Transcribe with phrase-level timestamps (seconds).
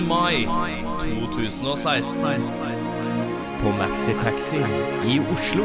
[0.00, 0.48] Mai
[1.00, 2.42] 2016.
[3.62, 4.56] På Maxi Taxi
[5.06, 5.64] i Oslo.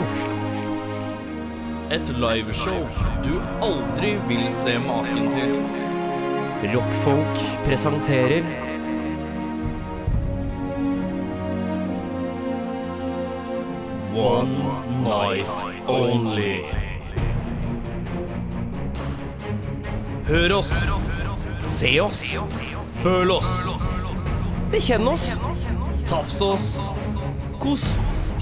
[1.92, 2.88] Et liveshow
[3.24, 5.56] du aldri vil se maken til.
[6.76, 8.44] Rockfolk presenterer
[14.16, 14.56] One
[15.04, 16.64] night only.
[20.28, 20.74] Hør oss,
[21.60, 22.40] Se oss,
[23.04, 23.63] føl oss,
[24.74, 25.28] bekjenn oss,
[26.10, 26.68] tafs oss,
[27.62, 27.84] kos,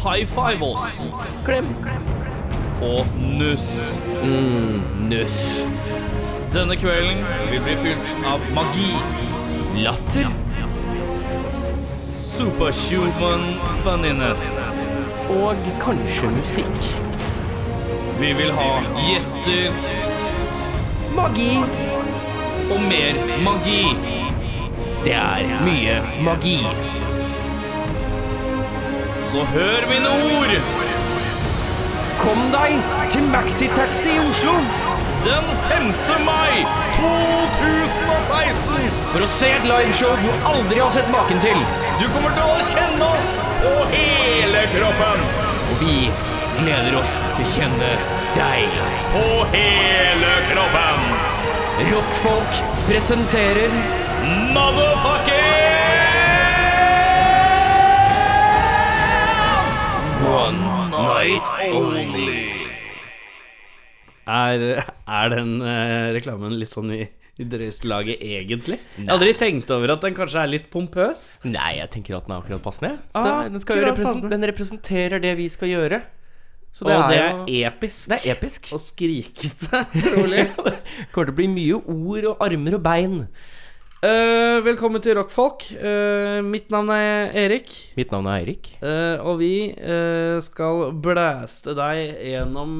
[0.01, 1.01] high five oss
[1.45, 1.67] klem,
[2.81, 3.97] og nuss.
[5.09, 5.65] nuss,
[6.53, 8.91] Denne kvelden vil bli fylt av magi,
[9.83, 10.27] latter
[12.41, 13.43] superhuman
[13.83, 14.67] funniness.
[15.29, 16.87] og kanskje musikk.
[18.19, 18.71] Vi vil ha
[19.07, 19.71] gjester
[21.15, 21.57] Magi.
[22.71, 24.20] og mer magi.
[25.01, 26.59] Det er mye magi.
[29.31, 30.51] Så hør mine ord!
[32.19, 32.75] Kom deg
[33.09, 34.53] til Maxitaxi i Oslo
[35.25, 35.87] Den 5.
[36.27, 36.59] mai
[36.99, 38.91] 2016.
[39.13, 41.57] for å se et liveshow du aldri har sett maken til.
[41.97, 43.31] Du kommer til å kjenne oss
[43.63, 45.25] på hele kroppen.
[45.71, 45.95] Og vi
[46.59, 47.89] gleder oss til å kjenne
[48.37, 48.77] deg.
[49.15, 49.25] På
[49.57, 51.09] hele kroppen.
[51.89, 55.49] Rockfolk presenterer Motherfucking
[60.21, 60.59] One
[60.93, 62.67] night only.
[64.29, 64.61] Er,
[65.09, 66.99] er den eh, reklamen litt sånn i,
[67.41, 68.77] i drøyeste laget, egentlig?
[68.99, 71.23] Jeg har aldri tenkt over at den kanskje er litt pompøs.
[71.49, 72.91] Nei, jeg tenker at den er akkurat passende.
[73.17, 74.31] Ah, den, den, skal jo akkurat represen- passende.
[74.35, 76.01] den representerer det vi skal gjøre.
[76.71, 78.05] Så og det jo- er episk.
[78.13, 78.69] Det er episk.
[78.77, 80.45] Og skrikete, trolig.
[81.11, 83.17] kommer til å bli mye ord og armer og bein.
[84.01, 85.67] Eh, velkommen til Rockfolk.
[85.77, 87.69] Uh, mitt navn er Erik.
[87.93, 88.71] Mitt navn er Eirik.
[88.81, 89.51] Uh, og vi
[90.41, 92.73] skal blæste deg gjennom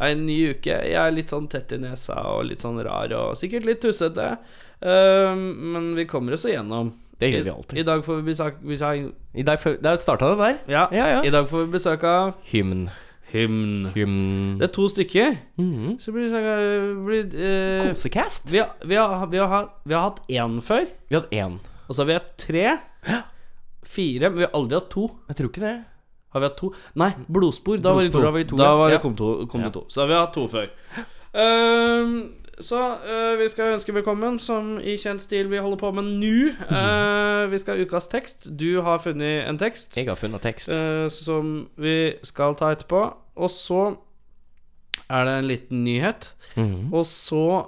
[0.00, 0.78] en ny uke.
[0.88, 4.38] Jeg er litt sånn tett i nesa og litt sånn rar og sikkert litt tussete.
[4.80, 6.94] Men vi kommer oss igjennom.
[7.20, 7.78] Det gjør vi alltid.
[7.78, 10.58] I dag får vi besøk, besøk I dag, der starta det der.
[10.66, 11.20] ja, Ja, ja.
[11.22, 12.88] I dag får vi besøk av Hymn.
[13.34, 13.88] Hymn.
[13.96, 14.58] Hymn.
[14.60, 15.36] Det er to stykker.
[15.58, 15.96] Mhm.
[16.00, 18.52] Så blir det sånn eh, Kosecast.
[18.54, 21.58] vi, har, vi, har, vi, har, vi har hatt én før, Vi har hatt én.
[21.88, 22.66] og så har vi hatt tre.
[23.84, 25.08] Fire, men vi har aldri hatt to.
[25.28, 25.74] Jeg tror ikke det.
[26.34, 26.70] Har vi hatt to?
[26.98, 27.82] Nei, blodspor.
[27.82, 28.18] Da var det to.
[28.18, 29.66] Blodspor, da var det to, Da var det kom, to, kom Ja.
[29.68, 29.84] det to.
[29.88, 30.70] Så har vi hatt to før.
[31.34, 32.14] Ehm,
[32.60, 36.32] så uh, vi skal ønske velkommen, som i kjent stil vi holder på med nå.
[36.70, 38.48] Uh, vi skal ha ukas tekst.
[38.60, 40.68] Du har funnet en tekst Jeg har funnet tekst.
[40.72, 43.02] Uh, som vi skal ta etterpå.
[43.36, 43.96] Og så
[45.10, 46.30] er det en liten nyhet.
[46.56, 46.92] Mhm.
[46.94, 47.64] Og så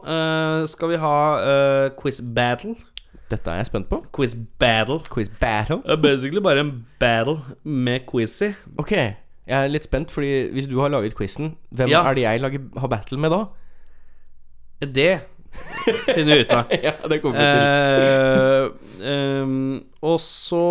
[0.70, 2.76] skal vi ha quiz battle.
[3.30, 3.98] Dette er jeg spent på.
[4.14, 5.00] Quiz battle.
[5.10, 5.80] Quiz battle.
[6.02, 8.52] Basically bare en battle med quiz i.
[8.78, 9.14] Ok, jeg
[9.64, 12.04] er litt spent, fordi hvis du har laget quizen, hvem Ja.
[12.08, 13.44] er det jeg lager, har battle med da?
[14.80, 15.20] Det
[16.14, 16.72] finner vi ut av.
[16.86, 18.76] ja, det kommer vi til.
[19.06, 20.62] Eh, um, og så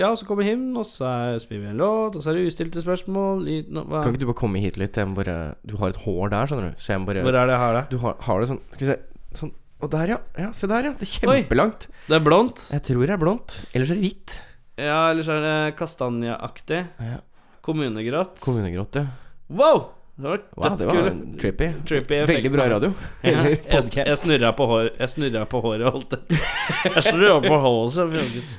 [0.00, 2.52] Ja, så kommer hymn, og så er, spiller vi en låt, og så er det
[2.52, 3.44] ustilte spørsmål.
[3.48, 3.86] I, no?
[3.94, 4.98] Kan ikke du bare komme hit litt?
[5.16, 6.80] Bare, du har et hår der, skjønner du.
[6.80, 7.84] Så jeg bare Hvor er det jeg har det?
[7.92, 9.00] Du har, har det sånn Skal vi se
[9.34, 9.50] Sånn
[9.82, 10.18] Og der, ja.
[10.38, 10.52] ja.
[10.54, 10.94] Se der, ja.
[11.00, 11.88] Det er kjempelangt.
[12.06, 12.68] Det er blondt.
[12.76, 13.56] Jeg tror det er blondt.
[13.72, 14.38] Ellers er det hvitt.
[14.80, 16.80] Ja, ellers er det kastanjeaktig.
[17.02, 17.18] Ja.
[17.64, 18.40] Kommunegrått.
[18.44, 19.06] Kommunegrått, ja.
[19.54, 19.86] Wow!
[20.16, 21.72] Det var Wow, det var trippy.
[21.88, 22.20] Trippy.
[22.26, 22.92] Veldig bra radio.
[23.22, 26.38] Ja, Eller jeg, jeg snurra på, hår, jeg snurra på håret, holdt det.
[26.84, 28.54] Jeg snurra på håret, så funket.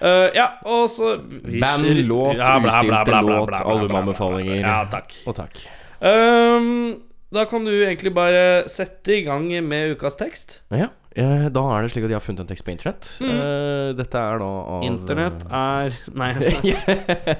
[0.00, 3.74] Uh, ja, og så Band, låt, Ja, bla, bla, ustilte bla, bla, låt, bla, bla,
[3.74, 4.56] albumanbefalinger.
[4.64, 5.12] Ja, takk.
[5.28, 5.60] Og takk.
[6.00, 6.96] Um,
[7.34, 10.62] da kan du egentlig bare sette i gang med ukas tekst.
[10.72, 13.06] Ja, Eh, da er det slik at de har funnet en tekst på internett.
[13.22, 14.86] Eh, dette er da av Mm.
[14.88, 16.32] Internett er Nei.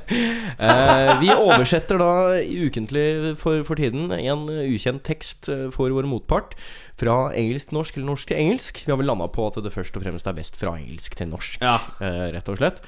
[0.64, 6.54] Eh, vi oversetter da ukentlig for, for tiden en ukjent tekst eh, for vår motpart.
[7.00, 8.84] Fra engelsk til norsk eller norsk til engelsk.
[8.86, 11.32] Vi har vel landa på at det først og fremst er best fra engelsk til
[11.32, 11.58] norsk.
[11.64, 11.80] Ja.
[11.98, 12.80] eh, rett og slett.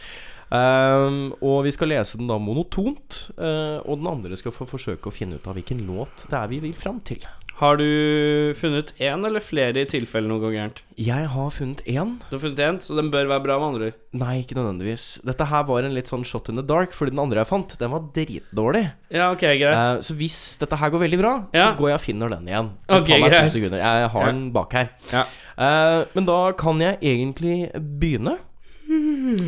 [0.46, 3.24] Um, og vi skal lese den da monotont.
[3.34, 6.46] uh, og den andre skal få forsøke å finne ut av hvilken låt det er
[6.52, 7.26] vi vil fram til.
[7.56, 10.82] Har du funnet én eller flere i tilfelle noe går gærent?
[11.00, 12.10] Jeg har funnet én.
[12.28, 13.94] Du har funnet én, så den bør være bra med andre ord.
[14.20, 15.06] Nei, ikke nødvendigvis.
[15.24, 17.72] Dette her var en litt sånn shot in the dark, fordi den andre jeg fant,
[17.80, 18.82] den var dritdårlig.
[19.08, 19.72] Ja, ok, greit.
[19.72, 21.70] uh, så hvis dette her går veldig bra, Ja.
[21.72, 22.68] så går jeg og finner den igjen.
[22.84, 23.54] Det Ok, greit.
[23.56, 24.26] Jeg har Ja.
[24.32, 24.90] den bak her.
[25.12, 25.24] Ja.
[25.56, 28.36] Uh, men da kan jeg egentlig begynne.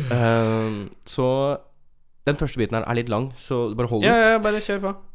[0.09, 1.59] Uh, så
[2.25, 4.25] den første biten her er litt lang, så bare hold ja, ut.
[4.25, 4.95] ja, bare kjør på.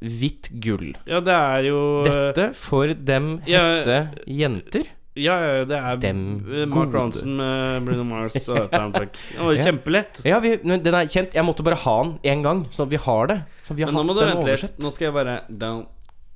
[0.00, 0.92] hvitt gull.
[1.08, 4.86] Ja, det er jo eh, Dette for dem hette ja, jenter.
[5.16, 6.98] Ja, ja, det er dem eh, Mark gode.
[6.98, 9.16] Ronson med Bruno Mars og Outland
[9.62, 10.20] Kjempelett.
[10.28, 11.32] Ja, vi, den er kjent.
[11.34, 13.38] Jeg måtte bare ha den én gang, Så vi har det.
[13.70, 14.76] Vi har Men nå må du vente litt.
[14.82, 15.86] Nå skal jeg bare down,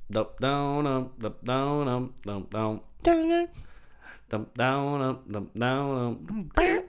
[0.09, 0.89] down, down,
[1.45, 2.79] down, down, down, down.
[4.31, 6.87] Dum, down, dum, down, dum, down,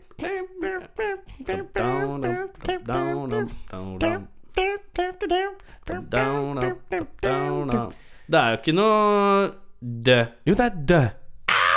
[1.44, 4.28] dum, down, dum, down, dum, down, dum.
[8.32, 9.48] Det er jo ikke noe
[9.82, 10.18] dø.
[10.48, 11.00] Jo, det er dø.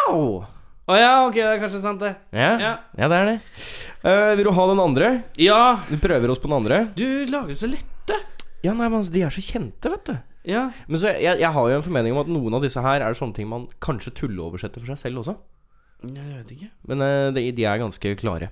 [0.09, 0.19] Au!
[0.85, 2.11] Å ja, ok, det er kanskje sant, det.
[2.35, 2.73] Ja, Ja.
[2.99, 3.39] ja det er det.
[4.05, 5.09] Eh, vil du ha den andre?
[5.41, 6.83] Ja, Vi prøver oss på den andre.
[6.95, 8.19] du lager så lette.
[8.63, 10.15] Ja, nei, men altså, De er så kjente, vet du.
[10.45, 10.67] Ja.
[10.87, 13.09] Men så jeg, jeg har jo en formening om at noen av disse her er
[13.09, 15.35] det sånne ting man kanskje tulleoversetter for seg selv også.
[16.05, 16.69] Jeg vet ikke.
[16.91, 18.51] Men eh, de, de er ganske klare.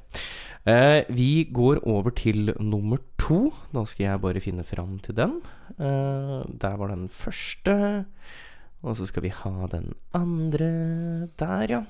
[0.66, 3.50] Eh, vi går over til nummer to.
[3.76, 5.42] Da skal jeg bare finne fram til den.
[5.76, 8.06] Eh, der var den første.
[8.84, 10.70] Og så skal vi ha den andre
[11.40, 11.82] der, ja.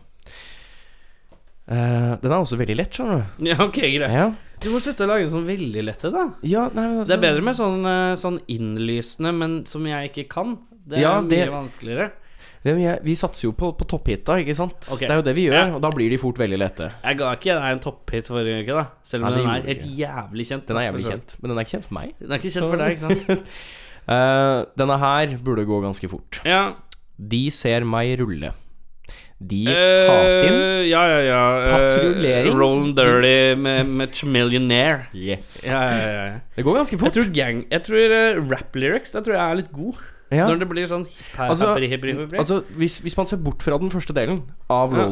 [1.63, 3.45] Eh, den er også veldig lett, skjønner du.
[3.47, 4.11] Ja, ok, greit.
[4.11, 4.27] Ja,
[4.63, 6.25] Du må slutte å lage sånn veldig lette, da.
[6.47, 10.11] ja nei, men altså, Det er bedre med sånn, eh, sånn innlysende, men som jeg
[10.11, 10.57] ikke kan.
[10.85, 12.11] Det er Ja, mye det- vanskeligere.
[12.63, 14.77] Jeg, Vi satser jo på, på topphita, ikke sant?
[14.93, 15.07] Okay.
[15.07, 15.65] Det er jo det vi gjør, Ja.
[15.75, 16.91] og da blir de fort veldig lette.
[17.03, 18.85] Jeg ga ikke deg en topphit forrige uke, da.
[19.03, 20.65] Selv om Nei, den er helt jævlig kjent.
[20.67, 22.13] Den er jævlig kjent, men den er ikke kjent for meg.
[22.19, 23.53] Den er ikke kjent Så- for deg, ikke sant?
[24.07, 26.39] uh, denne her burde gå ganske fort.
[26.47, 26.63] Ja.
[27.19, 28.53] De ser meg rulle.
[29.43, 31.39] De Uh, ja, ja, ja.
[31.65, 32.53] eh, Patruljering.
[32.55, 35.07] Rollin' Dirty med, med Millionaire.
[35.13, 35.65] Yes.
[35.67, 36.39] Ja, ja, ja.
[36.55, 37.11] Det går ganske Jeg fort.
[37.17, 39.99] tror gang Jeg tror uh, rap lyrics Da tror jeg er litt god.
[40.33, 40.49] Ja.
[40.49, 42.37] Når det blir sånn hipp, Altså, hipp, hipp.
[42.39, 45.07] Altså, hvis, hvis man ser bort fra den første delen av Ja.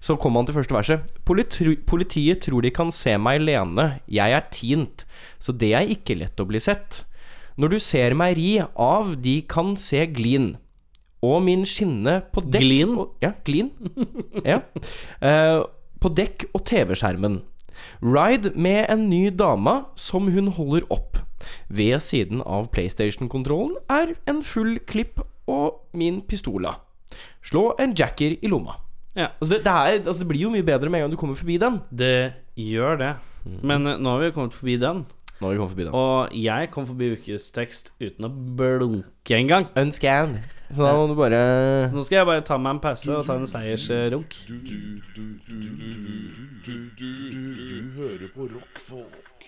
[0.00, 1.00] Så kommer man til første verset.
[1.28, 4.00] Politi politiet tror de kan se meg lene.
[4.08, 5.04] Jeg er tint,
[5.38, 7.02] så det er ikke lett å bli sett.
[7.60, 10.54] Når du ser meg ri av, de kan se glin.
[11.24, 12.96] Og min skinne på dekk Glin?
[13.00, 13.70] Og, ja, glin.
[14.52, 14.60] ja.
[15.20, 15.64] Uh,
[16.00, 17.40] på dekk og TV-skjermen.
[18.04, 21.20] Ride med en ny dama som hun holder opp.
[21.68, 26.76] Ved siden av PlayStation-kontrollen er en full klipp og min pistola.
[27.46, 28.80] Slå en jacker i lomma.
[29.16, 29.30] Ja.
[29.40, 31.38] Altså det, det, er, altså det blir jo mye bedre med en gang du kommer
[31.38, 31.78] forbi den.
[31.90, 33.14] Det gjør det.
[33.44, 33.60] Mhm.
[33.62, 35.06] Men uh, nå har vi kommet forbi den.
[35.36, 39.36] Nå har vi kommet forbi den Og jeg kom forbi ukes tekst uten å blunke
[39.36, 39.68] engang.
[39.76, 40.38] Unscan.
[40.70, 41.40] Så da må du bare
[41.86, 44.34] Så nå skal jeg bare ta meg en pause og ta en seiersrunk.
[46.66, 49.46] Du hører på rockfolk.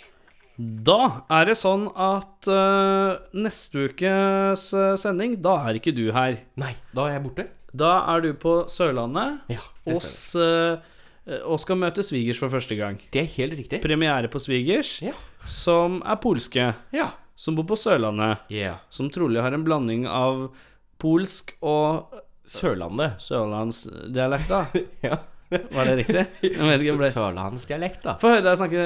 [0.58, 6.40] Da er det sånn at uh, neste ukes eh, sending, da er ikke du her.
[6.58, 7.44] Nei, da er jeg borte.
[7.78, 10.80] Da er du på Sørlandet Ja, det og, s- eh,
[11.44, 12.98] og skal møte svigers for første gang.
[13.14, 13.82] Det er helt riktig.
[13.84, 15.12] Premiere på svigers, Ja.
[15.46, 16.72] som er polske.
[16.96, 17.10] Ja.
[17.38, 18.40] Som bor på Sørlandet.
[18.50, 18.80] Yeah.
[18.90, 20.48] Som trolig har en blanding av
[20.98, 22.16] polsk og
[22.48, 23.20] Sørlandet.
[23.22, 24.64] Sørlandsdialekta.
[25.06, 25.20] Ja.
[25.76, 26.22] Var det riktig?
[27.12, 28.14] Sørlandsdialekt, da.
[28.20, 28.82] Få høre deg snakke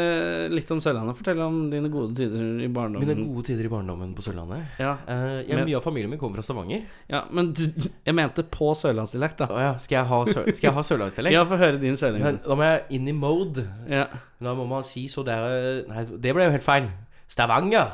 [0.52, 1.16] litt om Sørlandet.
[1.18, 3.22] Fortell om dine gode tider i Mine barndommen.
[3.32, 4.62] gode tider i barndommen på Sørlandet.
[4.78, 6.84] Ja, Eh, jeg, Men- mye av familien min kommer fra Stavanger.
[7.10, 7.62] ja, men du,
[8.06, 9.46] jeg mente på sørlandsdialekt, da.
[9.50, 11.32] Å ja, skal jeg ha, sør, skal jeg ha sørlandsdialekt?
[11.38, 12.46] Ja, få høre din sørlandsdialekt.
[12.46, 13.66] Da må jeg inn i mode.
[13.90, 14.06] Ja.
[14.42, 16.88] Da må man si så der Nei, det ble jo helt feil.
[17.28, 17.90] Stavanger.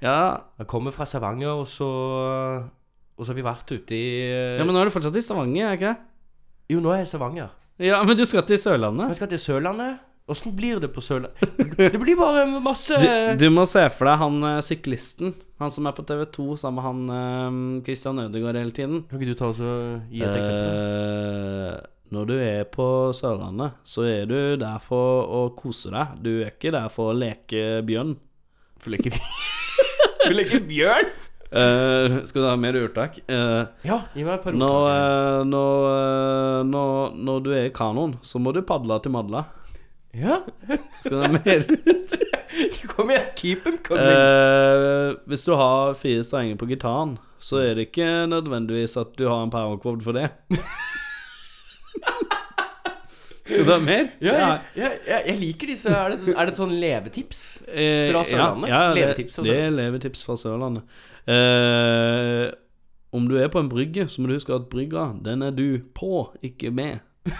[0.00, 0.16] ja.
[0.58, 1.88] Jeg kommer fra Stavanger, og så
[3.18, 5.70] Og så har vi vært ute i Ja, men nå er du fortsatt i Stavanger,
[5.70, 5.96] er ikke det?
[6.68, 7.48] Jo, nå er jeg i Stavanger.
[7.82, 9.10] Ja, men du skal til Sørlandet?
[9.12, 9.98] Jeg skal til Sørlandet.
[10.32, 11.58] Åssen blir det på Sørlandet?
[11.76, 15.34] Det blir bare masse Du, du må se for deg han eh, syklisten.
[15.60, 19.04] Han som er på TV2 sammen med han eh, Christian Ødegaard hele tiden.
[19.10, 20.72] Kan ikke du ta oss og gi et eksempel?
[20.72, 26.16] Eh, når du er på Sørlandet, så er du der for å kose deg.
[26.24, 28.16] Du er ikke der for å leke bjørn.
[28.80, 29.14] For leker
[30.26, 31.12] For leker bjørn?
[31.52, 33.20] Eh, skal du ha mer urtak?
[33.30, 34.96] Uh, Ja, gi meg et par når, ordtak.
[34.96, 39.44] eh, når, når, når du er i kanoen, så må du padle til Madla.
[40.16, 40.40] Ja,
[41.04, 41.66] Skal du ha mer?
[42.96, 43.26] kom igjen.
[43.36, 44.06] Keep them coming.
[44.10, 49.26] Eh, hvis du har fire strenger på gitaren, så er det ikke nødvendigvis at du
[49.28, 50.30] har en powercord for det.
[53.46, 54.08] Skal du ha mer?
[54.24, 55.92] ja, jeg, jeg, jeg, jeg liker disse.
[55.94, 57.42] Er det, er det et sånn levetips?
[57.70, 58.72] Eh, Fra Sørlandet?
[58.72, 59.52] Ja, ja Levetips fra Sørlandet.
[59.52, 61.04] det er levetips fra Sørlandet.
[61.26, 62.46] Eh,
[63.16, 65.80] om du er på en brygge, så må du huske at brygga, den er du
[65.94, 67.00] på, ikke med.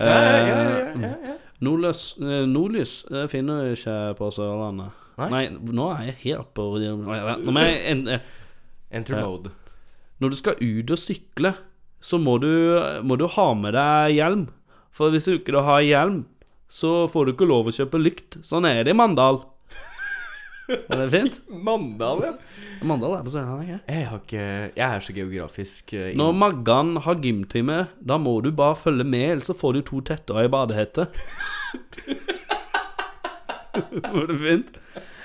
[0.00, 1.32] Ja, ja, ja, ja, ja.
[1.60, 4.94] Nordlys, eh, nordlys det finner du ikke på Sørlandet.
[5.20, 5.26] Nei.
[5.28, 5.42] Nei,
[5.76, 6.94] nå er jeg helt på Nå
[7.52, 8.30] må jeg en, eh,
[8.96, 9.52] Enter mode.
[10.20, 11.52] Når du skal ut og sykle,
[12.00, 12.48] så må du,
[13.04, 14.46] må du ha med deg hjelm.
[14.96, 16.24] For hvis du ikke har hjelm,
[16.70, 18.40] så får du ikke lov å kjøpe lykt.
[18.46, 19.42] Sånn er det i Mandal.
[20.70, 21.38] Er det fint?
[21.50, 22.32] Mandal, ja.
[22.86, 23.80] Mandal er på Sørlandet, ikke?
[23.96, 24.44] Jeg har ikke
[24.76, 29.04] Jeg er så geografisk eh, inn- Når Maggan har gymtime, da må du bare følge
[29.04, 31.08] med, ellers så får du to tetter i badehette.
[33.70, 34.70] Var det fint?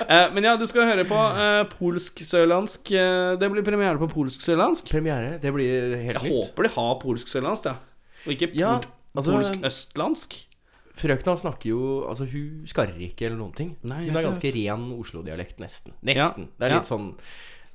[0.05, 2.91] Eh, men ja, du skal høre på eh, polsk-sørlandsk.
[2.93, 4.89] Eh, det blir premiere på polsk-sørlandsk.
[4.91, 5.37] Premiere.
[5.41, 6.35] Det blir helt Jeg nytt.
[6.51, 7.75] håper de har polsk-sørlandsk, ja.
[8.25, 10.37] Og ikke Ja, pol- altså- polsk-østlandsk.
[10.95, 13.75] Frøkna snakker jo Altså, hun skarrer ikke eller noen ting.
[13.83, 14.55] Nei, hun har ganske vet.
[14.55, 15.93] ren Oslo-dialekt, nesten.
[16.05, 17.09] Ja, Det er litt sånn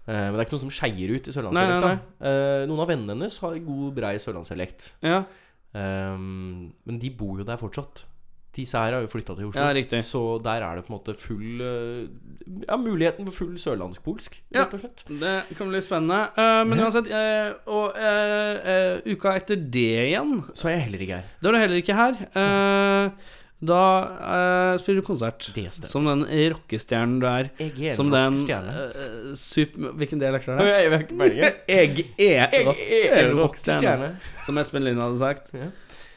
[0.07, 1.93] eh, Men det er ikke noe som skeier ut i sørlandsdialekta.
[2.21, 4.93] Eh, noen av vennene hennes har god, brei sørlandsdialekt.
[5.07, 5.25] Ja,
[5.71, 8.00] Um, men de bor jo der fortsatt.
[8.57, 9.61] Disse her har jo flytta til Oslo.
[9.62, 10.00] ja riktig.
[10.04, 12.07] Så der er det på en måte full eh,
[12.66, 14.64] Ja, muligheten for full sørlandsk-polsk, Ja.
[14.64, 15.04] rett og slett.
[15.21, 16.23] Det kan bli spennende.
[16.37, 21.04] Eh, men uansett, eh, og eh, eh, uka etter det igjen Så er jeg heller
[21.07, 21.28] ikke her.
[21.40, 22.19] Da er du heller ikke her.
[22.35, 23.37] Eh,
[23.71, 23.78] da
[24.33, 25.47] eh, spiller du konsert.
[25.54, 25.90] Det stemmer.
[25.92, 26.23] Som den
[26.54, 27.50] rockestjernen du er.
[27.61, 28.75] Jeg er Som den rockestjerne.
[28.97, 29.92] eh, super...
[30.00, 30.66] Hvilken del er det?
[30.71, 31.61] Jeg vet ikke meningen.
[31.69, 34.14] Jeg er, Jeg er rockestjerne.
[34.47, 35.52] Som Espen Lind hadde sagt.
[35.54, 35.69] Ja.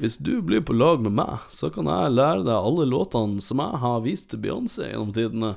[0.02, 3.62] Hvis du blir på lag med meg, så kan jeg lære deg alle låtene som
[3.62, 5.52] jeg har vist til Beyoncé gjennom tidene.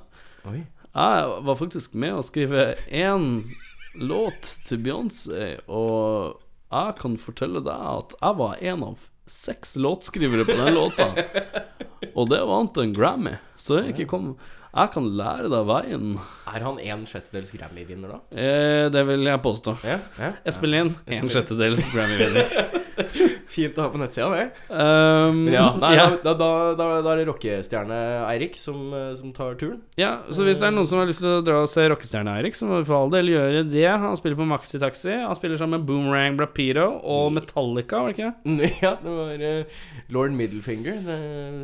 [0.48, 0.66] Oi.
[0.96, 3.44] Jeg var faktisk med å skrive én
[3.96, 6.36] låt til Beyoncé, og
[6.72, 11.10] jeg kan fortelle deg at jeg var en av seks låtskrivere på den låta.
[12.16, 14.28] Og det vant en Grammy, så jeg ikke kom
[14.76, 16.08] Jeg kan lære deg veien.
[16.52, 18.18] Er han en sjettedels Grammy-vinner, da?
[18.36, 19.76] Eh, det vil jeg påstå.
[19.88, 20.32] Ja, ja.
[20.46, 22.82] Espen Lind, en sjettedels Grammy-vinner.
[23.56, 24.44] Fint å ha på nettsida, det.
[24.68, 26.06] Um, Ja, nei, ja.
[26.22, 29.80] Da, da, da, da er det rockestjerne Eirik som, eh, som tar turen.
[30.00, 32.56] Ja, så hvis det er noen som har lyst til å dra og se Rockestjerne-Eirik,
[32.58, 33.86] så må vi for all del gjøre det.
[33.88, 35.14] Han spiller på Maxi Taxi.
[35.22, 38.32] Han spiller sammen med Boomerang Brapito og Metallica, var det ikke?
[38.84, 39.80] Ja, det var uh,
[40.12, 41.00] Lord Middlefinger.
[41.06, 41.18] Det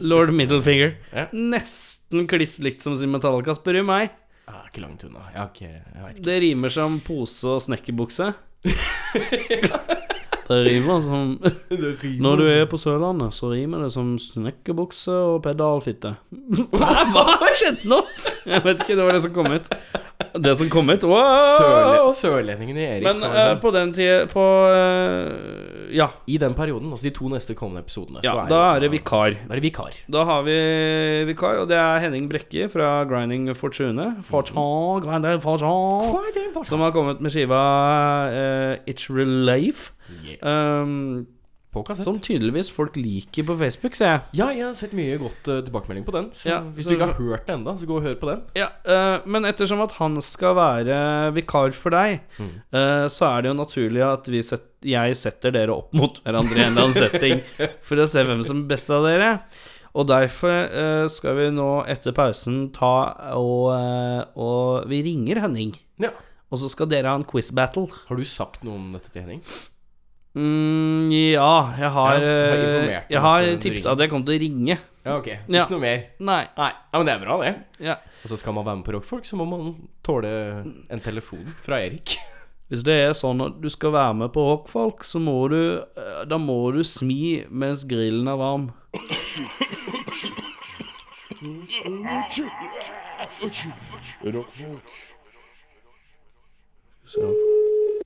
[0.08, 0.94] Lord Middlefinger.
[1.12, 1.26] Ja.
[1.36, 4.14] Nesten kliss likt som sin Metallica, spør du meg.
[4.50, 5.26] Ah, ikke langt unna.
[5.34, 6.26] Jeg ikke Jeg vet ikke.
[6.28, 8.32] Det rimer som pose og snekkerbukse.
[10.52, 11.38] Det rimer som
[12.20, 16.16] Når du er på Sørlandet, så rimer det som snekkerbukse og pedalfitte.
[16.74, 18.00] Hva, har skjedd nå?
[18.50, 19.70] Jeg vet ikke, det var det som kom ut.
[20.42, 21.06] Det som kom ut?
[21.06, 26.08] Sørle Sørlendingen i Erik Men eh, på den tida På eh, Ja.
[26.26, 29.36] I den perioden, altså de to neste kommende episodene, ja så da er det vikar.
[29.36, 29.98] Da er det vikar.
[30.12, 30.56] Da har vi
[31.28, 34.08] vikar, og det er Henning Brekke fra Grinding Fortune.
[34.26, 37.60] Fortune, Grinding Fortune som har kommet med skiva
[38.32, 39.92] uh, It's Real Life.
[40.42, 41.26] Um,
[41.96, 44.20] som tydeligvis folk liker på Facebook, ser jeg.
[44.36, 46.26] Ja, jeg har sett mye godt uh, tilbakemelding på den.
[46.36, 48.42] Så Ja, hvis du ikke har hørt den ennå, så gå og hør på den.
[48.58, 50.98] Ja, uh, Men ettersom at han skal være
[51.38, 55.74] vikar for deg, eh, så er det jo naturlig at vi set, jeg setter dere
[55.74, 57.42] opp mot hverandre i en eller annen setting
[57.86, 59.30] for å se hvem som er best av dere.
[59.92, 62.92] Og derfor uh, skal vi nå etter pausen ta
[63.36, 65.74] og, uh, og Vi ringer Henning.
[66.00, 66.08] Ja.
[66.52, 67.88] Og så skal dere ha en quiz battle.
[68.08, 69.42] Har du sagt noe om dette til Henning?
[70.32, 74.78] Mm, ja, jeg har, Ja, Jeg har eh, tipsa at jeg kommer til å ringe.
[75.04, 75.26] Ja, ok.
[75.28, 75.66] Ikke Ja.
[75.68, 76.04] noe mer?
[76.24, 76.46] Nei.
[76.56, 76.70] Nei.
[76.72, 77.52] Ja, men det er bra, det.
[77.84, 77.96] Ja.
[78.24, 80.30] Og så skal man være med på Rockfolk, så må man tåle
[80.88, 82.16] en telefon fra Erik.
[82.72, 86.22] Hvis det er sånn at du skal være med på rockfolk, så må du eh,
[86.24, 88.70] Da må du smi mens grillen er varm.
[94.24, 94.96] Rockfolk.
[97.12, 97.28] Så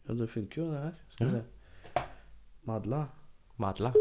[0.09, 0.93] Ja, det funker jo, det her.
[1.15, 2.05] Skal vi se.
[2.67, 3.05] Madla.
[3.63, 3.95] Madla.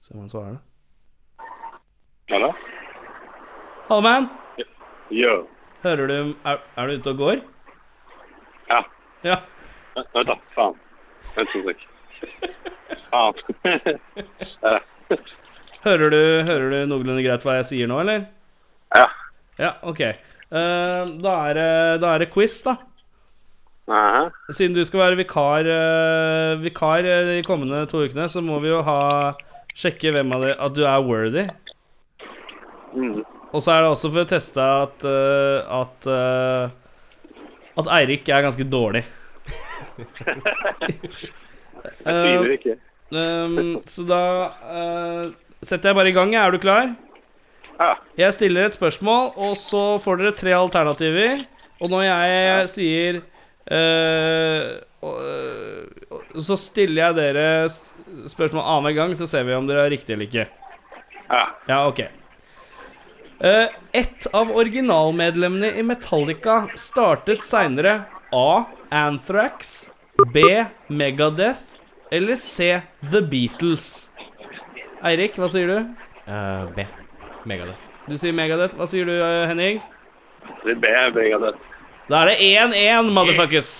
[0.00, 1.46] Se om han svarer, da.
[2.32, 2.52] Hallo?
[3.88, 4.32] Hallo, man.
[5.10, 5.42] Yo.
[5.82, 7.42] Hører du er, er du ute og går?
[8.70, 8.80] Ja.
[9.26, 9.40] Ja.
[9.96, 10.36] Vent, da.
[10.56, 10.76] Faen.
[11.36, 11.86] Vent to sek.
[13.10, 13.34] Faen.
[15.80, 18.26] Hører du, hører du noenlunde greit hva jeg sier nå, eller?
[18.92, 19.06] ja.
[19.60, 20.00] Ja, OK.
[20.50, 21.70] Uh, da, er det,
[22.02, 22.76] da er det quiz, da.
[23.90, 24.26] Aha.
[24.54, 28.70] Siden du skal være vikar, uh, vikar eh, de kommende to ukene, så må vi
[28.70, 29.00] jo ha
[29.76, 31.44] sjekke hvem av de, At du er worthy.
[32.94, 33.20] Mm.
[33.50, 36.70] Og så er det også for å teste at uh, At uh,
[37.80, 39.04] At Eirik er ganske dårlig.
[42.00, 42.74] Jeg tviler ikke.
[43.10, 44.22] Um, så da
[44.62, 45.32] uh,
[45.64, 46.34] setter jeg bare i gang.
[46.36, 46.92] Er du klar?
[47.80, 47.94] Ja.
[48.18, 51.44] Jeg stiller et spørsmål, og så får dere tre alternativer.
[51.80, 53.20] Og når jeg sier
[53.72, 54.64] eh,
[55.00, 57.46] eh, Så stiller jeg dere
[58.28, 60.48] spørsmål annenhver gang, så ser vi om dere er riktig eller ikke.
[61.30, 61.44] Ja.
[61.70, 62.04] Ja, ok.
[63.40, 68.64] Eh, ett av originalmedlemmene i Metallica startet seinere A.
[68.90, 69.90] Anthrax,
[70.32, 70.64] B.
[70.86, 71.60] Megadeth
[72.10, 72.80] eller C.
[73.10, 74.10] The Beatles.
[75.02, 75.78] Eirik, hva sier du?
[76.28, 76.84] Uh, B.
[77.48, 77.86] Megadeth.
[78.10, 78.76] Du sier Megadeth.
[78.76, 79.80] Hva sier du, eh, Henning?
[80.64, 80.92] Det er B.
[81.16, 81.64] Megadeth.
[82.10, 83.72] Da er det 1-1, motherfuckers.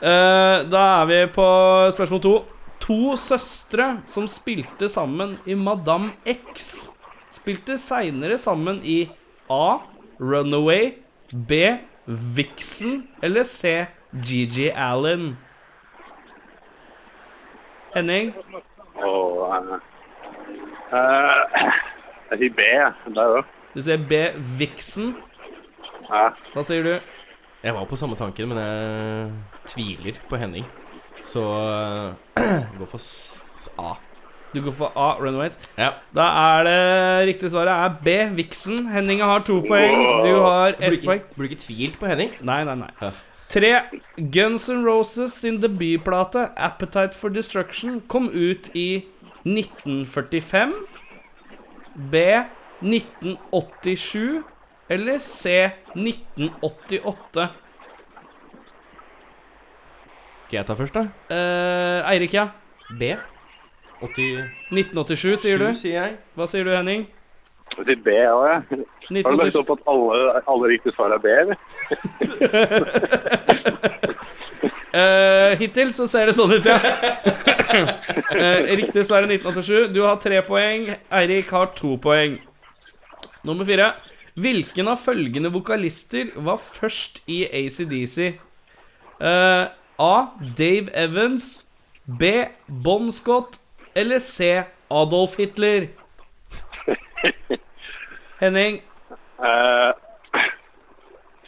[0.00, 1.48] Eh, da er vi på
[1.96, 2.34] spørsmål to.
[2.80, 6.89] To søstre som spilte sammen i Madame X,
[7.30, 9.04] spilte seinere sammen i
[9.50, 9.78] A.
[10.20, 10.92] Runaway,
[11.32, 11.60] B.
[12.06, 13.86] Vixen eller C.
[14.26, 15.36] Gigi Allen.
[17.94, 18.34] Henning,
[19.02, 19.78] Oh, uh,
[20.92, 21.70] uh,
[22.30, 22.66] Jeg sier B
[23.14, 23.46] der òg.
[23.74, 24.18] du sier B.
[24.58, 25.14] Vixen.
[26.10, 26.28] Ja.
[26.52, 26.92] Hva sier du?
[27.62, 29.32] Jeg var på samme tanken, men jeg
[29.72, 30.66] tviler på Henning.
[31.22, 32.14] Så uh,
[32.78, 33.00] gå for
[33.78, 33.94] A.
[34.54, 35.12] Du går for A.
[35.20, 35.58] Runaways.
[35.78, 35.92] Ja.
[36.14, 36.26] Da
[36.58, 36.78] er det
[37.30, 38.14] riktig svaret er B.
[38.36, 38.88] Vixen.
[38.90, 40.00] Henning har to poeng.
[40.26, 41.22] Du har ett poeng.
[41.36, 42.32] burde ikke tvilt på Henning.
[42.42, 43.10] Nei, nei, nei.
[43.50, 43.70] Tre.
[44.34, 49.04] Guns N' Roses sin debutplate 'Appetite for Destruction' kom ut i
[49.44, 50.72] 1945.
[52.10, 52.16] B.
[52.82, 54.42] 1987.
[54.90, 55.70] Eller C.
[55.94, 57.48] 1988.
[60.42, 61.06] Skal jeg ta først, da?
[61.30, 62.48] Eh, Eirik, ja.
[62.98, 63.14] B.
[64.00, 65.70] 87, 1987, sier du.
[65.76, 66.16] sier jeg.
[66.36, 67.06] Hva sier du, Henning?
[67.76, 68.84] Jeg sier B òg, jeg.
[69.24, 71.56] Har du lagt opp at alle, alle riktige svar er B, eller?
[74.94, 76.78] uh, hittil så ser det sånn ut, ja.
[78.40, 79.90] uh, riktig svar er 1987.
[79.94, 80.92] Du har tre poeng.
[81.20, 82.38] Eirik har to poeng.
[83.46, 83.92] Nummer fire.
[84.40, 88.38] Hvilken av følgende vokalister var først i ACDC?
[89.20, 89.68] Uh,
[90.00, 90.14] A.
[90.56, 91.58] Dave Evans.
[92.06, 92.46] B.
[92.66, 93.60] Bon Scott.
[93.94, 94.64] Eller C.
[94.90, 95.88] Adolf Hitler.
[98.40, 98.82] Henning.
[99.42, 99.92] Eh,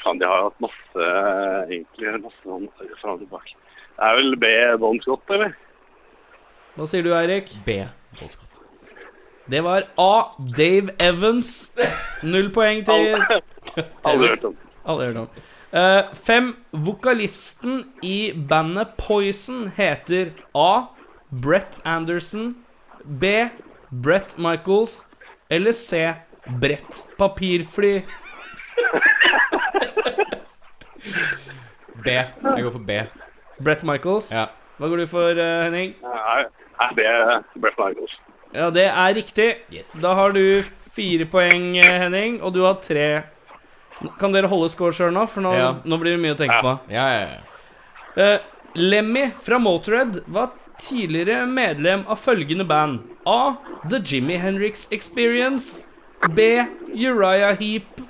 [0.03, 1.09] Faen, de har jo hatt masse
[1.71, 2.69] egentlig masse sånn
[3.01, 3.55] fram og tilbake.
[3.93, 4.53] Det er vel B
[4.83, 5.53] Don Scott, eller?
[6.75, 7.53] Hva sier du, Eirik?
[7.67, 7.83] B.
[8.19, 8.49] Don Scott.
[9.53, 10.13] Det var A.
[10.57, 11.73] Dave Evans.
[12.23, 13.17] Null poeng til
[14.07, 14.57] Aldri hørt om.
[14.87, 15.43] Aldri hørt om.
[15.73, 16.53] Uh, fem.
[16.73, 20.89] Vokalisten i bandet Poison heter A.
[21.33, 22.55] Brett Anderson.
[23.05, 23.49] B.
[23.91, 25.07] Brett Michaels.
[25.49, 26.15] Eller C.
[26.61, 28.03] Brett Papirfly.
[32.05, 32.11] B.
[32.11, 32.99] Jeg går for B.
[33.63, 34.33] Brett Michaels.
[34.35, 34.47] Ja.
[34.81, 35.93] Hva går du for, eh, Henning?
[36.03, 36.45] Nei,
[36.97, 38.15] det B Brett Michaels.
[38.53, 39.49] Ja, det er riktig.
[39.73, 39.93] Yes.
[40.03, 43.23] Da har du fire poeng, eh, Henning, og du har tre.
[44.19, 45.27] Kan dere holde score sjøl nå?
[45.29, 45.73] For nå, Ja.
[45.85, 46.81] nå blir det mye å tenke på.
[46.91, 47.41] Ja, ja, ja.
[48.23, 48.39] Eh,
[48.75, 50.51] Lemmy fra Motorhead var
[50.83, 52.99] tidligere medlem av følgende band.
[53.27, 53.55] A.
[53.91, 55.85] The Jimmy Henriks Experience.
[56.37, 56.41] B.
[56.95, 58.01] Uriah Heap.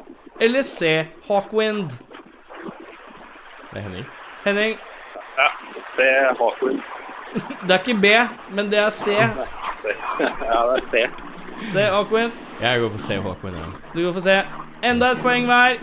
[0.41, 1.07] Eller C.
[1.29, 1.91] Hawkwind.
[3.71, 4.07] Det er Henning.
[4.45, 4.79] Henning,
[5.39, 5.49] Ja,
[5.97, 6.01] B
[6.41, 6.81] Hawkwind.
[7.69, 8.07] det er ikke B,
[8.57, 9.07] men det er C.
[10.21, 10.61] Ja,
[10.93, 11.73] det er C.
[11.73, 11.79] C.
[11.91, 12.33] Hawkwind.
[12.61, 13.09] Jeg går for C.
[13.23, 13.57] Hawkwind.
[13.57, 13.65] Ja.
[13.95, 14.37] Du går for C.
[14.85, 15.77] Enda et poeng hver.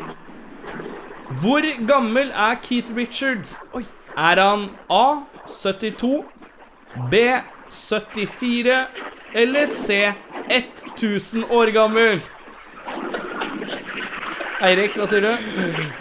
[1.42, 3.60] Hvor gammel er Keith Richards?
[3.74, 3.84] Oi.
[4.18, 5.16] Er han A.
[5.48, 6.24] 72,
[7.12, 7.42] B.
[7.70, 8.86] 74
[9.34, 10.14] eller C.
[10.50, 12.22] 1000 år gammel?
[14.62, 15.30] Eirik, hva sier du?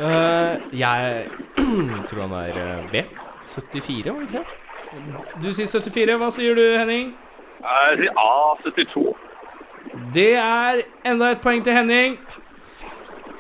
[0.01, 1.29] Uh, jeg
[2.09, 3.05] tror han er eh, B.
[3.46, 4.46] 74, var det ikke det?
[5.44, 6.16] Du sier 74.
[6.18, 7.12] Hva sier du, Henning?
[7.62, 9.05] Jeg sier A72.
[10.14, 12.18] Det er enda et poeng til Henning.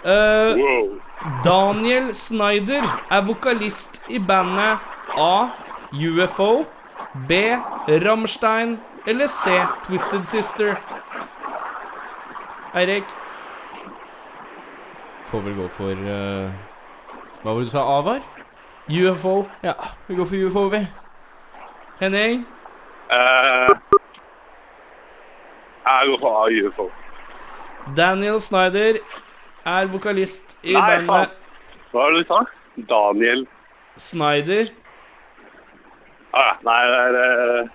[0.04, 0.98] Uh, Wow.
[1.44, 4.78] Daniel Snyder er vokalist i bandet
[5.18, 5.48] A.
[5.92, 6.64] UFO,
[7.14, 7.32] B.
[7.88, 9.50] Rammstein eller C.
[9.86, 10.76] Twisted Sister?
[12.74, 13.04] Eirik?
[15.26, 16.52] Får vel gå for uh,
[17.42, 18.20] Hva var det du sa A var?
[18.88, 19.46] UFO?
[19.62, 19.74] Ja,
[20.06, 20.86] vi går for UFO, vi.
[22.00, 22.46] Henning?
[23.10, 23.74] Uh,
[25.84, 26.90] jeg går for A, UFO.
[27.96, 28.98] Daniel Snyder
[29.64, 31.36] er vokalist i Nei, bandet faen.
[31.92, 32.40] Hva var det du sa?
[32.92, 33.46] Daniel
[33.96, 34.72] Snyder.
[36.32, 36.52] Ah.
[36.66, 36.80] Nei,
[37.14, 37.70] det er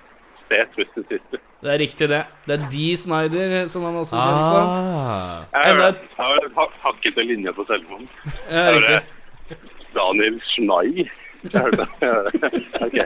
[0.49, 0.61] C.
[0.75, 1.41] Twisted Sister.
[1.63, 2.21] Det er riktig, det.
[2.45, 4.69] Det er de Snyder, som han også kjent som.
[4.69, 5.43] Ah.
[5.53, 8.09] Jeg har har en hakkete linje på telefonen.
[8.49, 9.57] Ja, Det riktig.
[9.95, 11.09] Daniel Schnei.
[11.43, 12.63] Jeg hørte det.
[12.85, 12.97] Ok.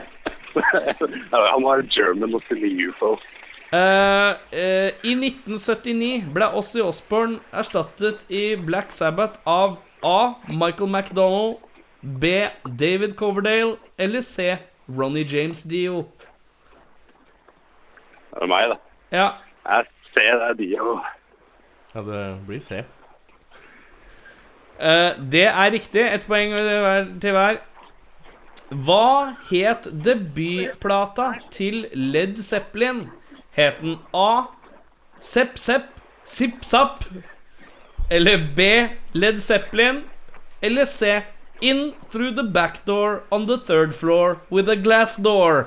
[1.54, 2.42] Han var German og
[2.88, 3.18] UFO.
[3.68, 10.34] Uh, uh, I 1979 ble Ossie Osborne erstattet i Black Sabbath av A.
[10.48, 11.58] Michael McDonald,
[12.00, 12.48] B.
[12.64, 14.56] David Coverdale eller C.
[14.88, 16.02] Ronny James Dio.
[18.34, 18.76] Det er meg, da.
[19.12, 19.28] Ja,
[19.68, 20.68] Jeg ser det er de
[21.94, 22.82] Ja, det blir C.
[24.80, 26.00] uh, det er riktig.
[26.14, 26.52] Ett poeng
[27.20, 27.60] til hver-
[28.70, 33.10] Hva het debutplata til Led Zeppelin?
[33.56, 34.42] Het den A.
[35.20, 35.82] Sepp Sepp
[36.24, 37.04] Zipp-Zapp?
[38.10, 38.60] Eller B.
[39.14, 40.04] Led Zeppelin?
[40.62, 41.22] Eller C.
[41.60, 45.66] In through the back door on the third floor with a glass door?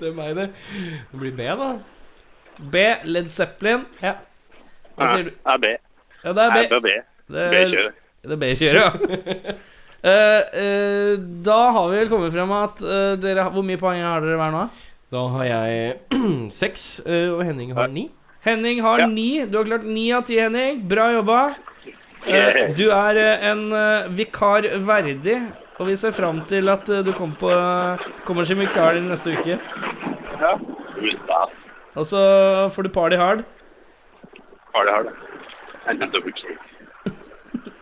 [0.00, 0.48] Det er meg, det.
[1.12, 1.68] Det blir B, da.
[2.72, 2.76] B.
[3.06, 3.84] Led Zeppelin.
[4.02, 4.16] Ja.
[4.98, 5.30] Hva sier du?
[5.30, 5.70] Det er B.
[6.24, 6.64] Ja, det er B.
[6.74, 6.94] er B.
[7.30, 8.00] Det er, B-kjøret.
[8.26, 8.90] det er B-kjøret, ja.
[10.02, 11.12] uh, uh,
[11.46, 14.40] da har vi vel kommet frem at uh, dere har- Hvor mye poeng har dere
[14.40, 14.64] hver nå?
[15.14, 15.94] Da har jeg
[16.62, 18.08] seks, eh, og Henning har ni.
[18.46, 19.06] Henning har Ja.
[19.10, 19.44] ni.
[19.46, 20.82] Du har klart ni av ti, Henning.
[20.90, 21.40] Bra jobba.
[22.26, 25.38] Eh, du er eh, en eh, vikar verdig,
[25.78, 27.52] og vi ser fram til at du kommer, på,
[28.28, 29.56] kommer som vikar din neste uke.
[30.40, 30.52] Ja.
[31.00, 31.40] Det.
[31.96, 32.20] Og så
[32.74, 33.44] får du party hard.
[34.74, 34.96] Party hard.
[34.96, 35.14] har det.
[35.86, 36.56] And a double K.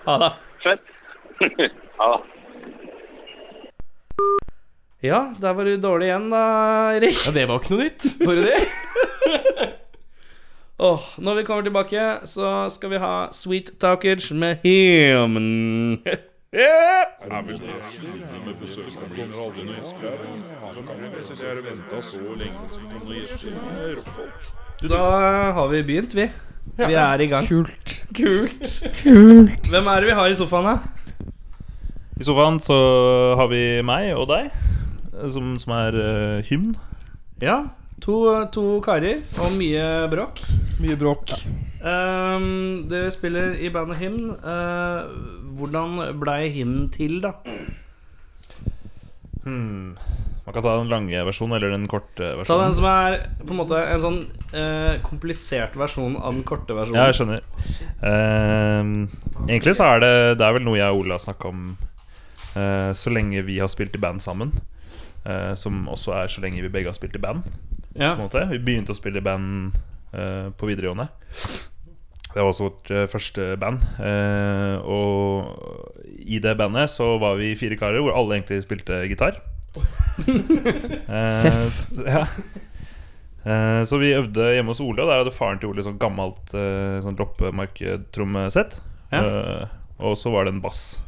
[0.06, 0.32] Ha det.
[0.62, 0.80] Fett.
[1.98, 2.18] Ha da.
[5.02, 6.42] Ja, der var du dårlig igjen, da,
[6.94, 7.18] Erik.
[7.26, 8.06] Ja, det var ikke noe nytt.
[8.22, 9.74] Bare det.
[10.80, 14.70] Åh, når vi kommer tilbake, så skal vi ha Sweet Talkage med det
[16.52, 17.04] her?
[24.88, 25.00] Da
[25.52, 26.30] har vi begynt, vi.
[26.76, 27.48] Vi er i gang.
[27.48, 28.04] Kult.
[28.14, 29.68] Kult.
[29.70, 30.78] Hvem er det vi har i sofaen, da?
[32.20, 32.78] I sofaen så
[33.34, 34.54] har vi meg og deg,
[35.26, 36.76] som, som er uh, hymn.
[37.42, 37.64] Ja,
[38.04, 38.18] to,
[38.54, 40.42] to karer og mye bråk.
[40.82, 41.34] Mye bråk.
[41.78, 44.30] Um, dere spiller i bandet Hymn.
[44.42, 45.10] Uh,
[45.58, 47.34] hvordan blei Hymn til, da?
[49.44, 49.94] Hmm.
[50.48, 52.48] Man kan ta den lange versjonen eller den korte versjonen.
[52.48, 54.22] Ta den som er på en måte en sånn
[54.54, 56.96] uh, komplisert versjon av den korte versjonen.
[56.96, 57.44] Ja, jeg skjønner.
[58.08, 58.94] Ehm,
[59.44, 61.62] egentlig så er det Det er vel noe jeg og Ole har snakka om
[62.56, 64.54] eh, så lenge vi har spilt i band sammen.
[65.24, 67.46] Eh, som også er så lenge vi begge har spilt i band.
[67.94, 68.14] Ja.
[68.14, 69.74] På en måte Vi begynte å spille i band
[70.14, 71.08] uh, på videregående.
[72.28, 73.82] Det var også vårt eh, første band.
[74.04, 79.40] Eh, og i det bandet så var vi fire karer hvor alle egentlig spilte gitar.
[81.08, 81.86] Eh, Seff.
[82.06, 82.26] Ja.
[83.48, 86.52] Eh, så vi øvde hjemme hos Ole, og der hadde faren til Ole sånn gammelt
[86.52, 88.80] uh, sånn loppemarktrommesett.
[89.14, 89.22] Ja.
[89.22, 90.98] Eh, og så var det en bass.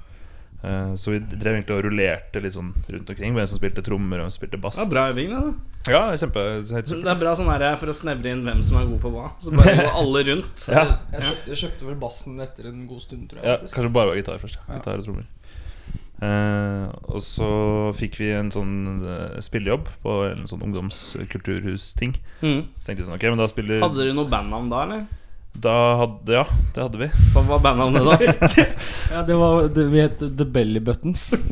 [0.63, 3.35] Eh, så vi drev egentlig og rullerte litt sånn rundt omkring.
[3.37, 4.81] Hvem som spilte trommer, og hvem som spilte bass.
[4.81, 5.43] Ja, bra øving, da.
[5.89, 7.01] Ja, kjempe, kjempe.
[7.01, 9.31] Det er bra sånn her for å snevre inn hvem som er god på hva.
[9.41, 10.67] Så bare gå alle rundt.
[10.81, 10.85] Ja.
[11.15, 13.49] Jeg jeg kjøpte vel bassen etter en god stund, tror jeg.
[13.49, 13.75] Ja, faktisk.
[13.79, 14.61] kanskje bare var gitar først.
[14.61, 14.77] Ja.
[14.77, 15.29] Gitar og trommer.
[16.21, 17.49] Eh, og så
[17.97, 22.13] fikk vi en sånn eh, spillejobb på en sånn ungdomskulturhus-ting.
[22.45, 22.67] Mm.
[22.77, 25.07] Så tenkte vi sånn, ok, men da spiller Hadde dere noe bandnavn da, eller?
[25.53, 27.09] Da hadde Ja, det hadde vi.
[27.35, 28.65] Hva var bandnavnet da?
[29.15, 31.31] Ja, det var det, Vi het The Belly Buttons.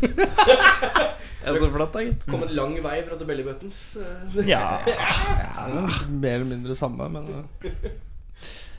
[1.49, 2.27] Ja, så flatt, da, gitt.
[2.29, 3.79] Kom en lang vei fra The Belly Buttons.
[3.97, 4.41] eh.
[4.51, 7.71] Ja, Ja, mer eller mindre samme, men uh,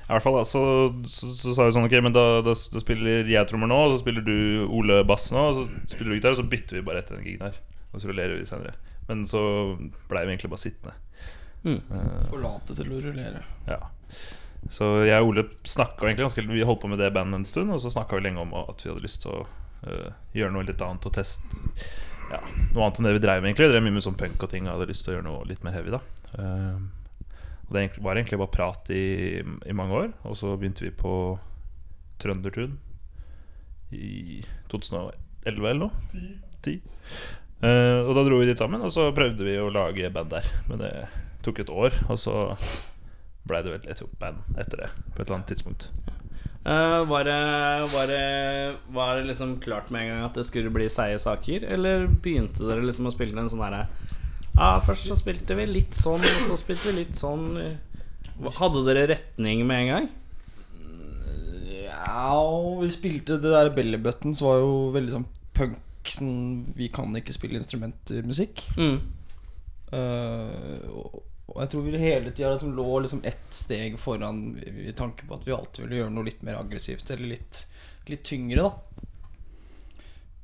[0.09, 0.61] i hvert fall da Så,
[1.09, 3.95] så, så sa vi sånn Ok, men da, da, da spiller jeg trommer nå, og
[3.95, 4.35] så spiller du
[4.75, 7.25] Ole bass nå, og så spiller du gitar, og så bytter vi bare etter den
[7.25, 7.57] gigen her.
[7.89, 8.75] Og så rullerer vi senere.
[9.09, 9.41] Men så
[10.11, 10.93] blei vi egentlig bare sittende.
[11.65, 11.79] Mm.
[11.89, 13.41] Uh, forlate til å rullere.
[13.69, 13.81] Ja
[14.69, 17.81] Så jeg og Ole egentlig ganske Vi holdt på med det bandet en stund, og
[17.81, 19.41] så snakka vi lenge om at vi hadde lyst til å
[19.87, 21.43] uh, gjøre noe litt annet og teste
[22.29, 22.37] ja,
[22.75, 23.65] noe annet enn det vi drev med, egentlig.
[23.65, 25.47] Vi drev mye med sånn punk og ting og hadde lyst til å gjøre noe
[25.49, 26.01] litt mer heavy, da.
[26.37, 26.77] uh,
[27.69, 31.13] og det var egentlig bare prat i, i mange år, og så begynte vi på
[32.19, 32.79] Trøndertun
[33.93, 34.39] i
[34.71, 35.13] 2011
[35.45, 36.23] eller noe.
[36.65, 36.79] Ti.
[37.59, 40.49] Eh, og da dro vi dit sammen, og så prøvde vi å lage band der.
[40.69, 40.93] Men det
[41.45, 42.49] tok et år, og så
[43.49, 45.89] blei det vel et band etter det, på et eller annet tidspunkt.
[46.67, 47.37] Uh, var, det,
[47.93, 51.65] var, det, var det liksom klart med en gang at det skulle bli seige saker,
[51.65, 53.85] eller begynte dere liksom å spille en sånn herre
[54.57, 57.53] Ja, først så spilte vi litt sånn, og så spilte vi litt sånn.
[58.59, 60.09] Hadde dere retning med en gang?
[62.09, 62.35] Ja,
[62.81, 65.79] vi spilte det der Belly Buttons var jo veldig sånn punk.
[66.09, 68.63] Sånn, vi kan ikke spille instrumentmusikk.
[68.79, 68.99] Mm.
[69.93, 75.25] Eh, og, jeg tror vi hele tida liksom lå liksom ett steg foran i, tanke
[75.27, 77.63] på at vi alltid ville gjøre noe litt mer aggressivt eller litt,
[78.09, 78.99] litt tyngre, da.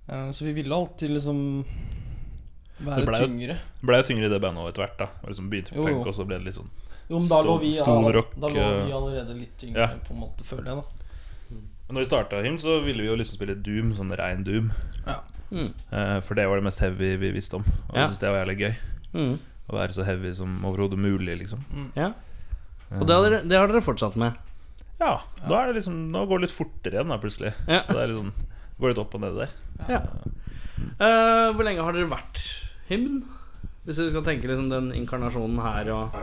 [0.07, 1.65] Eh, så vi ville alltid liksom
[2.77, 3.57] være Det ble tyngre.
[3.79, 4.97] Det blei jo tyngre i det bandet etter hvert.
[4.99, 6.73] da Og liksom Begynte på punk, og så ble det litt sånn
[7.07, 10.03] Jo, men da lå vi, stolrock, da lå vi eh, allerede litt tyngre, ja.
[10.07, 11.05] på en måte, føler jeg, da.
[11.85, 14.71] Men når vi starta Hymn, så ville vi jo liksom spille Doom, sånn rein Doom.
[15.05, 15.19] Ja.
[15.51, 15.67] Mm.
[15.69, 17.67] Eh, for det var det mest heavy vi visste om.
[17.89, 17.99] Og Ja.
[18.01, 18.73] jeg syntes det var jævlig gøy.
[19.13, 19.35] Mm.
[19.65, 21.63] Å være så heavy som overhodet mulig, liksom.
[21.97, 22.11] Ja.
[22.93, 24.35] Og det har, dere, det har dere fortsatt med?
[24.99, 27.51] Ja, da er det liksom Nå går det litt fortere igjen, da, plutselig.
[27.67, 27.81] Ja.
[27.89, 29.51] Det er litt sånn Går litt opp og ned der.
[29.87, 30.01] Ja.
[30.99, 32.41] Uh, hvor lenge har dere vært
[32.89, 33.21] hymn?
[33.85, 36.17] Hvis du skal tenke liksom den inkarnasjonen her og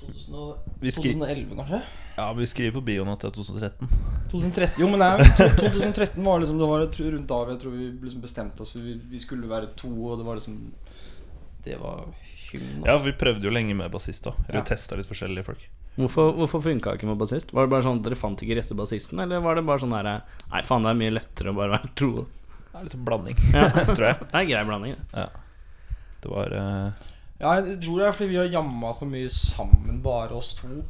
[0.00, 1.82] 2000 og- Vi skri- 2011, kanskje?
[2.16, 3.88] Ja, vi skriver på bioen at det er 2013.
[4.30, 8.20] 2013 Jo, men nei, 2013 var liksom Det var rundt da jeg tror vi liksom
[8.20, 10.72] bestemte oss for vi, vi skulle være to, og det var liksom
[11.64, 12.06] Det var
[12.50, 12.84] hymn.
[12.86, 14.38] Ja, for vi prøvde jo lenge med bassist òg.
[14.48, 14.62] Vi Ja.
[14.66, 15.68] testa litt forskjellige folk.
[15.98, 17.52] Hvorfor, hvorfor funka ikke med bassist?
[17.52, 19.20] Var det bare sånn at dere fant ikke rette bassisten?
[19.20, 21.90] Eller var det bare sånn herre Nei, faen, det er mye lettere å bare være
[21.98, 22.10] to.
[22.70, 23.68] Det er litt sånn blanding, Ja.
[23.96, 24.18] tror jeg.
[24.30, 24.96] Det er grei blanding.
[25.12, 25.28] det.
[26.22, 26.92] Det var uh...
[27.40, 30.82] Ja, jeg tror det er fordi vi har jamma så mye sammen, bare oss to.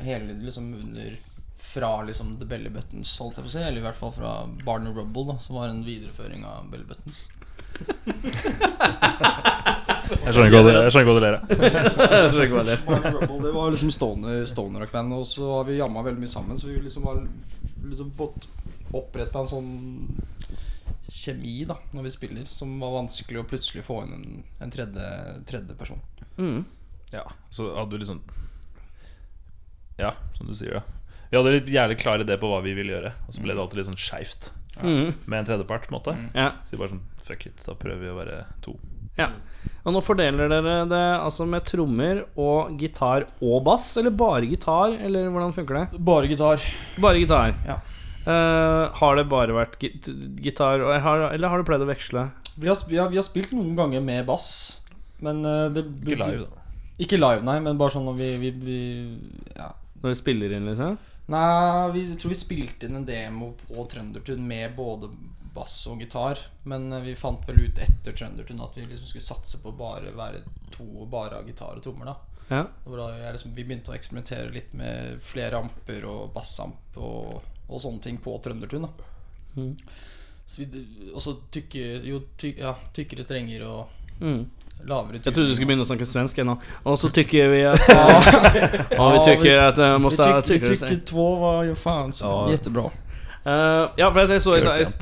[0.00, 1.14] Hele liksom under
[1.64, 3.58] Fra liksom The Belly Buttons, holdt jeg på å si.
[3.64, 7.28] Eller i hvert fall fra Barn Rubble, da som var en videreføring av Belly Buttons.
[10.24, 11.42] Jeg skjønner ikke hva du- jeg skjønner ikke hva du ler av.
[12.64, 12.78] Det.
[13.44, 16.56] Det var liksom stoner, stoner rock band, og så har vi jamma veldig mye sammen.
[16.60, 17.20] Så vi liksom har
[17.84, 18.48] liksom fått
[18.94, 19.70] oppretta en sånn
[21.14, 25.08] kjemi da når vi spiller, som var vanskelig å plutselig få inn en, en tredje,
[25.48, 26.00] tredje person.
[26.38, 26.64] Mm.
[27.12, 28.20] Ja, så hadde du liksom
[30.00, 30.82] Ja, som du sier, ja.
[31.30, 33.62] Vi hadde litt jævlig klar idé på hva vi ville gjøre, og så ble det
[33.62, 34.63] alltid litt sånn skeivt Mm.
[34.82, 35.88] Med en tredjepart.
[35.88, 36.50] på en måte Ja.
[36.64, 38.74] Så de bare sånn fuck it, da prøver vi å være to.
[39.16, 39.30] ja.
[39.84, 44.96] Og nå fordeler dere det altså med trommer og gitar og bass, eller bare gitar,
[44.96, 46.00] eller hvordan funker det?
[46.04, 46.64] Bare gitar.
[47.00, 47.54] Bare gitar.
[47.64, 47.78] Ja.
[48.24, 50.08] Uh, har det bare vært git
[50.40, 52.30] gitar, har, eller har du pleid å veksle?
[52.56, 54.80] Vi har, vi, har, vi har spilt noen ganger med bass,
[55.20, 56.62] men uh, det Ikke live, da.
[57.04, 58.78] Ikke live, nei, men bare sånn når vi, vi, vi
[59.56, 59.72] ja.
[60.00, 60.96] Når du spiller inn, liksom?
[61.26, 65.08] Nei, vi tror vi spilte inn en demo på Trøndertun med både
[65.54, 66.38] bass og gitar.
[66.68, 69.78] Men eh, vi fant vel ut etter Trøndertun at vi liksom skulle satse på å
[69.78, 70.42] bare være
[70.74, 72.10] to og bare ha gitar og trommer.
[72.12, 72.16] da
[72.50, 72.66] Ja.
[73.32, 78.18] Liksom, Vi begynte å eksperimentere litt med flere amper og bassamp og, og sånne ting
[78.18, 78.82] på Trøndertun.
[78.88, 79.10] da
[79.54, 79.76] Mm.
[80.46, 83.88] Så vi, Og så tykke, jo, ty, ja, tykkere strenger og
[84.20, 84.44] Mm.
[84.84, 86.58] Lavere Jeg trodde du skulle begynne å snakke svensk ennå.
[86.84, 88.04] Og så tykker vi at ja,
[89.00, 92.12] Og vi tykker at uh, Vi måste ha tycker, vi tycker två var ju fan
[92.12, 92.52] så Ja.
[92.56, 92.90] jättebra.
[93.44, 94.54] Eh, ja, for jeg så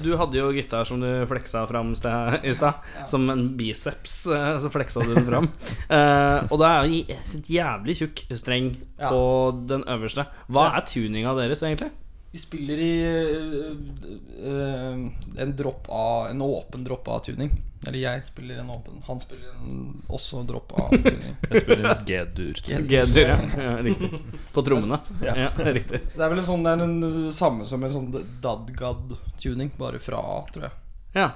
[0.02, 2.74] Du hadde jo gitar som du fleksa fram i stad.
[3.06, 4.26] Som en biceps.
[4.26, 5.46] eh, så fleksa du den fram.
[5.86, 7.04] Uh, og det er jo
[7.38, 9.10] en jævlig tjukk streng Ja.
[9.10, 9.22] på
[9.68, 10.26] den øverste.
[10.50, 10.76] Hva Ja.
[10.76, 11.90] er tuninga deres, egentlig?
[12.32, 13.76] Vi spiller i uh,
[14.46, 17.50] uh, en dropp av En åpen dropp av tuning.
[17.86, 19.02] Eller jeg spiller en åpen.
[19.06, 21.34] Han spiller en også dropp av tuning.
[21.50, 22.60] Jeg spiller en G-dur.
[22.88, 23.36] G-dur, ja.
[23.58, 23.74] ja.
[23.84, 24.20] Riktig.
[24.54, 25.00] På trommene.
[25.26, 25.34] Ja.
[25.42, 26.00] Ja, riktig.
[26.14, 28.08] Det er vel en sånn Det er den samme som en sånn
[28.44, 30.78] dadgad-tuning, bare fra A, tror jeg.
[31.18, 31.28] Ja.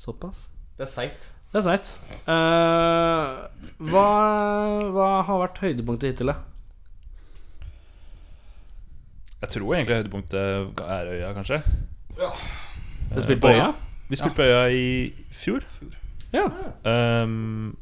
[0.00, 0.46] Såpass.
[0.78, 1.28] Det er seigt.
[1.50, 1.90] Det er seigt.
[2.24, 3.44] Uh,
[3.90, 4.06] hva,
[4.94, 6.38] hva har vært høydepunktet hittil, da?
[9.40, 11.62] Jeg tror egentlig høydepunktet er Øya, kanskje.
[13.14, 13.70] Vi spilte på øya?
[14.10, 14.90] Vi spilte på Øya i
[15.32, 15.64] fjor.
[16.34, 16.44] Ja.
[17.24, 17.78] Um,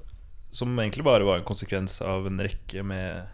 [0.55, 3.27] som egentlig bare var en konsekvens av en rekke med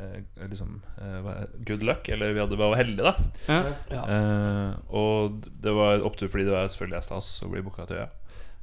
[0.00, 0.16] eh,
[0.48, 1.28] liksom eh,
[1.68, 2.08] good luck.
[2.08, 3.60] Eller vi hadde var heldige, da.
[3.92, 4.02] ja.
[4.02, 8.00] Eh, og det var opptur fordi det var selvfølgelig er stas å bli booka til
[8.02, 8.08] Øya.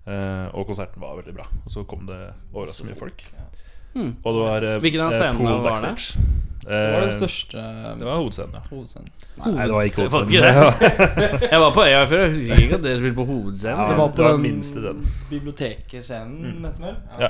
[0.10, 1.48] Eh, og konserten var veldig bra.
[1.64, 2.20] Og så kom det
[2.52, 3.26] overraskende mye folk.
[3.94, 4.12] Hmm.
[4.24, 5.70] Og det var eh, Hvilken av eh, scenene var det?
[5.70, 6.20] backstage.
[6.70, 7.62] Det var Eh, den største
[7.98, 8.60] Det var hovedscenen, ja.
[8.70, 9.08] hovedscenen.
[9.40, 10.68] Nei, det var ikke Det var hovedscenen.
[10.70, 11.48] ikke.
[11.54, 13.80] Jeg var på øya før, jeg husker ikke at dere spilte på hovedscenen.
[13.80, 15.00] Ja, Det var på det var den minste den.
[15.32, 16.96] biblioteket-scenen, den?
[17.20, 17.30] Ja.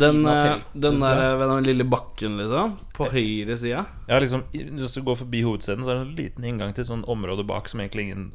[0.00, 2.72] Den, eh, den der ved den lille bakken, liksom.
[2.96, 3.84] På høyre side?
[4.08, 6.88] Ja, liksom Hvis du går forbi hovedscenen, så er det en liten inngang til et
[6.90, 8.32] sånt område bak som egentlig ingen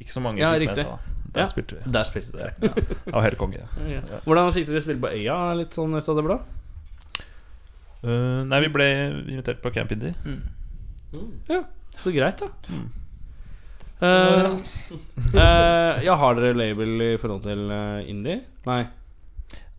[0.00, 0.86] Ikke så mange Ja, fikk med seg.
[1.32, 1.46] Der Ja.
[1.46, 1.92] spilte vi.
[1.92, 2.52] Der spilte dere.
[3.12, 3.60] Var helt konge.
[3.88, 4.00] Ja.
[4.24, 5.54] Hvordan fikk dere spille på øya?
[5.56, 6.38] Litt sånn ut av det blå?
[8.06, 8.86] Eh, nei, vi ble
[9.26, 10.14] invitert på Camp Indie.
[11.50, 11.64] Ja,
[11.98, 12.52] så greit, da.
[12.70, 12.86] Mm.
[13.96, 14.58] Uh,
[15.32, 17.72] uh, ja, har dere label i forhold til
[18.04, 18.42] indie?
[18.68, 18.82] Nei.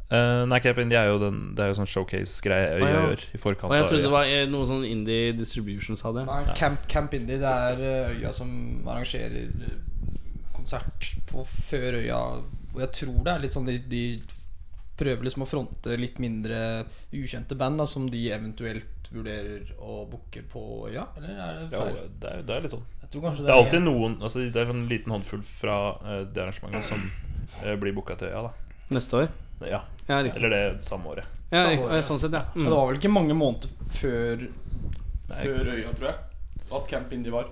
[0.08, 3.02] Uh, nei, Camp Indie er jo, den, det er jo sånn showcase-greie Øya ah, ja.
[3.06, 3.70] gjør i forkant.
[3.70, 6.24] Og jeg av trodde det var noe sånn indie distributions hadde.
[6.28, 7.84] Nei, Camp, Camp Indie, det er
[8.16, 8.50] øya som
[8.88, 9.52] arrangerer
[10.56, 12.22] konsert på før øya.
[12.74, 14.04] Og jeg tror det er litt sånn de, de
[14.98, 20.42] prøver liksom å fronte litt mindre ukjente band da, som de eventuelt vurderer å booke
[20.52, 21.06] på øya.
[21.18, 21.86] Eller er det Ja,
[22.22, 22.86] det er, det er litt sånn.
[23.02, 26.24] Jeg tror kanskje Det er alltid noen altså, Det er en liten håndfull fra uh,
[26.28, 27.00] det arrangementet som
[27.64, 28.82] uh, blir booka til Øya, da.
[28.98, 29.30] Neste år?
[29.64, 29.80] Ja.
[30.10, 30.18] Ja.
[30.20, 31.24] Eller det samme året.
[31.52, 31.86] Ja, Samme riktig.
[31.86, 32.08] år, Ja, ja.
[32.10, 32.44] sånn sett, ja.
[32.44, 32.74] Ja, Det Mm.
[32.76, 33.70] var vel ikke mange måneder
[34.02, 34.44] før,
[35.30, 35.40] Nei.
[35.44, 36.18] før øya, tror jeg.
[36.72, 37.48] At Camp Indie var.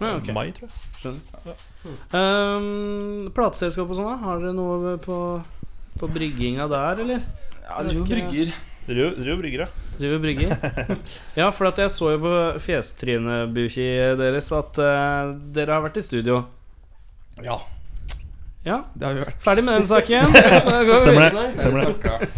[0.00, 0.32] Ja, okay.
[0.36, 1.56] Mai, tror jeg.
[2.12, 4.16] Um, Plateselskap og sånn, da?
[4.24, 5.16] Har dere noe på,
[6.00, 7.22] på brygginga der, eller?
[7.68, 8.52] Ja, det er jo brygger.
[8.90, 9.68] Driver brygger, ja.
[10.00, 10.54] Driver brygger?
[11.38, 12.32] ja, for at jeg så jo på
[12.64, 13.84] fjestrynebuki
[14.18, 16.40] deres at uh, dere har vært i studio.
[17.44, 17.60] Ja,
[18.64, 19.38] Ja, det har vi vært.
[19.40, 20.34] ferdig med den saken.
[20.64, 21.44] Så går Stemmer det.
[21.62, 22.28] Stemmer det.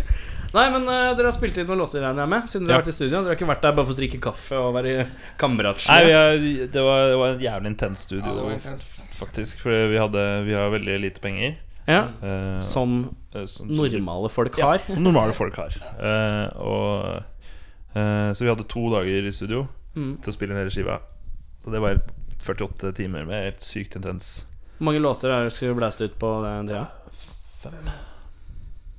[0.53, 2.45] Nei, men uh, dere har spilt inn noen låter, regner jeg med?
[2.53, 2.77] Siden dere Ja.
[2.77, 4.75] har vært i studio Dere har ikke vært der bare for å drikke kaffe og
[4.77, 5.07] være
[5.41, 5.97] kameratslige?
[6.13, 9.01] Nei, det, var, det var en jævlig intens studio, Ja, det var intenst.
[9.17, 9.63] faktisk.
[9.65, 11.57] For vi, hadde, vi har veldig lite penger.
[11.89, 14.79] Ja, Uh, Som uh, som- som- normale folk Ja, har.
[14.89, 15.73] som normale folk har.
[15.99, 17.23] Uh, og,
[17.95, 19.67] eh, så vi hadde to dager i studio
[19.97, 20.17] Mm.
[20.23, 21.01] til å spille inn hele skiva.
[21.59, 21.99] Så det var
[22.41, 24.47] 48 timer med helt sykt intens.
[24.79, 26.31] Hvor mange låter er det skulle blæste ut på
[26.67, 26.87] det?
[27.63, 27.73] Fem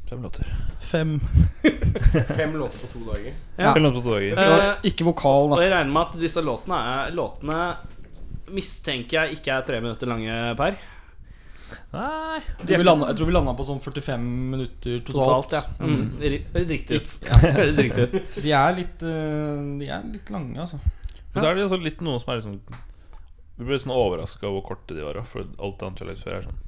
[0.09, 0.45] Fem låter.
[0.81, 1.19] Fem.
[2.37, 3.33] Fem låter på to dager.
[3.57, 3.73] Ja.
[3.73, 4.77] Fem låter på to dager.
[4.83, 7.77] Ikke vokal, og jeg regner med at disse låtene er Låtene
[8.53, 10.75] mistenker jeg ikke er tre minutter lange per.
[11.93, 15.51] Nei Jeg tror vi landa, tror vi landa på sånn 45 minutter totalt.
[15.51, 15.88] Totalt, ja.
[15.88, 16.43] Mm.
[16.53, 17.13] Høres riktig ut.
[17.29, 17.39] Ja.
[17.59, 18.17] Høres riktig ut.
[18.39, 20.81] De er litt eh, De er litt lange, altså.
[21.33, 22.59] Men så er det altså litt noen som er liksom
[23.57, 25.19] Vi ble sånn overraska over hvor korte de var.
[25.29, 26.62] For alt annet vi har lagd før, er sånn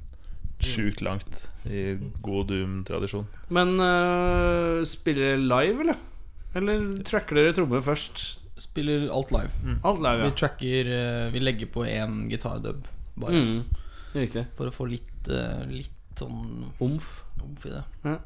[0.56, 3.26] sjukt langt i god Doom-tradisjon.
[3.52, 5.98] Men uh, spiller dere live, eller?
[6.56, 8.22] Eller tracker dere trommer først?
[8.56, 9.52] Spiller alt live.
[9.84, 10.36] Alt live, Vi ja.
[10.40, 12.86] tracker eh, Vi legger på én gitardub,
[13.20, 13.36] bare.
[13.36, 13.58] Mm.
[14.14, 14.46] Riktig.
[14.56, 17.08] For å få litt eh, Litt sånn Omf.
[17.44, 17.82] omf i det.
[18.06, 18.16] Ja.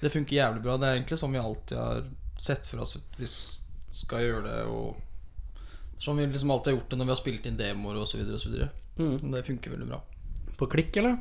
[0.00, 0.76] Det funker jævlig bra.
[0.80, 2.08] Det er egentlig sånn vi alltid har
[2.42, 4.58] sett for oss at vi skal gjøre det.
[4.66, 5.02] Og
[6.02, 8.20] Sånn vi liksom alltid har gjort det når vi har spilt inn demoer osv.
[8.98, 9.14] Mm.
[9.32, 10.02] Det funker veldig bra.
[10.58, 11.16] På klikk, eller?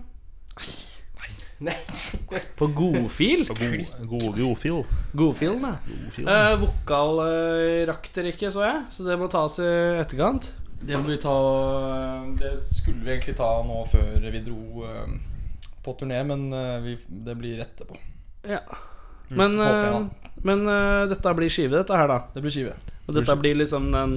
[2.60, 3.46] På godfil?
[3.48, 3.62] God,
[4.10, 4.82] god, godfil.
[5.16, 5.78] Godfil, da.
[5.88, 6.28] Godfil.
[6.28, 8.82] Uh, vokal uh, rakk dere ikke, så jeg.
[8.98, 9.70] Så det må tas i
[10.02, 10.52] etterkant.
[10.82, 11.36] Det må vi ta
[12.38, 15.16] Det skulle vi egentlig ta nå før vi dro eh,
[15.86, 17.98] på turné, men eh, vi, det blir etterpå.
[18.50, 18.62] Ja.
[19.30, 22.20] Men, håper jeg, men uh, dette blir skive, dette her, da.
[22.34, 22.76] Det blir skive.
[23.06, 24.16] Og dette blir liksom den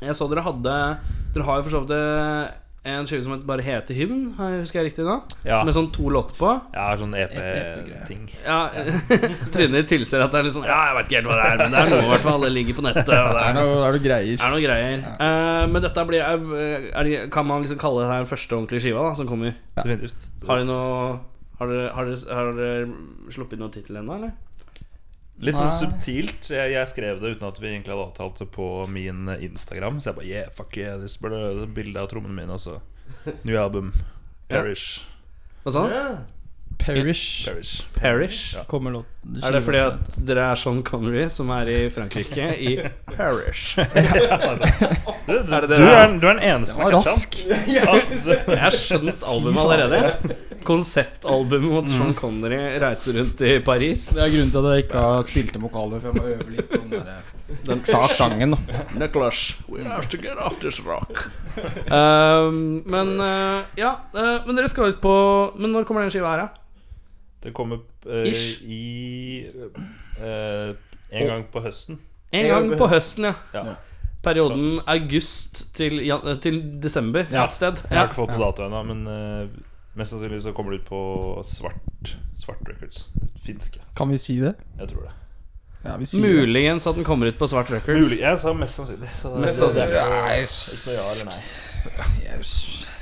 [0.00, 0.74] Jeg så dere hadde
[1.34, 2.44] Dere har jo for så vidt eh,
[2.84, 5.16] en skive som bare heter Hymn, husker jeg riktig nå?
[5.44, 5.58] Ja.
[5.66, 6.52] Med sånn to låter på.
[6.72, 7.12] Ja, sånn.
[7.18, 8.28] EP-ting.
[8.44, 8.70] Ja,
[9.54, 11.62] Trynet tilser at det er litt sånn Ja, jeg vet ikke helt hva det er,
[11.64, 12.46] men det er noe i hvert fall.
[12.46, 13.12] Det ligger på nettet.
[13.12, 14.44] Og det er noe, det er noe greier.
[14.46, 15.06] er noe greier.
[15.28, 16.48] Eh, men dette blir er,
[17.02, 19.52] er, Kan man liksom kalle det her første ordentlige skiva da som kommer?
[19.76, 19.84] Ja.
[19.84, 21.18] Har dere noe
[21.58, 24.36] Har dere, har dere, har dere sluppet noen tittel ennå, eller?
[25.40, 26.48] Litt sånn subtilt.
[26.50, 30.00] Jeg, jeg skrev det uten at vi egentlig hadde avtalt det på min Instagram.
[30.02, 32.50] Så jeg bare yeah, fuck yeah, this bilde av trommene mine.
[32.56, 32.80] Altså.
[33.46, 33.92] New album.
[34.50, 35.04] Perish.
[35.62, 36.18] Hva sa han?
[36.78, 37.44] Perish?
[37.48, 37.72] Perish.
[37.96, 38.40] Perish.
[38.54, 38.62] Ja.
[39.42, 42.74] Er det fordi at dere er Sean Connery, som er i Frankrike, i
[43.16, 43.74] Perish?
[45.28, 46.12] Du, du, Er det det du, er, er?
[46.22, 47.34] du er den eneste som catcha rask.
[47.68, 50.36] Ja, du- Jeg har skjønt albumet allerede.
[50.68, 54.08] Konseptalbumet mot Sean Connery reiser rundt i Paris.
[54.14, 56.54] Det er grunnen til at jeg ikke har spilt inn vokaler, for jeg må øve
[56.56, 58.82] litt på den der Den sak sangen, da.
[59.00, 61.24] Nicholas, we have to get off this rock.
[61.88, 65.12] Um, men uh, ja, uh, men dere skal ut på
[65.58, 66.92] Men når kommer den skiva her, da?
[67.42, 68.60] Den kommer uh, Ish.
[68.62, 69.48] i
[70.20, 70.68] eh,
[71.10, 71.98] En gang på høsten.
[72.36, 73.34] En gang på høsten, ja.
[73.56, 73.74] Ja.
[74.22, 75.98] Perioden august til,
[76.44, 77.46] til desember Ja.
[77.48, 77.80] et sted.
[77.88, 79.02] Jeg har ikke fått på dato ennå, men
[79.98, 81.00] mest sannsynlig så kommer det ut på
[81.46, 83.08] Svart Svart Records.
[83.44, 83.80] Finske.
[83.98, 84.54] Kan vi si det?
[84.78, 85.14] Jeg tror det.
[85.84, 86.30] Ja, vi sier det.
[86.40, 88.00] Muligens at den kommer ut på Svart Records.
[88.08, 88.18] Mulig.
[88.22, 89.10] Jeg sa mest sannsynlig.
[89.14, 89.94] Så det, Mest sannsynlig.
[89.94, 91.40] Det er Nei, ikke noe ja eller nei.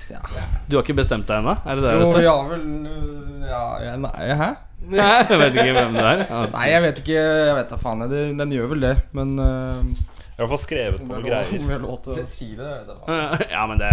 [0.07, 0.21] Ja.
[0.69, 1.55] Du har ikke bestemt deg ennå?
[1.67, 2.23] Er det det Jo, det står?
[2.23, 4.49] ja vel øh, Ja, ja, nei, hæ?
[4.87, 6.21] Nei, jeg vet ikke hvem det er.
[6.29, 6.43] Ja.
[6.53, 7.17] Nei, jeg vet ikke.
[7.17, 8.05] Jeg vet da faen.
[8.05, 8.37] jeg.
[8.39, 11.27] den gjør vel det, men øh, Jeg har i hvert fall skrevet på om noen
[11.27, 11.65] jeg har lov- greier.
[11.65, 13.51] om jeg har lov til å si det, vet jeg hva.
[13.57, 13.91] Ja, men det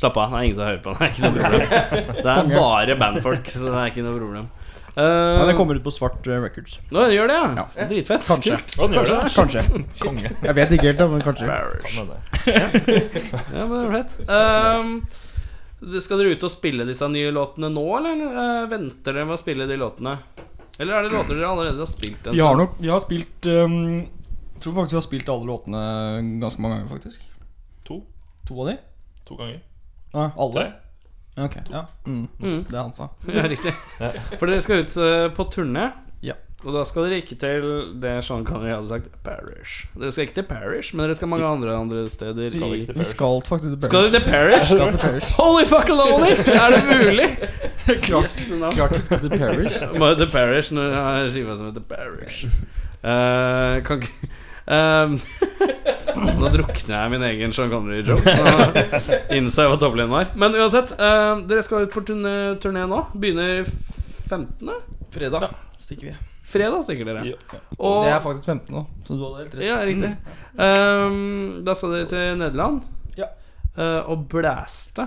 [0.00, 0.94] Slapp av, det er ingen som hører på.
[0.96, 1.68] Det er ikke noe problem.
[2.24, 4.48] Det er bare bandfolk, så det er ikke noe problem.
[4.48, 6.80] Ja, Uh, det kommer ut på Svart eh, Records.
[6.90, 7.64] Nå gjør det, ja.
[7.86, 8.24] Dritfett.
[8.26, 8.56] Kanskje.
[8.74, 9.18] Kanskje.
[9.36, 9.82] Kanskje.
[10.00, 10.32] Konge.
[10.34, 11.46] Jeg vet ikke helt, da, men kanskje.
[11.46, 12.18] Hende.
[13.54, 14.16] Ja, men det er fett.
[14.26, 19.38] Um, skal dere ut og spille disse nye låtene nå, eller uh, venter dere med
[19.38, 20.16] å spille de låtene?
[20.80, 22.26] Eller er det låter dere allerede har spilt?
[22.26, 25.48] en Vi har nok Vi har spilt um, Jeg tror faktisk vi har spilt alle
[25.52, 25.82] låtene
[26.42, 27.26] ganske mange ganger, faktisk.
[27.86, 28.02] To.
[28.48, 28.78] To av de?
[29.28, 29.60] To ganger.
[30.12, 30.52] Ja, alle?
[30.52, 30.70] Tre.
[31.36, 31.86] Ja, Ok, ja.
[32.06, 32.28] Mm.
[32.42, 32.64] Mm.
[32.68, 33.08] Det han sa.
[33.34, 33.72] Ja, riktig.
[34.38, 35.90] For dere skal ut uh, på turné.
[36.20, 36.34] Ja.
[36.66, 37.62] Og da skal dere ikke til
[38.02, 39.86] det Sean Connery hadde sagt, Parish.
[39.96, 42.50] Dere skal ikke til Parish, men dere skal mange andre andre steder.
[42.52, 44.74] Skal ikke til Vi skal faktisk til Skal dere til Parish?
[44.74, 45.32] Skal til Parish.
[45.38, 46.28] Holy fuck alone!
[46.58, 47.30] Er det mulig?
[48.06, 49.80] Klart, vi skal til Parish.
[49.96, 52.44] Må jo til Parish når jeg har skiva som heter Parish.
[53.00, 54.30] Eh, kan ikke
[54.70, 55.16] Ehm,
[56.40, 58.32] Nå drukner jeg min egen Sean Connery-joke.
[59.36, 60.30] Innså jeg hva topplinen var.
[60.40, 63.00] Men uansett, uh, dere skal ut på turné, turné nå.
[63.14, 63.64] Begynner
[64.30, 64.70] 15.
[65.14, 65.48] Fredag
[65.80, 66.14] stikker vi.
[66.50, 67.24] Fredag stikker dere.
[67.30, 67.60] Ja.
[67.78, 69.66] Og, Det er faktisk 15 nå, så du hadde helt rett.
[69.68, 70.12] ja, riktig.
[70.58, 72.80] um, da skal dere til Nederland
[73.18, 73.28] Ja.
[73.78, 75.06] uh, og blæste.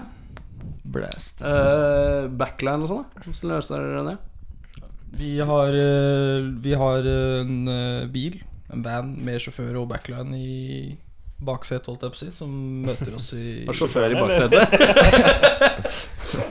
[0.83, 1.41] Blast.
[1.43, 3.03] Uh, backline og sånn.
[3.25, 4.17] Hvordan løser dere det?
[5.13, 8.39] Vi har, eh, vi har eh, en eh, bil,
[8.73, 10.97] en van med sjåfør og backline i
[11.43, 12.51] baksetet, holdt jeg på å si, som
[12.85, 14.63] møter oss i Og sjåfør i baksetet.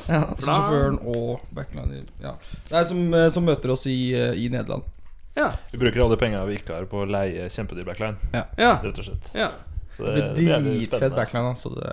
[0.07, 2.35] Ja, så sjåføren og backline i- ja.
[2.71, 4.83] Nei, som, eh, som møter oss i, eh, i Nederland.
[5.35, 5.49] Ja.
[5.73, 8.45] Vi bruker alle pengene vi ikke har på å leie kjempedyr backline, ja,
[8.83, 9.31] rett og slett.
[9.35, 9.51] ja.
[9.93, 11.69] Så Det det, blir dritfett backline, altså.
[11.69, 11.89] så det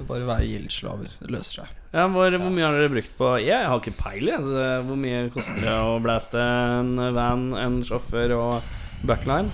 [0.00, 1.12] er bare å være gjeldsslaver.
[1.20, 1.68] Det løser seg.
[1.92, 4.34] ja hvor, hvor mye har dere brukt på Jeg har ikke peiling.
[4.40, 8.62] Altså, hvor mye koster det å blæste en van, en sjåfør og
[9.06, 9.50] backline?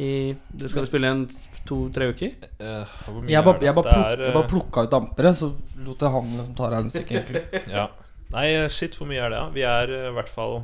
[0.00, 1.24] I, det skal spille en
[1.68, 2.32] to-tre uker?
[2.56, 2.88] Uh,
[3.28, 5.50] Jeg bare, jeg bare, pluk, jeg bare plukka ut dampere, så
[5.84, 7.88] lot jeg han liksom ta regnestykket, eh, Ja.
[8.32, 9.40] Nei, eh, shit, hvor mye er det?
[9.42, 9.50] da?
[9.52, 10.62] Vi er eh, i hvert fall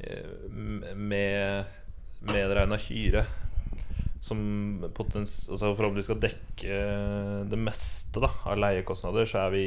[0.00, 1.74] eh, med
[2.32, 3.26] medregna hyre
[4.24, 4.40] som
[4.96, 5.44] potens...
[5.52, 9.66] Altså for skal dekke eh, det meste da av leiekostnader, så er vi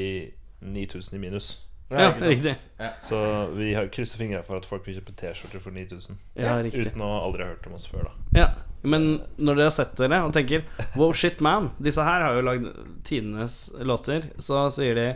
[0.66, 1.52] 9000 i minus.
[1.90, 2.56] Ja, riktig.
[3.02, 3.20] Så
[3.58, 6.20] vi har krysser fingra for at folk vil kjøpe T-skjorter for 9000.
[6.38, 6.86] Ja, riktig.
[6.92, 8.14] Uten å aldri ha hørt om oss før, da.
[8.38, 8.50] Ja,
[8.82, 10.62] Men når dere har sett dere og tenker
[10.96, 11.72] Wow, shit, man.
[11.84, 12.70] Disse her har jo lagd
[13.04, 14.30] tidenes låter.
[14.40, 15.10] Så sier de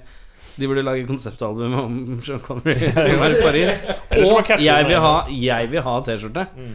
[0.58, 3.80] de burde lage konseptalbum om Sean Connery som er i Paris.
[4.20, 6.44] Og jeg vil ha, jeg vil ha T-skjorte.
[6.58, 6.74] Mm.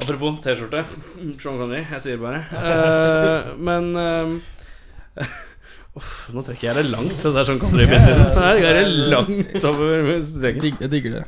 [0.00, 0.82] Apropos T-skjorte.
[1.42, 2.44] Sean Connery, jeg sier bare.
[2.64, 5.28] Eh, men eh,
[5.98, 7.16] uff, Nå trekker jeg det langt.
[7.22, 7.60] Det er sånn.
[8.44, 10.78] Her går det langt over streken.
[10.84, 11.24] Jeg digger det.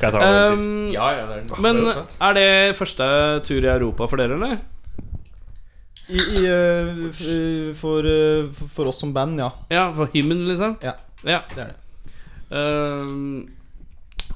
[0.00, 0.28] Kan jeg ta?
[0.52, 3.06] Um, Ja, ja, det er men er det første
[3.46, 4.60] tur i Europa for dere, eller?
[6.12, 9.50] I, i, uh, for, uh, for- oss som band, ja.
[9.70, 10.76] Ja, for hymnen, liksom?
[10.82, 10.96] Ja.
[11.22, 11.42] ja.
[11.54, 11.78] Det er det.
[12.52, 13.48] Um,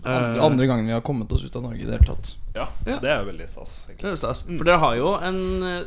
[0.07, 2.37] Andre, eh, andre gangen vi har kommet oss ut av Norge i det hele tatt.
[2.55, 2.99] Ja, Ja.
[3.03, 3.73] det er jo veldig stas.
[3.89, 4.43] det egentlig jo stas.
[4.47, 5.41] For dere har jo en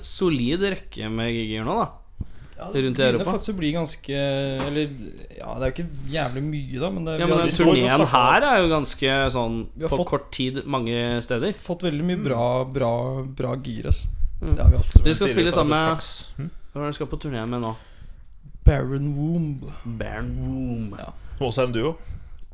[0.04, 1.88] solid rekke med gigger nå, da.
[2.60, 3.24] Ja, Rundt i Europa.
[3.24, 4.16] Det faktisk å bli ganske
[4.66, 4.90] Eller
[5.38, 8.48] ja, det er jo ikke jævlig mye, da, men, det, Ja, men har turneen her
[8.50, 11.54] er jo ganske sånn på fått- kort tid mange steder.
[11.56, 12.92] fått veldig mye bra, bra,
[13.24, 14.12] bra gir, altså.
[14.42, 14.56] Mm.
[14.56, 15.04] Det har vi.
[15.04, 16.04] Dere skal spille sammen med
[16.38, 16.52] Hm?
[16.70, 17.76] Hva er det du skal på turné med nå?
[18.68, 19.64] Baron Womb.
[19.98, 21.14] Baron Womb Ja.
[21.40, 21.96] Også er en duo.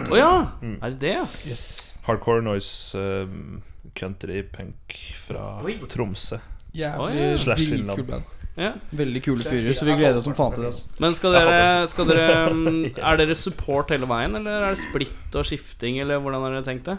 [0.06, 0.32] Å ja!
[0.62, 0.78] Mm.
[0.84, 1.26] Er det det, ja?
[1.48, 1.96] Yes.
[2.06, 3.62] Hardcore noise um,
[3.96, 5.78] country punk fra Oi.
[5.90, 6.40] Tromsø.
[6.76, 7.38] Jævlig oh, ja.
[7.40, 8.08] Slash dritkul Finland.
[8.10, 8.45] band.
[8.56, 8.72] Ja?
[8.96, 10.70] Veldig kule fyrer, så vi gleder oss som faen til det.
[10.72, 10.94] Altså.
[11.04, 11.58] Men skal dere,
[11.92, 16.22] skal dere mm, Er dere support hele veien, eller er det splitt og skifting, eller
[16.24, 16.96] hvordan har dere tenkt det?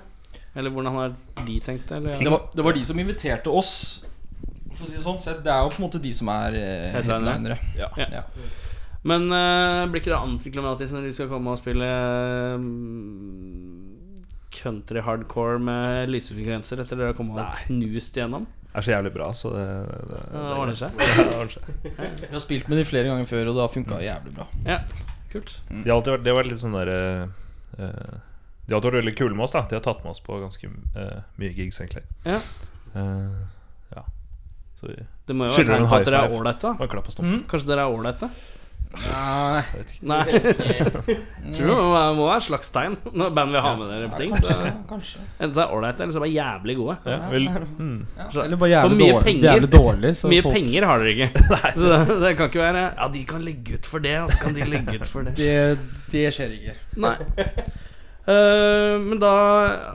[0.56, 2.02] Eller hvordan har de tenkt det?
[2.02, 2.20] Eller?
[2.20, 3.72] Det, var, det var de som inviterte oss,
[4.76, 5.18] for å si det sånn.
[5.24, 7.58] Så det er jo på en måte de som er eh, Headlinere.
[7.78, 7.88] Ja.
[7.96, 8.24] Ja.
[9.06, 11.88] Men eh, blir ikke det antiklimatisk når de skal komme og spille
[12.60, 13.96] mm,
[14.56, 18.48] country hardcore med lysefrekvenser etter dere har kommet og knust igjennom?
[18.76, 19.64] Er så jævlig bra, så det,
[20.10, 20.96] det, det ordner seg.
[21.16, 21.68] Det ordner seg.
[22.20, 24.46] Vi har spilt med de flere ganger før, og det har funka jævlig bra.
[24.66, 24.78] Ja,
[25.32, 25.54] kult.
[25.70, 27.22] De har alltid vært, det har vært litt sånn der eh,
[27.80, 28.18] eh,
[28.66, 29.54] De har alltid vært veldig kule med oss.
[29.56, 32.04] da De har tatt med oss på ganske uh, mye gigs, egentlig.
[32.28, 32.36] Ja.
[32.92, 33.46] Uh,
[33.96, 34.04] ja.
[34.76, 36.74] Så vi Det må jo være Skylder tegn en på high at dere er ålreite.
[36.76, 37.42] Og en klapp på stumpen.
[37.48, 38.30] Kanskje dere er ålreite?
[38.96, 40.06] Nei, Jeg vet ikke.
[40.10, 40.24] Nei.
[41.56, 43.90] Tror du det må være- må være et slags tegn når band vil ha med
[43.92, 44.32] dere på ting?
[44.34, 44.70] kanskje.
[44.90, 45.22] Kanskje.
[45.38, 46.96] Enten så er ålreite, eller så er de bare jævlig gode.
[47.06, 47.98] Ja, vel, mm.
[48.32, 50.12] Så- Eller bare jævlig, mye dårlig, penger- jævlig dårlig.
[50.22, 51.30] Så Mye folk, penger har dere ikke.
[51.80, 54.38] Så det, det kan ikke være Ja, de kan legge ut for det, og så
[54.46, 55.36] kan de legge ut for det.
[55.36, 55.78] det,
[56.12, 56.76] det skjer ikke.
[56.96, 57.16] Nei.
[58.26, 59.28] Uh, men da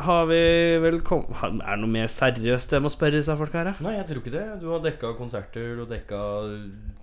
[0.05, 0.37] har vi
[0.79, 3.73] vel kommet Er det noe mer seriøst jeg må spørre disse folka her?
[3.83, 4.43] Nei, jeg tror ikke det.
[4.61, 6.21] Du har dekka konserter, du har dekka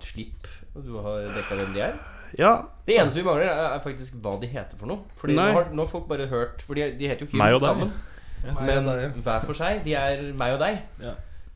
[0.01, 1.93] slipp, og du har dekka hvem de er.
[2.37, 2.51] Ja,
[2.85, 4.99] Det eneste vi mangler, er, faktisk hva de heter for noe.
[5.17, 7.61] Fordi nå har, nå har folk bare hørt For de, de heter jo Meg og
[7.63, 7.69] deg.
[7.69, 7.91] sammen.
[8.61, 8.85] Men
[9.23, 9.81] hver for seg.
[9.83, 10.77] De er meg og deg.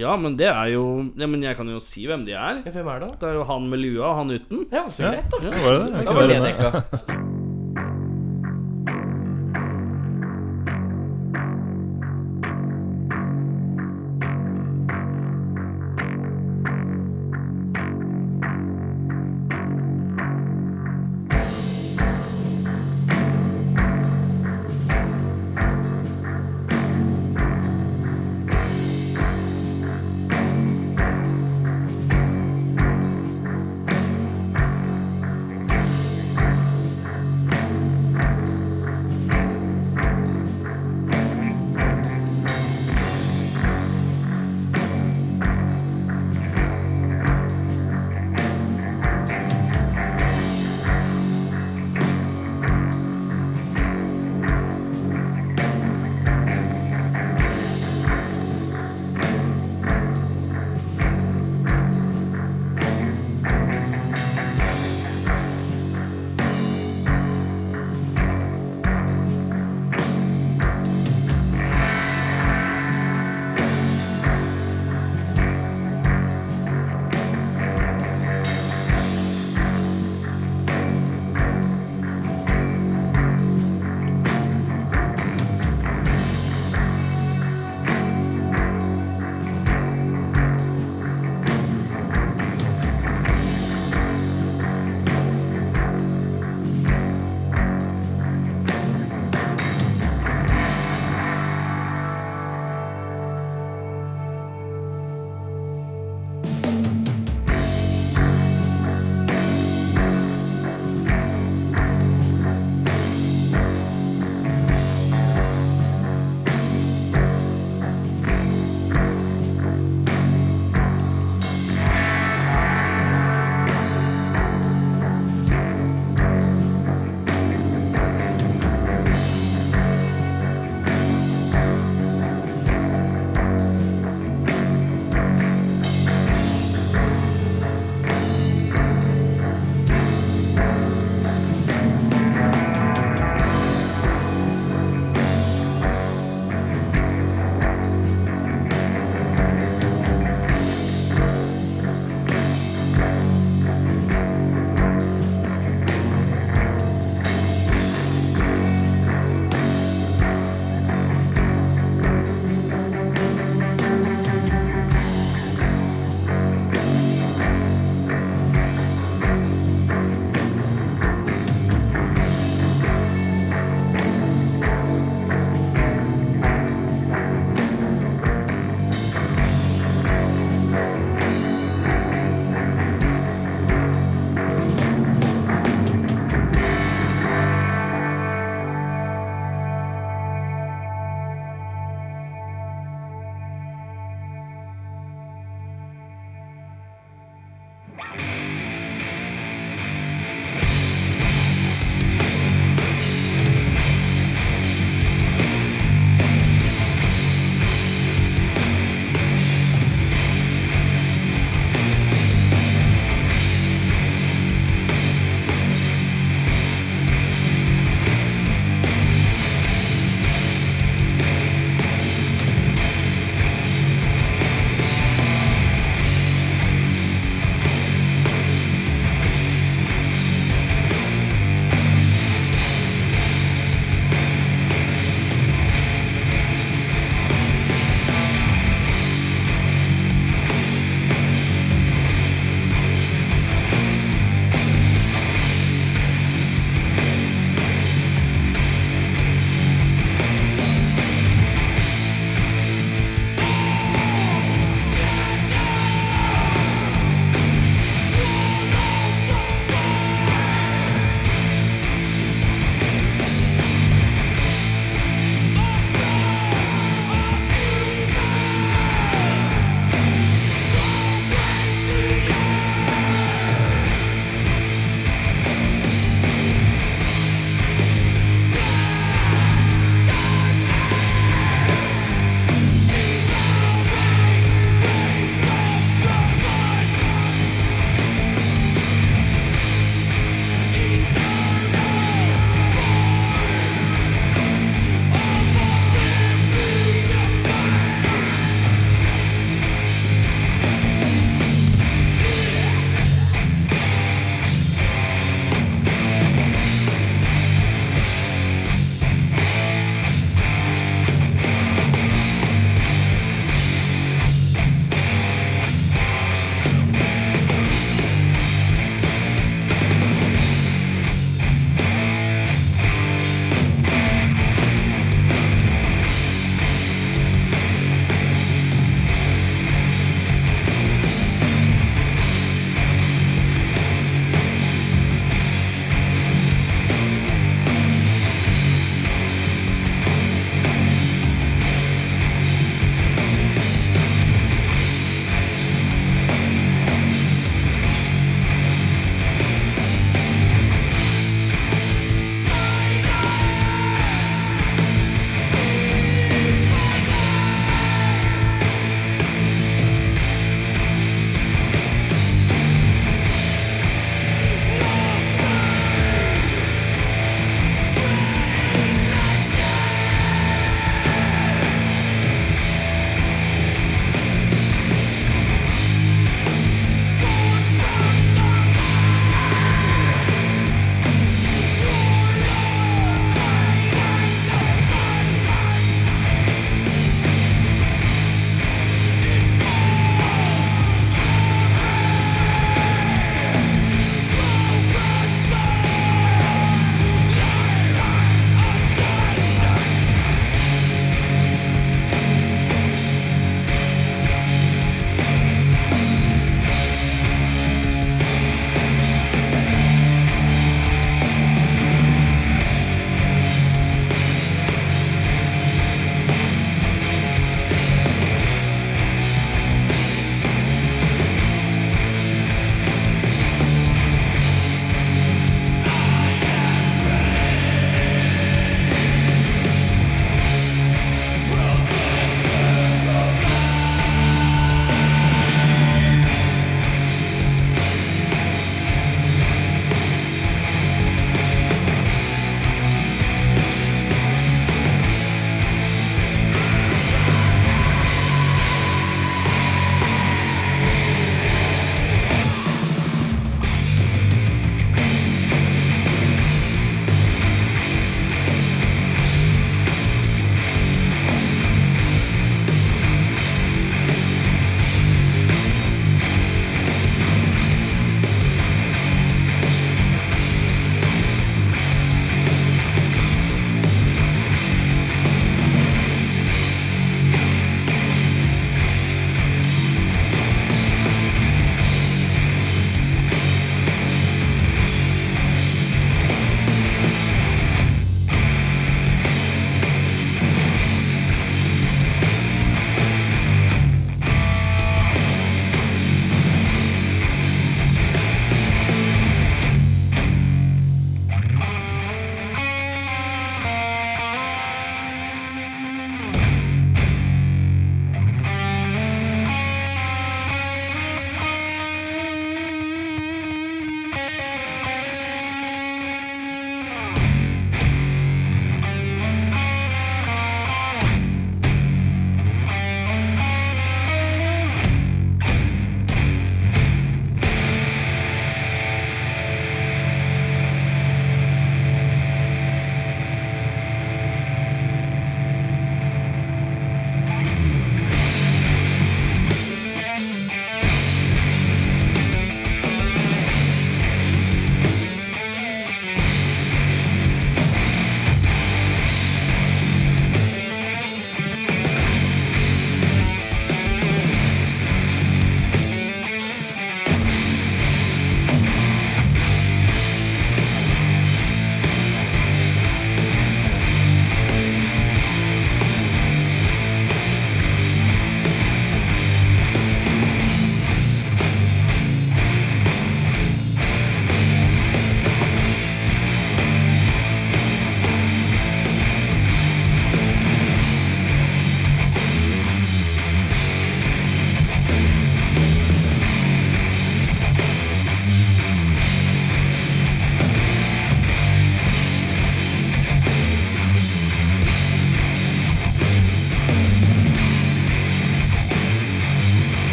[0.00, 0.86] ja, men det er jo
[1.20, 2.62] Ja, men jeg kan jo si hvem de er.
[2.64, 3.10] Ja, Hvem er det?
[3.12, 3.18] da?
[3.20, 4.64] Det er jo han med lua og han uten.
[4.72, 5.42] Ja, så greit, da.
[5.44, 6.04] Ja, var det det?
[6.08, 7.24] Da var det dekka.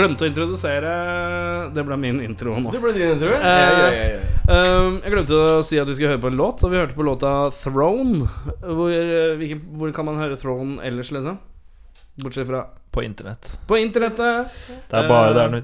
[0.00, 0.94] glemte å introdusere
[1.74, 2.70] Det ble min intro nå.
[2.74, 3.28] Det ble din, intro?
[3.28, 4.20] Eh, Ja, ja, ja, ja.
[4.50, 6.96] Um, jeg glemte å si at vi skulle høre på en låt, og vi hørte
[6.98, 8.24] på låta Throne.
[8.64, 11.38] Hvor, eh, hvilken, hvor kan man høre Throne ellers, liksom?
[12.20, 13.52] Bortsett fra På internett.
[13.68, 14.50] på internettet.
[14.90, 15.62] Det er bare Eh, der noe.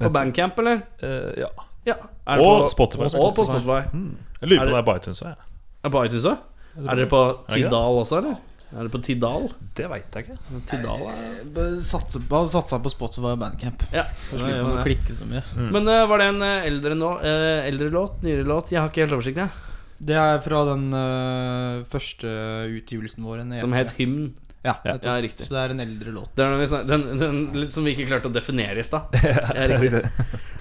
[0.00, 0.82] På Bandcamp, eller?
[1.02, 1.48] Eh, ja.
[1.86, 1.94] Ja.
[2.28, 3.08] Er det Og på, Spotify.
[3.10, 3.80] Og, og på Spotify.
[3.92, 4.16] Mm.
[4.40, 5.36] Jeg lurer Er på om det er på iTunes òg, jeg.
[5.84, 6.38] Er på iTunes òg?
[6.80, 7.20] Er dere på?
[7.50, 8.36] Tidal også, eller?
[8.70, 9.48] Er det på Tidal?
[9.74, 10.60] Det veit jeg ikke.
[10.70, 13.82] Tidal er Bare Satse på, satsa på Spotify og Bandcamp.
[13.94, 14.04] Ja.
[14.30, 15.42] Gjør man å klikke så mye.
[15.56, 15.72] Mm.
[15.74, 18.20] Men uh, var det en eh, eldre, nå, uh, eldre låt?
[18.26, 18.70] Nyere låt?
[18.70, 19.66] Jeg har ikke helt oversikt, jeg.
[20.10, 22.30] Det er fra den uh, første
[22.78, 23.42] utgivelsen vår.
[23.42, 23.82] en Som EP.
[23.82, 24.30] het Hymn.
[24.62, 25.16] Ja, Ja.
[25.24, 25.46] Riktig.
[25.48, 26.30] Så det er en eldre låt.
[26.36, 29.08] Det er den, den, den litt som vi ikke klarte å definere i stad.
[29.56, 30.04] Ja, riktig.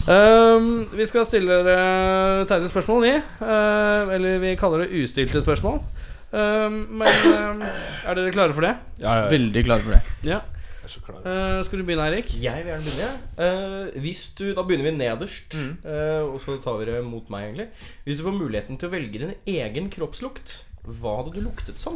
[0.08, 3.18] Um, vi skal stille dere tegne spørsmål, vi.
[3.44, 5.82] Uh, eller vi kaller det ustilte spørsmål.
[6.30, 8.74] Um, men um, er dere klare for det?
[9.02, 10.02] Veldig klare for det.
[10.30, 10.40] Ja.
[10.80, 11.18] Jeg er så klar.
[11.26, 12.30] Uh, skal du begynne, Eirik?
[12.42, 13.10] Jeg vil gjerne begynne.
[13.40, 17.42] Uh, hvis du, Da begynner vi nederst, eh, og så tar vi det mot meg,
[17.50, 17.68] egentlig.
[18.06, 20.48] Hvis du får muligheten til å velge din egen kroppslukt,
[20.86, 21.96] hva hadde du luktet som?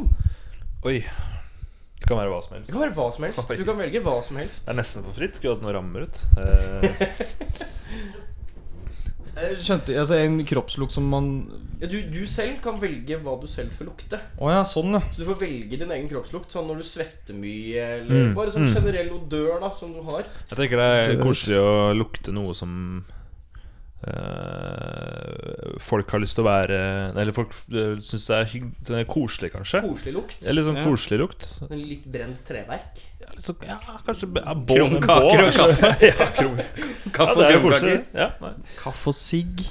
[0.84, 0.98] Oi.
[1.94, 2.68] Det kan være hva som helst.
[2.68, 3.54] Det kan være hva som helst.
[3.56, 4.60] Du kan velge hva som helst.
[4.66, 5.34] Det er nesten for fritt.
[5.38, 6.16] Skulle hatt noen rammer ut.
[9.36, 11.28] Eh, Jeg skjønte altså en kroppslukt som man
[11.80, 14.20] Ja, du, du selv kan velge hva du selv skal lukte.
[14.38, 15.00] Oh, ja, sånn, ja.
[15.10, 16.52] Så du får velge din egen kroppslukt.
[16.54, 18.74] Sånn når du svetter mye, eller Mm, bare sånn mm.
[18.78, 20.22] generell odør da som du har.
[20.50, 23.04] jeg tenker det er koselig å lukte noe som
[24.06, 26.78] øh, folk har lyst til å være
[27.16, 29.82] Eller folk syns det er hygg, det er koselig, kanskje.
[29.86, 30.36] Koselig lukt.
[30.46, 30.84] Eller sånn Ja.
[30.88, 31.48] koselig lukt.
[31.70, 33.02] En litt brent treverk.
[33.44, 35.90] Sånn, ja kanskje ja, Krumkaker og kaffe.
[36.10, 36.60] ja, krum.
[37.14, 38.04] Kaffe og ja, krumkaker.
[38.14, 38.28] Ja.
[38.78, 39.64] Kaffe og sigg.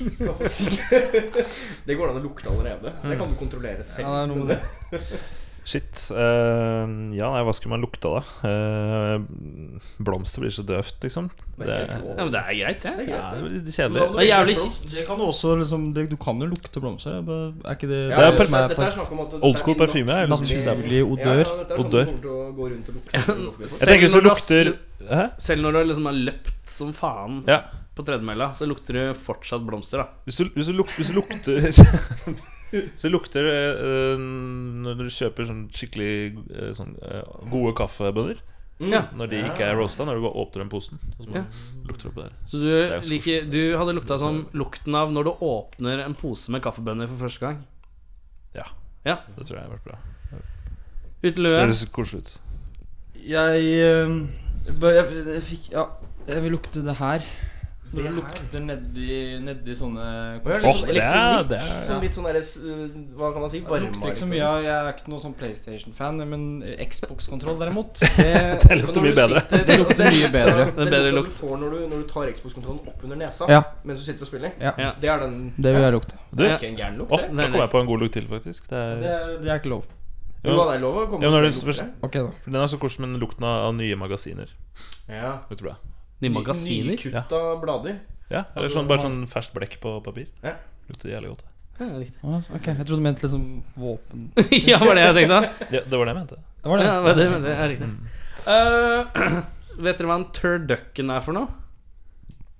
[1.88, 2.94] Det går an å lukte allerede.
[3.04, 4.06] Det kan du kontrollere selv.
[4.06, 5.24] Ja, det er noe med det.
[5.66, 6.10] Shit.
[6.12, 8.20] Uh, ja, nei, hva skulle man lukte da?
[8.44, 9.24] Uh,
[10.04, 11.30] blomster blir så døvt, liksom.
[11.58, 12.92] Det, er er- Ja, men det er greit, det.
[12.98, 13.76] Det er greit, det det.
[13.78, 14.08] kjedelig.
[14.12, 14.56] Det er jævlig
[14.92, 17.22] Det kan du også liksom det, Du kan jo lukte blomster.
[17.22, 18.54] er Er ikke det Ja, Det er perfekt.
[18.54, 21.46] er det Old school er parfyme er liksom naturlig Ja, odør?
[21.46, 22.08] ja, er sånn Odør.
[22.28, 23.14] og lukte.
[23.14, 24.74] Jeg tenker hvis du lukter
[25.10, 25.30] Hæ?
[25.38, 27.62] Selv når du liksom har løpt som faen Ja.
[27.96, 30.08] på tredemølla, så lukter du fortsatt blomster, da.
[30.26, 31.72] Hvis du, hvis du, luk, hvis du lukter
[32.74, 36.14] Du lukter eh, Når du kjøper sånn skikkelig
[36.50, 37.22] eh, sånn, eh,
[37.52, 38.40] gode kaffebønner
[38.82, 39.04] Ja.
[39.14, 41.46] Når de ikke er roasta, når du bare åpner den posen og så bare Ja.
[41.88, 42.34] lukter det der.
[42.50, 42.66] Så du,
[43.30, 47.22] jo du hadde lukta som lukten av når du åpner en pose med kaffebønner for
[47.28, 47.62] første gang.
[48.58, 48.66] Ja.
[49.06, 49.20] Ja.
[49.38, 50.00] Det tror jeg har vært bra.
[51.24, 51.60] Uten Det lue.
[51.62, 52.34] høres koselig ut.
[53.24, 54.28] Jeg, jeg,
[54.68, 55.86] jeg, jeg fikk Ja,
[56.28, 57.24] jeg vil lukte det her.
[57.94, 59.08] Når det lukter nedi,
[59.46, 60.04] nedi sånne
[60.42, 62.40] litt Åh, sånn det er- det er- Sånn litt sånn der,
[63.18, 63.60] Hva kan man si?
[63.62, 63.86] Varme.
[63.92, 68.60] lukter ikke så mye av Jeg er ikke noen sånn PlayStation-fan, men Xbox-kontroll derimot Det,
[68.66, 69.44] Det lukter mye bedre.
[69.70, 70.66] det lukter mye bedre.
[70.74, 71.30] Det bedre lukt.
[71.30, 73.62] du får når du, når du tar Xbox-kontrollen opp under nesa Ja.
[73.86, 74.52] mens du sitter og spiller.
[74.60, 74.74] Ja.
[74.78, 74.94] Ja.
[75.00, 76.16] Det er den Det vil jeg lukte.
[76.34, 77.12] Du, Det er ikke en gæren lukt.
[77.12, 78.68] Åh, da kom jeg på en god lukt til, faktisk.
[78.70, 79.86] Det er, det, det er ikke lov.
[80.44, 82.32] Jo, det er lov å komme ja, når er, lukter.
[82.52, 84.50] Den er så koselig med den lukten av, nye magasiner.
[85.08, 85.38] Ja.
[85.50, 85.78] Det tror jeg.
[86.24, 86.94] Nye magasiner.
[86.96, 88.00] Nykutta blader.
[88.32, 90.30] Ja, Eller Altså, sånn, bare sånn ferskt blekk på papir.
[90.44, 90.56] Ja.
[90.90, 91.44] Lukter jævlig godt.
[91.80, 92.20] Ja, riktig.
[92.24, 93.46] Ah, Ok, Jeg trodde du mente liksom
[93.82, 94.28] våpen.
[94.70, 95.40] ja, var det jeg tenkte.
[95.74, 96.42] Ja, det var det jeg mente.
[96.64, 96.86] Det var det.
[96.86, 97.90] Ja, det, var det er riktig.
[98.48, 99.42] Eh,
[99.88, 101.48] vet dere hva en turducken er for noe?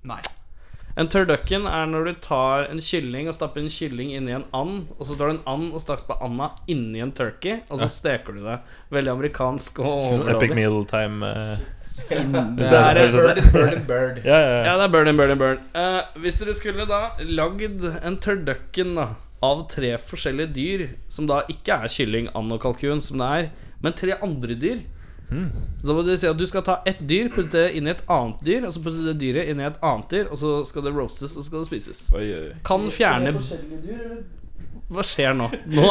[0.10, 0.20] Nei.
[1.00, 4.84] En turducken er når du tar en kylling og stapper en kylling inni en and,
[5.00, 8.36] og så tar du en and og stapper anda inni en turkey, og så steker
[8.38, 8.60] du det.
[8.94, 11.26] Veldig amerikansk og Epic meal time.
[11.26, 11.64] eh.
[12.10, 12.20] Det
[12.58, 14.22] Det er, Bird, bird, bird, and bird.
[14.26, 14.64] Ja, ja, ja.
[14.68, 15.62] Ja, det er burn and burn and burn.
[15.76, 19.12] Uh, hvis dere skulle da lagd en turducken da
[19.44, 23.50] av tre forskjellige dyr, som da ikke er kylling, and og kalkun, som det er,
[23.84, 24.84] men tre andre dyr
[25.34, 28.04] Da må dere si at du skal ta ett dyr, putte det inn i et
[28.12, 30.86] annet dyr, og så putte det dyret inn i et annet dyr, og så skal
[30.86, 32.04] det roastes, og så skal det spises.
[32.14, 32.50] Oi, oi.
[32.68, 33.34] Kan fjerne
[34.94, 35.48] Hva skjer nå?
[35.74, 35.88] Nå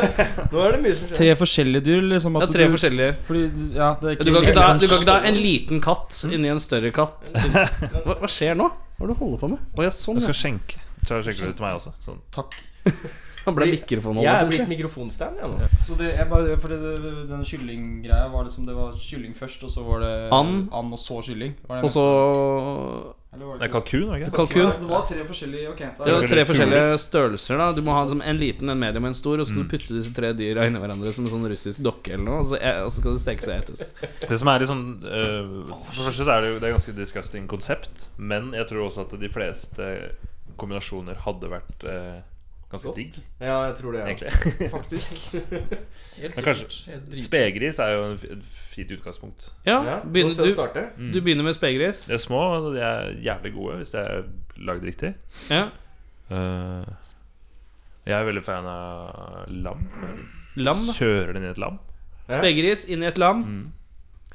[0.52, 1.16] Nå er det mye som skjer.
[1.18, 2.36] tre forskjellige dyr, liksom?
[2.36, 3.42] ja, At tre du, forskjellige Fordi,
[3.78, 6.20] ja, det er du kan, ikke ta, liksom du kan ikke ta en liten katt
[6.28, 7.32] inni en større katt.
[8.06, 8.68] Hva, hva skjer nå?
[8.98, 9.66] Hva er det du holder på med?
[9.78, 10.82] Å ja, sånn, Jeg skal skjenke.
[11.02, 11.94] Så skjenker du til meg også.
[12.02, 12.20] Sånn.
[12.34, 12.58] Takk.
[13.42, 15.70] Han ble mikrofon Jeg er blitt mikrofonstand, jeg nå.
[15.82, 19.72] Så det, jeg bare, for det, den kyllinggreia var liksom Det var kylling først, og
[19.72, 20.68] så var det And.
[20.70, 21.56] and og så kylling?
[21.66, 22.04] Var det Og så
[23.32, 24.32] Det er kalkun, det ikke?
[24.36, 24.60] kalkun.
[24.66, 25.78] Ja, det var tre forskjellige Ok.
[25.98, 27.56] da- Det var tre forskjellige størrelser.
[27.56, 29.40] da Du må ha liksom en liten, en medium og en stor.
[29.40, 32.12] Og så skal du putte disse tre dyra inni hverandre som en sånn russisk dokke
[32.12, 32.40] eller noe.
[32.40, 33.92] Og så, og så skal det stekes og etes.
[34.28, 36.94] Det som er liksom eh, For det første så er det jo Det er ganske
[36.94, 40.12] disgusting konsept, men jeg tror også at de fleste
[40.58, 42.20] kombinasjoner hadde vært eh,
[42.72, 42.96] ganske Godt.
[42.96, 44.00] digg, Ja, jeg tror det.
[44.00, 44.06] Ja.
[44.06, 44.70] egentlig.
[44.76, 45.12] Faktisk.
[46.22, 46.68] Helt Men kanskje.
[46.92, 47.12] Helt.
[47.22, 49.50] Spegris er jo et fint utgangspunkt.
[49.68, 50.84] Ja, Ja, begynner, nå skal vi du, starte.
[51.12, 52.06] du begynner med spegris.
[52.08, 54.24] De er små, og de er jævlig gode hvis de er
[54.68, 55.12] lagd riktig.
[55.52, 55.66] Ja.
[56.32, 56.84] Eh,
[58.08, 59.84] jeg er veldig fan av lam.
[60.56, 60.82] Lam.
[60.96, 61.78] Kjører den i et lam.
[62.32, 63.44] Spegris inn i et lam.
[63.44, 63.72] Mm.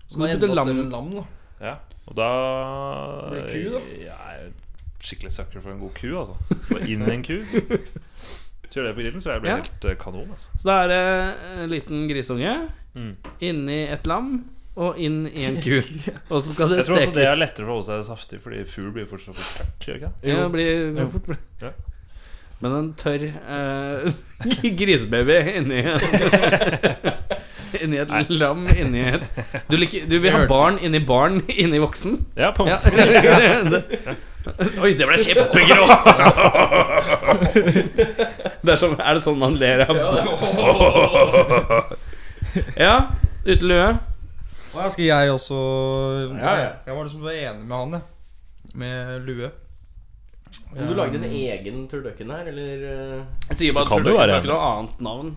[0.07, 1.23] Så Som er putter enda lam større enn lam, da.
[1.67, 1.75] Ja,
[2.07, 2.27] og da
[3.31, 3.81] Blir det ku, da?
[4.05, 4.51] Jeg er
[5.03, 6.35] skikkelig sucker for en god ku, altså.
[6.65, 7.37] Skal inn i en ku
[8.67, 9.55] Kjører det på grillen, så jeg blir Ja.
[9.61, 10.27] helt eh, kanon.
[10.33, 10.49] Altså.
[10.59, 12.55] Så da er det en liten grisunge
[12.97, 13.15] Mm.
[13.41, 14.45] inni et lam
[14.75, 15.81] og inn i en ku.
[16.31, 18.39] Og så skal det Jeg tror også det er lettere for å holde seg saftig,
[18.41, 19.95] fordi fugl blir fortsatt for tørt.
[19.95, 20.11] Ikke?
[20.25, 21.37] Ja, blir, går fort.
[21.61, 21.71] Ja.
[22.59, 24.13] Men en tørr eh,
[24.81, 25.81] grisebaby inni
[27.83, 29.25] Inni et lam inni et
[29.69, 32.17] Du, liker, du vil ha barn inni barn inni voksen?
[32.39, 32.79] Ja, på en Ja.
[32.79, 32.89] måte.
[33.71, 34.17] Det-
[34.83, 36.07] Oi, det ble kjempegrått!
[38.67, 39.95] Det er, som, er det sånn man ler av?
[42.75, 42.95] Ja.
[43.45, 43.89] Uten lue.
[44.77, 45.57] Ja, skal jeg også
[46.35, 46.71] Ja, ja.
[46.85, 48.03] Jeg var liksom enig med han, jeg.
[48.77, 49.49] Med lue.
[50.73, 54.07] Om du lagde en egen turdøkken her, eller eh, Jeg sier bare Det kan at
[54.07, 55.29] jo det er ikke noe annet navn.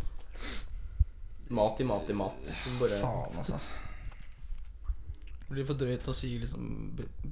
[1.61, 2.50] mat i mat i mat?
[2.80, 3.61] Bare Faen, altså.
[5.51, 6.66] Det blir for drøyt å si liksom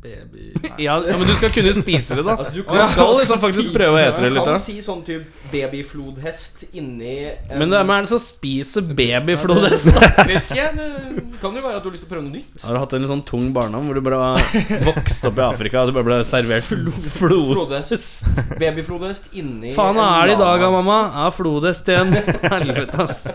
[0.02, 0.48] baby
[0.82, 2.32] Ja, ja, men du skal kunne spise det, da.
[2.34, 4.42] Altså, du Du skal liksom faktisk prøve å ete det litt.
[4.42, 9.92] Du kan si sånn type babyflodhest inni en Men hvem er det som spiser babyflodhest?
[9.94, 10.08] da?
[10.32, 12.64] Vet ikke, det kan jo være at du har lyst til å prøve noe nytt.
[12.64, 15.44] Har du hatt en litt sånn tung barndom hvor du bare var vokst opp i
[15.46, 17.54] Afrika og du bare ble servert flod?
[17.54, 18.26] Flodhest.
[18.58, 20.98] Babyflodhest inni Faen, hva er det i dag, mamma?
[21.14, 22.18] Ja, flodhest igjen.
[22.50, 23.28] Helvete, ass.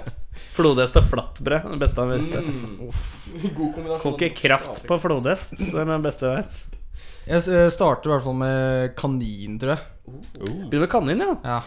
[0.53, 1.71] Flodhest og flatbrød.
[1.73, 2.41] Det beste han visste.
[2.45, 2.77] Mm.
[3.57, 4.03] God kombinasjon.
[4.05, 5.57] Koker kraft på flodhest.
[5.57, 6.79] Det er det beste jeg vet.
[7.23, 9.89] Jeg starter i hvert fall med kanin, tror jeg.
[10.43, 11.35] Begynner med kanin, ja.
[11.43, 11.59] Ja,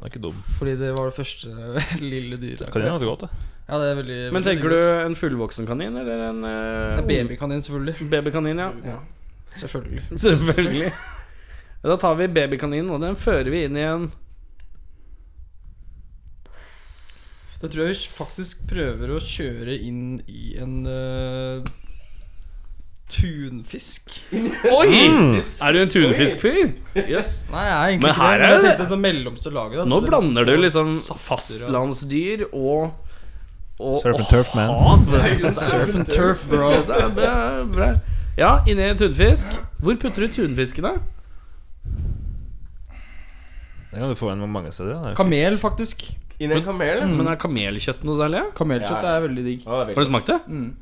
[0.00, 0.38] Det er ikke dum.
[0.58, 1.52] Fordi det var det første
[2.14, 2.70] lille dyret.
[2.72, 3.50] Kanin er ganske godt, det.
[3.64, 6.98] Ja, det er veldig Men veldig tenker du en fullvoksen kanin, eller en Det uh,
[7.00, 8.08] er Babykanin, selvfølgelig.
[8.12, 8.58] babykanin?
[8.60, 8.70] Ja.
[8.84, 8.98] Ja,
[9.56, 10.08] selvfølgelig.
[10.16, 10.92] Selvfølgelig.
[11.84, 14.06] Da tar vi babykaninen, og den fører vi inn i en
[17.64, 21.64] Det tror jeg vi faktisk prøver å kjøre inn i en uh,
[23.08, 24.10] tunfisk.
[24.68, 24.88] Oi!
[25.62, 26.74] Er du en tunfiskfyr?
[26.98, 27.44] Yes.
[27.52, 28.40] Nei, jeg er egentlig Men ikke det.
[28.40, 29.78] Men jeg det- tenkte det mellomste laget.
[29.80, 30.92] Da, Nå det blander du liksom
[31.24, 32.92] fastlandsdyr og,
[33.80, 34.68] og Surf and turf, man.
[34.68, 35.54] hav.
[35.64, 36.70] Surf and turf, bro.
[36.88, 37.34] Det er bra,
[37.72, 37.90] bra.
[38.36, 39.46] Ja, inni en tunfisk.
[39.80, 40.96] Hvor putter du tunfisken, da?
[43.94, 44.96] Det kan du få en mange steder.
[44.98, 45.02] Ja.
[45.06, 46.02] Det er Kamel, faktisk.
[46.42, 46.98] Inni en kamel?
[46.98, 47.06] ja.
[47.06, 48.40] Men er kamelkjøtt noe særlig?
[48.42, 48.48] ja?
[48.58, 49.18] Kamelkjøtt Ja, ja.
[49.20, 49.60] er veldig digg.
[49.62, 50.40] Å, det er Har veldig du smakt det?
[50.50, 50.72] Mm.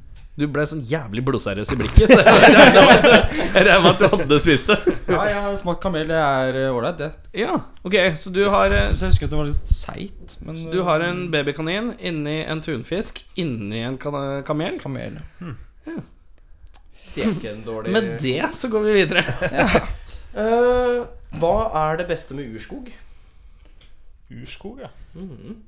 [0.41, 2.09] Du ble sånn jævlig blodseriøs i blikket.
[2.09, 4.79] Så jeg regner med at- du hadde spist det.
[5.13, 6.07] Ja, jeg har smakt kamel.
[6.09, 7.11] Det er eh, ålreit, det.
[7.37, 10.63] Ja, ok, så du har eh, Så jeg husker at det var litt seigt, men
[10.73, 14.81] Du har en babykanin inni en tunfisk inni en kan- kamel.
[14.81, 15.21] kamel.
[17.13, 19.27] Det er ikke en dårlig Med det så går vi videre.
[20.35, 21.03] Eh,
[21.41, 21.55] Hva
[21.89, 22.89] er det beste med urskog?
[24.33, 24.89] Urskog, ja.
[25.15, 25.61] Mhm.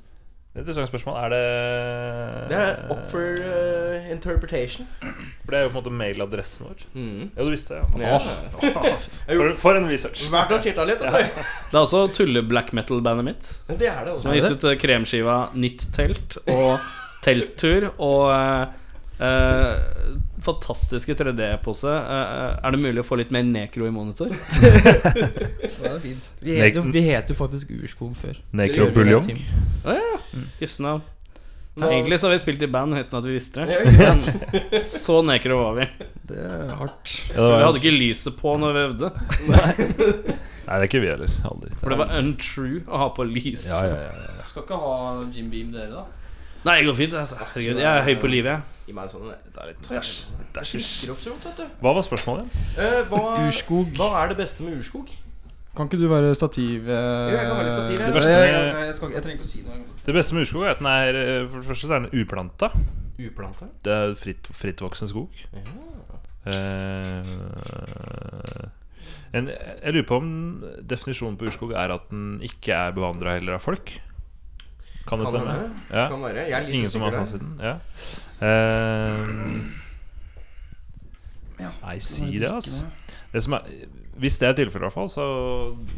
[0.54, 1.16] Det er et interessant spørsmål.
[1.18, 4.86] Er det Det er up for uh, interpretation.
[5.00, 6.84] For det er jo på en måte mailadressen vår.
[6.94, 7.24] Mhm.
[7.36, 8.12] Ja, du visste det, ja.
[8.62, 8.94] Ja.
[9.34, 10.28] For, for en research.
[10.30, 11.02] Verdt å titte litt.
[11.02, 11.10] Ja.
[11.72, 13.50] Det er også tulle-black metal-bandet mitt.
[13.66, 16.78] Det er det også Som har gitt ut eh, kremskiva Nytt telt og
[17.24, 18.30] Telttur og
[19.20, 21.88] eh, eh, fantastiske 3D-pose.
[21.88, 24.32] Uh, er det mulig å få litt mer nekro i monitor?
[25.72, 26.30] Så det fint.
[26.44, 28.38] Vi het jo, vi het jo faktisk Urskog før.
[28.52, 29.34] Nekro Det gjør Buljong.
[29.86, 30.20] hele ja.
[30.60, 31.04] Jøsse navn.
[31.74, 33.80] Nå- Egentlig så har vi spilt i band uten at vi visste det.
[33.90, 34.82] ikke?
[35.04, 35.86] Så nekro var vi.
[36.30, 37.14] Det er hardt.
[37.32, 39.10] Ja, det Vi hadde ikke lyset på når vi øvde.
[39.50, 41.32] nei, det er ikke vi heller.
[41.50, 41.72] Aldri.
[41.80, 43.66] For det var untrue å ha på lys.
[43.72, 44.46] Ja, ja, ja, ja.
[44.46, 44.94] Skal ikke ha
[45.34, 46.04] Jim Beam, dere, da?
[46.64, 47.12] Nei, det går fint.
[47.20, 47.36] Altså.
[47.40, 48.62] Herregud, jeg er høy på livet, jeg.
[48.86, 50.78] Gi meg en sånn Det er litt dæsj.
[50.84, 51.66] så godt, vet du.
[51.82, 52.56] Hva var spørsmålet?
[52.78, 53.92] Eh, hva, Urskog.
[53.96, 55.08] hva er det beste med urskog?
[55.74, 56.88] Kan ikke du være stativ?
[56.88, 58.06] eh, Jo, jeg kan være litt stativ, ja.
[58.06, 59.78] Det verste med- jeg, jeg, skal, jeg trenger ikke å si noe.
[60.06, 62.12] Det beste med urskog er at den er eh, For det første så er den
[62.22, 62.70] uplanta.
[63.18, 63.66] Uplanta?
[63.84, 65.28] Det er fritt, frittvoksende skog.
[66.46, 67.24] Eh,
[69.34, 70.28] en, jeg lurer på om
[70.86, 73.96] definisjonen på urskog er at den ikke er bevandra heller av folk.
[75.06, 75.56] Kan det Kan stemme?
[75.90, 76.08] Ja.
[76.08, 76.44] Kan være.
[76.48, 77.58] Jeg er litt Ingen som har fasiten?
[77.60, 77.74] Ja.
[78.40, 79.82] Uh,
[81.60, 82.86] Ja, Nei, si det, altså.
[83.32, 83.68] Det som er,
[84.18, 85.24] hvis det er tilfellet, i hvert fall, så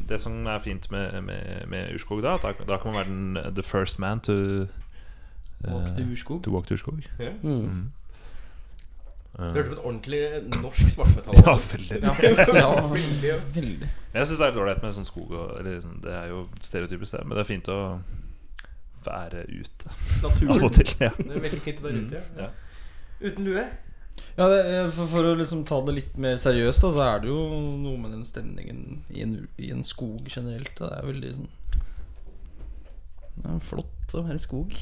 [0.09, 3.09] det som er fint med, med, med urskog, da, at da, da kan man være
[3.13, 4.67] den the first man to
[5.65, 6.43] Walk eh, urskog.
[6.45, 7.01] To walk to urskog.
[7.43, 7.51] Mm.
[7.51, 7.87] Mm.
[9.37, 10.21] Du hørte på et ordentlig
[10.63, 11.35] norsk svartmetall.
[11.45, 13.29] Ja, veldig.
[13.29, 13.89] Ja, veldig.
[14.15, 16.45] Jeg syns det er litt ålreit med sånn skog og eller, sånn- Det er jo
[16.61, 17.81] stereotypisk, det, men det er fint å
[19.07, 19.91] være ute
[20.23, 20.53] Naturen.
[20.57, 20.93] av og til.
[21.01, 21.11] Ja.
[21.19, 22.23] Det er veldig fint å være ute.
[22.39, 22.49] Ja.
[23.23, 23.67] Uten lue.
[24.37, 24.61] Ja, det,
[24.97, 27.41] for, for å liksom ta det litt mer seriøst, da, så er det jo
[27.83, 30.73] noe med den stemningen i en, i en skog generelt.
[30.79, 30.89] Da.
[30.93, 31.51] Det er veldig sånn
[33.37, 34.75] Det er flott å være i skog.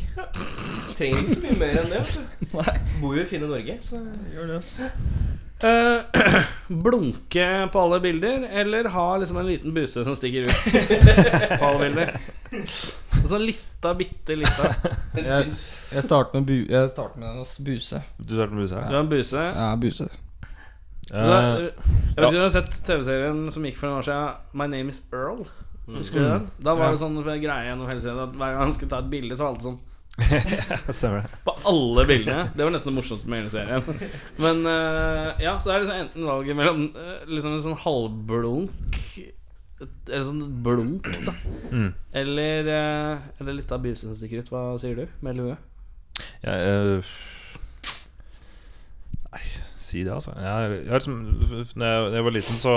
[0.99, 2.01] Trenger ikke så mye mer enn det.
[2.03, 2.21] Altså.
[3.01, 4.01] Bor jo i fine Norge, så
[4.35, 4.91] Gjør det, Altså.
[5.65, 6.43] Uh,
[6.85, 10.53] blunke på alle bilder, eller ha liksom en liten buse som stikker ut
[11.61, 12.11] på alle bilder?
[13.25, 14.75] Sånn lita, bitte lita.
[15.17, 15.55] Jeg-
[15.95, 18.03] Jeg starter med, bu jeg starter med en buse.
[18.19, 18.89] Du starter med museet?
[18.91, 19.47] Du har en buse.
[19.57, 20.11] Ja, buse.
[21.05, 24.07] Så, eh, jeg vet ikke om du har sett TV-serien som gikk for noen år
[24.11, 25.47] siden, My Name Is Earl.
[25.87, 26.47] Husker du den?
[26.65, 29.11] Da var det sånn greie gjennom hele serien at hver gang han skulle ta et
[29.13, 32.47] bilde, så var det sånn På alle bildene.
[32.55, 34.11] Det var nesten det morsomste med hele serien.
[34.39, 39.09] Men uh, ja, så er det liksom enten valget mellom uh, liksom en sånn halvblunk
[39.83, 41.35] Eller sånn blunk, da.
[41.75, 41.91] Mm.
[42.23, 44.53] Eller, uh, eller litt av buse som stikker ut.
[44.55, 45.19] Hva sier du?
[45.27, 45.59] Med lue?
[46.45, 47.01] Ja, Nei,
[49.95, 50.35] si det, altså.
[50.37, 51.19] Jeg, jeg, liksom,
[51.79, 52.75] når, jeg, når jeg var liten, så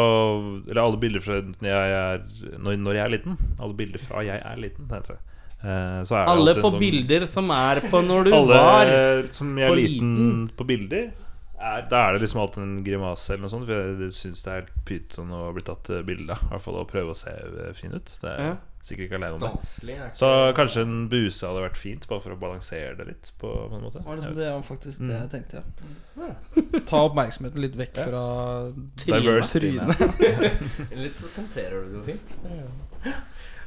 [0.70, 2.22] Eller alle bilder fra når jeg er,
[2.62, 3.38] når, når jeg er liten.
[3.60, 5.24] Alle bilder fra jeg er liten, heter det.
[5.58, 8.92] Eh, så det Alle på noen- bilder som er på når du Alle var
[9.34, 10.52] som jeg er liten, liten.
[10.60, 11.14] på bilder, er,
[11.58, 13.66] da er det liksom alltid en grimase eller noe sånt.
[13.66, 13.74] For
[14.06, 16.44] jeg syns det er helt pyton å bli tatt eh, bilde av.
[16.46, 18.12] I hvert fall å prøve å se eh, fin ut.
[18.22, 18.52] Det er Ja.
[18.88, 20.12] sikkert ikke alene om det.
[20.16, 23.32] Så kanskje en buse hadde vært fint, bare for å balansere det litt.
[23.42, 25.22] På, på en måte Det var det som det var faktisk det Mm.
[25.22, 25.64] jeg tenkte,
[26.22, 26.82] ja.
[26.92, 28.24] Ta oppmerksomheten litt vekk fra
[29.02, 30.06] trynet.
[31.04, 33.18] Litt så sentrerer du det jo fint.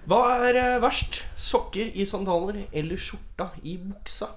[0.09, 1.21] Hva er eh, verst?
[1.37, 4.31] Sokker i sandaler eller skjorta i buksa?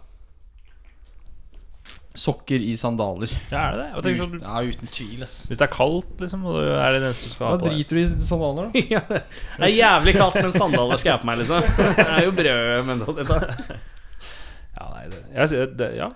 [2.14, 3.32] Sokker i sandaler.
[3.49, 4.01] Ja, er det det?
[4.05, 5.32] Tenker sånn, Ja, uten tvil, ass.
[5.49, 7.72] hvis det er kaldt, liksom, og det er det eneste du skal ha Da på
[7.72, 8.84] deg driter du i sandaler, da.
[8.93, 11.66] ja, Det er jævlig kaldt, men sandaler skal jeg på meg, liksom.
[11.97, 13.74] Det er jo brødmentalitet.
[14.78, 16.11] Ja, nei, det, jeg, sier- det, ja.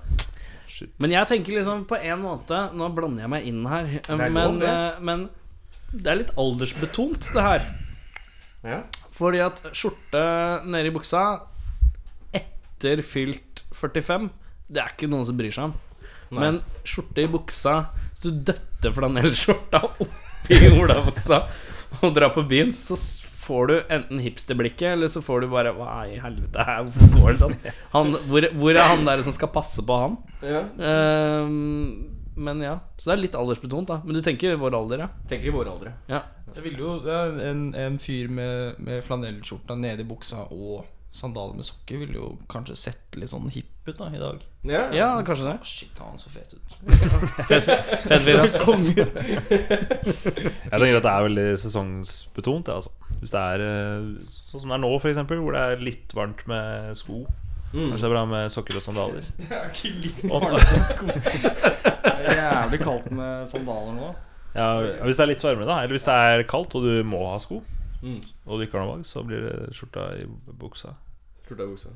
[0.78, 0.94] Shit.
[1.02, 4.36] Men jeg tenker liksom på en måte Nå blander jeg meg inn her, er men,
[4.38, 4.70] lov, det.
[4.70, 5.24] eh, men
[5.98, 7.66] det er litt aldersbetont, det her.
[8.68, 8.80] Ja.
[9.18, 10.22] Fordi at skjorte
[10.68, 11.24] nede i buksa
[12.38, 14.30] etter fylt 45,
[14.70, 15.76] det er ikke noen som bryr seg om.
[16.30, 16.42] Nei.
[16.42, 17.78] Men skjorte i buksa
[18.12, 21.46] Hvis du døtter flanellskjorta oppi olabuksa
[22.04, 22.98] og drar på byen, så
[23.48, 27.30] får du enten hipsterblikket, eller så får du bare Hva i helvete her, hvorfor går
[27.32, 27.56] det sånn?
[27.96, 30.20] Han, hvor, hvor er han der som skal passe på han?
[30.44, 30.64] ja.
[30.78, 33.96] Um, men ja, så det er litt aldersbetont, da.
[34.06, 35.08] Men du tenker vår alder, ja?
[35.30, 36.20] Tenker i vår alder, ja.
[36.54, 40.86] Jeg ville jo det er en, en fyr med, med flanellskjorta nede i buksa og
[41.18, 44.42] sandaler med sokker ville jo kanskje sett litt sånn hipp ut da i dag.
[44.68, 44.84] Ja.
[44.96, 45.56] Ja, kanskje det.
[45.64, 46.76] Å, shit, han så fet ut.
[47.50, 48.56] Fett fyr, ut.
[50.68, 52.70] Jeg tenker at det er veldig sesongsbetont.
[52.74, 52.94] Altså.
[53.22, 54.08] Hvis det er eh,
[54.52, 57.24] sånn som det er nå, eksempel hvor det er litt varmt med sko.
[57.72, 59.26] Kanskje det er bra med sokker og sandaler.
[59.42, 61.10] Det er ikke litt varmt med sko.
[61.12, 64.12] Det er jævlig kaldt med sandaler nå.
[64.58, 64.70] Ja,
[65.06, 65.82] hvis det er litt varmere, da.
[65.84, 67.64] Eller hvis det er kaldt og du må ha sko,
[67.98, 68.20] Mm.
[68.46, 70.26] og du ikke har noe valg, så blir det skjorta i
[70.62, 70.92] buksa.
[71.48, 71.94] Skjorta i buksa.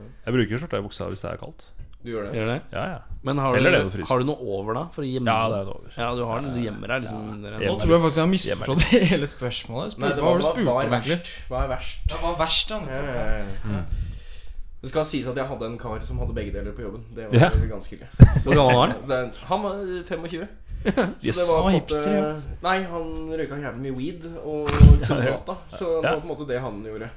[0.00, 1.68] Jeg bruker skjorta i buksa hvis det er kaldt.
[2.04, 2.34] Du gjør det?
[2.36, 2.56] Gjør det?
[2.70, 2.98] Ja, ja.
[3.26, 4.82] Men har Eller det du, har du noe over, da?
[4.94, 5.94] For å gjemme Ja, det er over.
[5.96, 6.52] Ja, du har den.
[6.54, 9.94] Du gjemmer deg liksom under en Nå tror jeg faktisk jeg har misforstått hele spørsmålet.
[9.96, 11.32] Spør, Nei, det hva var det du hva, spurte om, er egentlig?
[11.50, 12.04] Hva er verst?
[12.12, 12.78] Ja, hva er verst, da?
[12.92, 13.80] Ja, ja, ja, ja.
[14.84, 17.02] Det skal sies at jeg hadde en kar som hadde begge deler på jobben.
[17.16, 17.50] Det var Ja.
[17.72, 18.06] ganske ille.
[18.44, 19.32] Hvor gammel var han?
[19.50, 20.46] Han var 25.
[20.86, 21.34] Yes.
[21.34, 23.06] Så det var på Han en hipster, måte Nei, han
[23.40, 24.68] røyka jævlig mye weed og
[25.10, 25.56] data.
[25.72, 27.08] Så det var på en måte det han gjorde.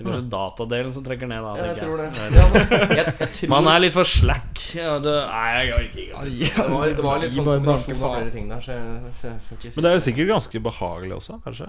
[0.00, 1.50] Det er kanskje datadelen som trekker ned, da.
[1.60, 2.06] Jeg tenker tror det.
[2.16, 2.96] jeg.
[2.96, 4.62] Jeg, jeg tror Man er litt for slack.
[4.78, 6.22] Ja, det, nei, jeg orker ikke.
[6.30, 9.44] det, var, det var litt sånn kombinasjon av flere ting der, så jeg, så jeg
[9.44, 11.68] skal ikke si Men det er jo sikkert ganske behagelig også, kanskje?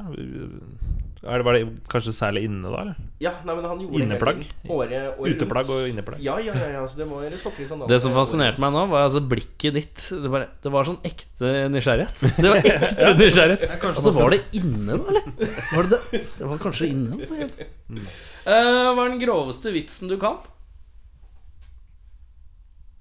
[1.21, 2.79] Er det, var det kanskje særlig inne, da?
[2.81, 3.09] eller?
[3.21, 4.39] Ja, nei, men han gjorde det Inneplagg?
[4.73, 6.23] Året, året Uteplagg og inneplagg?
[6.25, 7.89] Ja, ja, ja, ja så det var sokker i.
[7.91, 10.01] Det som fascinerte meg nå, var altså blikket ditt.
[10.09, 12.23] Det, var, det var sånn ekte nysgjerrighet.
[12.41, 13.67] Det var ekte nysgjerrighet.
[13.69, 15.53] Og Altså, var det inne, da, eller?
[15.75, 16.23] Var det det?
[16.39, 17.21] Det var kanskje inne.
[17.21, 18.07] da,
[18.41, 20.39] Eh, hva er den groveste vitsen du kan?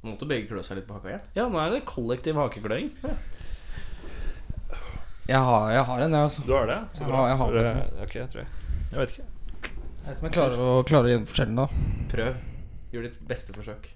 [0.01, 1.25] Nå måtte begge klø seg litt på haka igjen.
[1.37, 2.91] Ja, nå er det kollektiv hakekløing.
[5.31, 6.45] Jeg har, jeg har en, jeg, altså.
[6.47, 6.79] Du har det?
[6.97, 7.27] Så bra.
[7.29, 8.49] jeg har jeg har eh, Ok, jeg tror jeg.
[8.91, 9.27] Jeg vet ikke.
[9.61, 12.07] Jeg vet ikke om jeg klarer å, klarer å gjenfortelle den, da.
[12.11, 12.45] Prøv.
[12.91, 13.91] Gjør ditt beste forsøk.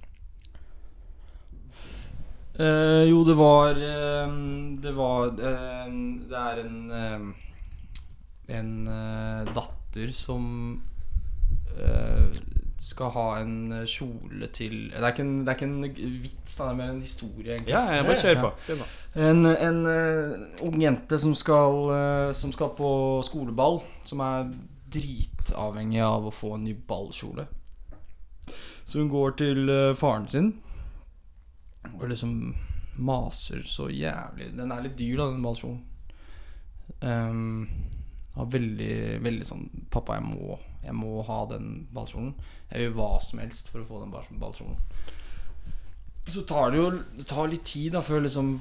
[2.54, 4.34] Uh, jo, det var uh,
[4.78, 5.88] Det var uh,
[6.30, 7.32] Det er en
[8.46, 8.68] En
[9.50, 10.44] datter som
[12.84, 16.56] skal ha en eh, kjole til Det er ikke en, det er ikke en vits,
[16.58, 17.72] det er mer en historie, egentlig.
[17.72, 18.50] Ja, jeg bare kjør på.
[18.68, 18.88] Ja.
[19.30, 22.90] En, en uh, ung jente som skal, uh, som skal på
[23.24, 24.52] skoleball, som er
[24.94, 27.46] dritavhengig av å få en ny ballkjole.
[28.84, 30.52] Så hun går til uh, faren sin
[31.94, 32.54] og liksom
[33.04, 35.82] maser så jævlig Den er litt dyr, da, den ballkjolen.
[37.00, 37.66] Um,
[38.34, 38.94] har veldig,
[39.24, 42.34] veldig sånn Pappa, jeg må, jeg må ha den ballkjolen.
[42.70, 44.76] Jeg gjør hva som helst for å få den ball- ballkjolen.
[46.26, 48.54] Så tar det jo det tar litt tid da før liksom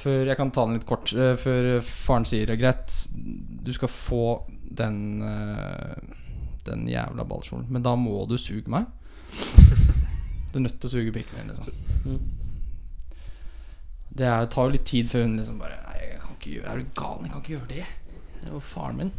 [0.00, 2.94] Før jeg kan ta den litt kort Uh, Før faren sier greit
[3.66, 4.20] Du skal få
[4.78, 5.98] den uh,
[6.64, 8.86] Den jævla ballkjolen Men da må du suge meg
[10.52, 12.22] Du er nødt til å suge pikken min liksom
[14.14, 16.70] Det er, tar jo litt tid før hun liksom bare Nei, jeg kan ikke gjøre
[16.72, 17.20] Er du gal?
[17.26, 17.86] Jeg kan ikke gjøre det
[18.40, 19.12] Det er jo faren min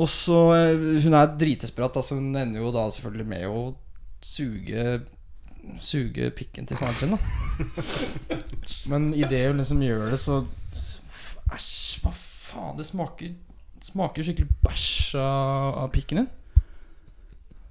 [0.00, 3.62] Og så eh, Hun er dritesperat Altså hun ender jo da selvfølgelig med å
[4.24, 5.00] Suge
[5.80, 7.18] Suge pikken til faren sin da.
[8.92, 10.40] Men i det hun liksom gjør det så
[11.52, 12.78] Æsj, hva faen?
[12.78, 13.34] Det smaker
[13.84, 16.26] Smaker skikkelig bæsj av, av pikken din.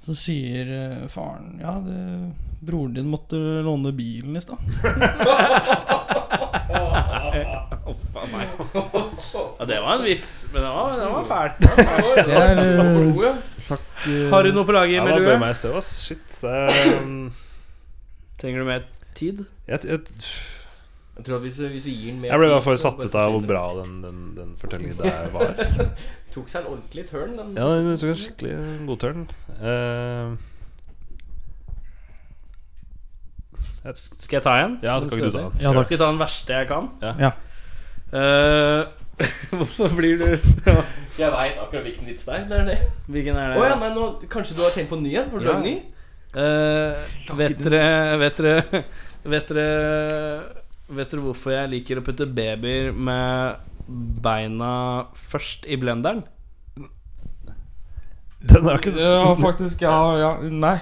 [0.05, 1.99] Så sier eh, faren Ja, det,
[2.65, 4.57] broren din måtte låne bilen i sted
[9.59, 11.57] Ja, det var en vits, men det var, det var fælt.
[11.65, 15.35] Det er eh, Takk eh, Har du noe på lager, Ja, da Melue?
[15.41, 15.89] meg i støv, ass.
[16.07, 16.37] Shit.
[16.41, 16.69] Det er,
[17.03, 17.31] um,
[18.39, 18.85] Trenger du mer
[19.17, 19.43] tid?
[19.67, 19.99] jeg, jeg,
[21.17, 22.77] Jeg tror at hvis, hvis vi gir den mer jeg ble i hvert tid, fall
[22.79, 25.51] så satt bare ut av hvor forsvinner bra den, den, den fortellingen der var.
[25.57, 25.89] det.
[26.33, 27.35] Tok seg en ordentlig turn.
[27.39, 27.51] Den.
[27.57, 28.55] Ja, den tok en skikkelig
[28.87, 29.27] god tørn.
[29.59, 30.37] Eh,
[33.99, 34.79] Skal jeg ta en?
[34.83, 35.61] ja, du kan ikke du ta den.
[35.63, 35.87] Ja, takk.
[35.87, 36.89] Skal jeg ta den verste jeg kan?
[37.01, 37.31] Ja.
[38.09, 38.83] Eh,
[39.51, 40.73] hvorfor blir du så
[41.19, 42.45] Jeg veit akkurat hvilken vits det er.
[42.49, 42.77] Det er det.
[43.11, 43.57] Hvilken er det?
[43.59, 43.67] det?
[43.69, 45.29] ja, nei, nå, kanskje du har tenkt på en ny en?
[45.29, 45.51] Har du Ja.
[45.53, 45.75] lagd ny?
[46.29, 48.83] Eh, vet dere Vet dere
[49.25, 49.67] Vet dere
[50.89, 53.65] Vet dere hvorfor jeg liker å putte babyer med
[54.21, 56.21] beina først i blenderen?
[58.49, 60.77] Den er ikke Ja, faktisk, ja, ja Nei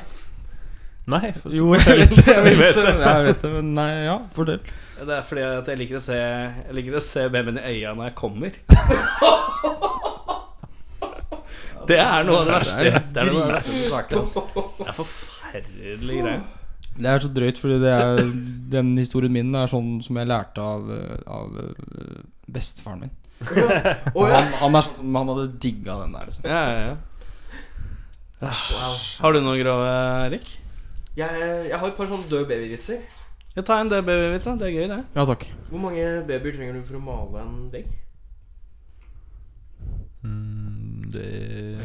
[1.07, 1.31] Nei.
[1.39, 4.59] for- Jo, jeg vet det, jeg vet det, jeg vet det Men nei, ja, fortell
[4.97, 7.93] Det er fordi at jeg liker å se Jeg liker å se babyen i øya
[7.97, 8.57] når jeg kommer.
[11.87, 13.01] Det er noe av det verste.
[13.15, 14.41] Det er, noe av det, saker, altså.
[14.75, 16.39] det er forferdelig greie.
[16.97, 18.21] Det er så drøyt, fordi det er,
[18.73, 20.89] den historien min er sånn som jeg lærte av,
[21.31, 22.17] av eh,
[22.51, 23.13] bestefaren min.
[24.17, 26.31] Og han, han er sånn som han hadde digga den der.
[26.31, 26.49] Liksom.
[26.49, 28.51] Ja, ja, ja.
[29.21, 29.93] Har du noe grove,
[30.27, 30.51] Erik?
[31.17, 33.05] Jeg, jeg har et par sånne døde babyvitser.
[33.57, 34.51] Ja, ta en babyvits, da.
[34.55, 34.99] Det er gøy, det.
[35.17, 35.47] Ja, takk.
[35.71, 37.87] Hvor mange babyer trenger du for å male en vegg?
[40.21, 41.29] Mm, det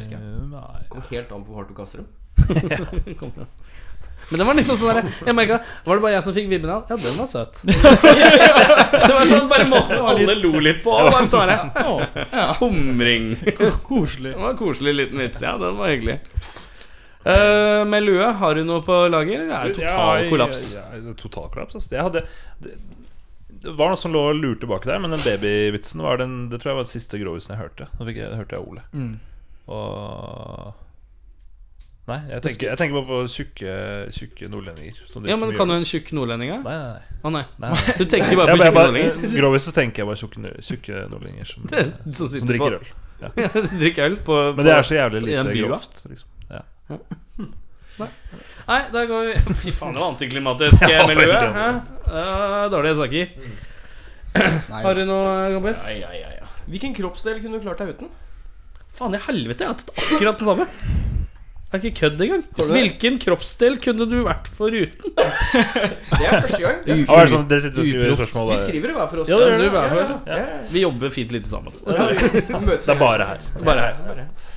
[0.02, 0.18] ikke.
[0.52, 0.82] Nei.
[0.92, 3.46] Kommer helt an på hvor hardt du kaster dem.
[4.30, 6.70] Men det var liksom sånn der, Jeg merket, Var det bare jeg som fikk vibben
[6.72, 7.62] av Ja, den var søt.
[9.08, 10.92] det var sånn bare måten alle lo litt på.
[10.92, 13.32] Og bare sånn Humring.
[13.88, 14.34] Koselig.
[14.34, 15.40] Det var en koselig liten vits.
[15.40, 16.20] Ja, den var hyggelig.
[17.22, 20.62] Uh, med lue, har du noe på lager, eller er det total kollaps?
[20.74, 21.94] Ja, ja, det total kollaps altså.
[21.94, 22.24] Jeg hadde
[22.64, 22.72] det,
[23.62, 26.58] det var noe som lå og lurte bak der, men den babyvitsen var den Det
[26.58, 27.86] tror jeg var den siste grovisen jeg hørte.
[28.00, 28.82] Fikk jeg, hørte jeg Ole.
[28.90, 29.12] Mm.
[29.70, 30.72] Og
[32.10, 33.74] Nei, jeg tenker, jeg tenker bare på tjukke,
[34.10, 34.96] tjukke nordlendinger.
[35.06, 36.50] som Ja, men Kan du en tjukk nordlending?
[36.50, 36.58] da?
[36.66, 37.20] Nei, nei.
[37.22, 37.44] Å nei.
[37.62, 37.94] nei, nei.
[38.00, 39.36] Du tenker bare på tjukke nordlendinger?
[39.38, 41.70] Grovis så tenker jeg bare tjukke, tjukke nordlendinger som,
[42.18, 43.70] Som som, drikker på- øl.
[43.78, 46.02] Drikke øl på, Men det er så jævlig lite grovt.
[46.10, 46.31] Liksom.
[46.90, 46.98] Ja.
[48.66, 51.28] Nei, da går vi Fy faen, det var antiklimatisk Ja, miljø.
[52.08, 53.34] Uh, dårlige saker.
[53.36, 53.60] Mm.
[54.72, 55.84] Har du noe, kompis?
[55.90, 56.50] Ja, ja, ja, ja.
[56.72, 58.12] Hvilken kroppsdel kunne du klart deg uten?
[58.96, 60.68] Faen i helvete, jeg har tatt akkurat den samme.
[61.72, 62.42] Det er ikke kødd engang.
[62.68, 65.14] Hvilken kroppsdel kunne du vært foruten?
[65.16, 66.82] Det er første gang.
[67.06, 69.30] Og er sånn, Dere sitter og skriver spørsmål Vi skriver det hver for oss.
[69.32, 69.62] Ja, det det.
[69.62, 70.42] vi bare Ja, ja.
[70.42, 70.58] ja.
[70.68, 71.78] Vi jobber fint lite sammen.
[71.88, 73.46] Ja, Det er bare her.
[73.64, 74.02] Bare her.
[74.04, 74.51] Bare her.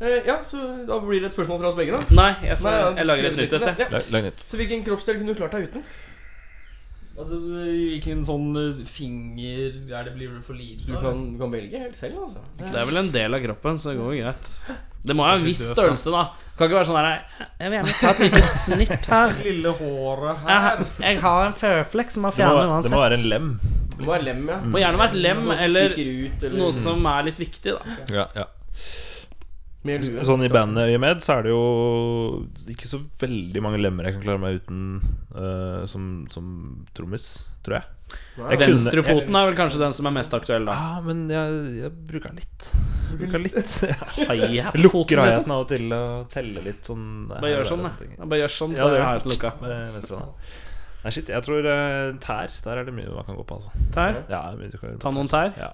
[0.00, 2.14] Eh, Ja, så da blir det et spørsmål fra oss begge, da.
[2.16, 3.66] Nei, jeg, Nei, ja, jeg lager et nytt et.
[3.66, 3.90] jeg.
[4.24, 4.30] Ja.
[4.48, 5.84] Så hvilken kroppsdel kunne du klart deg uten?
[7.20, 10.86] Altså, hvilken sånn eh, finger er det blir for lite?
[10.88, 12.40] Du kan, du kan velge helt selv, altså.
[12.56, 14.48] Det er vel en del av kroppen, så det går jo greit.
[15.04, 16.22] Det må ha en viss størrelse, da.
[16.56, 19.30] Kan ikke være sånn her Jeg vil gjerne ta et lite snitt her.
[19.46, 23.16] Lille håret Jeg, har- jeg har en føflekk som må Det må, det må være
[23.20, 23.46] en lem.
[23.96, 24.58] Det må være lem, ja.
[24.64, 27.76] Må gjerne være et lem Noe som eller ut, eller noe som er litt viktig,
[27.76, 27.96] da.
[28.16, 28.48] Ja, ja.
[29.80, 31.60] Sånn i bandet Øyemed så er det jo
[32.68, 34.82] ikke så veldig mange lemmer jeg kan klare meg uten
[35.32, 36.50] uh, som, som
[36.96, 37.30] trommis,
[37.64, 37.88] tror jeg.
[38.36, 38.50] Wow.
[38.50, 40.76] Jeg Venstrefoten er vel kanskje den som er mest aktuell, da.
[40.76, 42.70] Ja, men jeg, jeg bruker den litt.
[43.10, 43.72] Bruker litt
[44.28, 48.10] Heia Lukker hi-haten av og til og teller litt sånn Bare gjør sånn, da.
[48.20, 49.54] Bare gjør sånn, så det er heia lukka.
[51.00, 52.52] Nei, shit, jeg tror uh, tær.
[52.66, 53.72] Der er det mye man kan gå på, altså.
[53.96, 54.20] Tær.
[54.28, 55.54] Ja, mye du kan Ta noen tær.
[55.56, 55.72] Ja,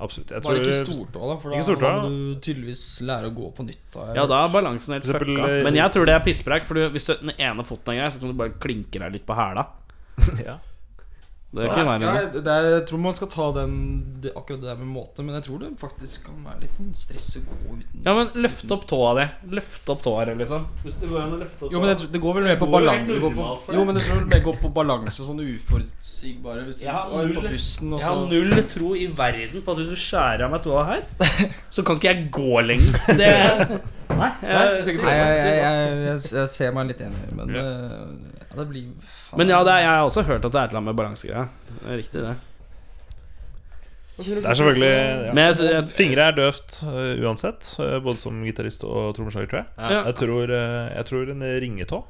[0.00, 0.30] absolutt.
[0.30, 3.34] Jeg Bare tror ikke stortå, da, for da, stortå, da må du tydeligvis lære å
[3.36, 3.82] gå på nytt.
[3.92, 5.48] Da, Ja, da er balansen helt eksempel, fucka.
[5.58, 8.00] eh, Men jeg tror det er pisspreik, for du- hvis du- den ene foten er
[8.00, 9.66] grei, så kan du bare klinke deg litt på hæla.
[10.46, 10.56] ja.
[11.48, 12.42] Det kan være ja, det.
[12.44, 13.76] det er, jeg tror man skal ta den,
[14.20, 16.90] det, akkurat det der med måte, men jeg tror det faktisk kan være litt sånn
[16.92, 19.24] stress å gå uten Ja, men løft opp tåa di.
[19.56, 20.66] Løft opp tåa di, liksom.
[20.84, 23.16] Det går an å løfte opp Jo, men jeg det går vel mer på balanse.
[23.78, 27.32] Jo, men det tror jeg går på balanse, sånn uforutsigbare Hvis du Jeg har går
[27.32, 30.44] på null- bussen og Jeg har null tro i verden på at hvis du skjærer
[30.44, 31.06] av meg tåa her,
[31.72, 33.00] så kan ikke jeg gå lenger.
[33.16, 33.32] Det
[34.18, 34.28] Nei.
[34.42, 38.68] Jeg, Nei, jeg, jeg, jeg, jeg, jeg ser meg litt enig, men eh, ja, det
[38.68, 39.38] blir faen.
[39.38, 40.96] men ja, det er, jeg har også hørt at det er et eller annet med
[41.02, 41.48] balansegreia.
[41.68, 42.36] Det er riktig, det.
[44.18, 45.32] Det er selvfølgelig ja.
[45.32, 49.46] Men jeg, sy- jeg, Fingre er døvt øh, uansett, øh, både som gitarist og trommeslager,
[49.52, 49.66] tror jeg.
[49.78, 50.00] ja.
[50.08, 52.00] Jeg tror, øh, jeg tror en ringetå.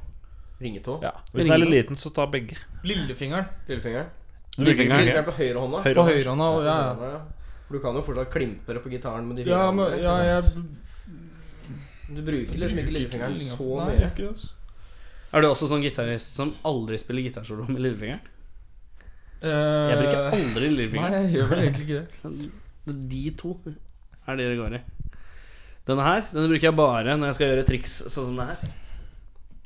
[0.61, 0.95] Ringetå.
[1.03, 1.11] Ja.
[1.33, 2.57] Hvis den er litt liten, så ta begge.
[2.83, 4.09] Lillefingeren Lillefingeren.
[4.57, 5.83] Lillefinger Lillefingeren på høyrehånda.
[5.85, 6.43] Høyre på høyre høyrehånda.
[6.55, 6.95] og- Ja, ja.
[7.05, 7.19] Ja, ja.
[7.67, 10.43] For Du kan jo fortsatt klimpe det på gitaren med de Ja, men, ja, jeg
[12.09, 14.09] Du bruker liksom ikke lillefingeren så Nei, mye.
[14.09, 14.49] ikke det.
[15.31, 18.21] Er du også sånn gitarist som aldri spiller gitarsolo med lillefingeren?
[19.39, 21.13] Uh, Jeg bruker aldri lillefingeren.
[21.15, 22.49] Nei, jeg gjør vel egentlig ikke det.
[23.13, 24.81] De to er det det går i.
[25.89, 28.71] Denne her denne bruker jeg bare når jeg skal gjøre triks sånn som det her.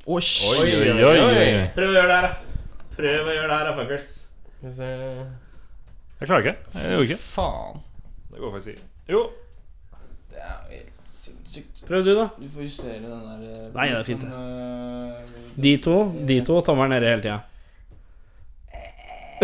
[0.04, 1.64] Oi, Oi, oi, oi.
[1.76, 2.34] Prøv å gjøre det her, da.
[2.98, 4.10] Prøv å gjøre det her, da, fuckers.
[4.64, 6.56] Jeg klarer ikke.
[6.76, 7.20] Jeg gjorde ikke.
[7.24, 7.80] Faen.
[8.34, 8.90] Det går faktisk ikke.
[9.14, 9.22] Jo.
[10.34, 10.93] Det er
[11.54, 11.84] sinnssykt.
[11.88, 12.26] Prøv du, da.
[12.42, 14.30] Du får justere den der eh, Nei, det er fint, det.
[14.30, 15.98] men, De to,
[16.30, 17.40] de to og tommelen nede hele tida.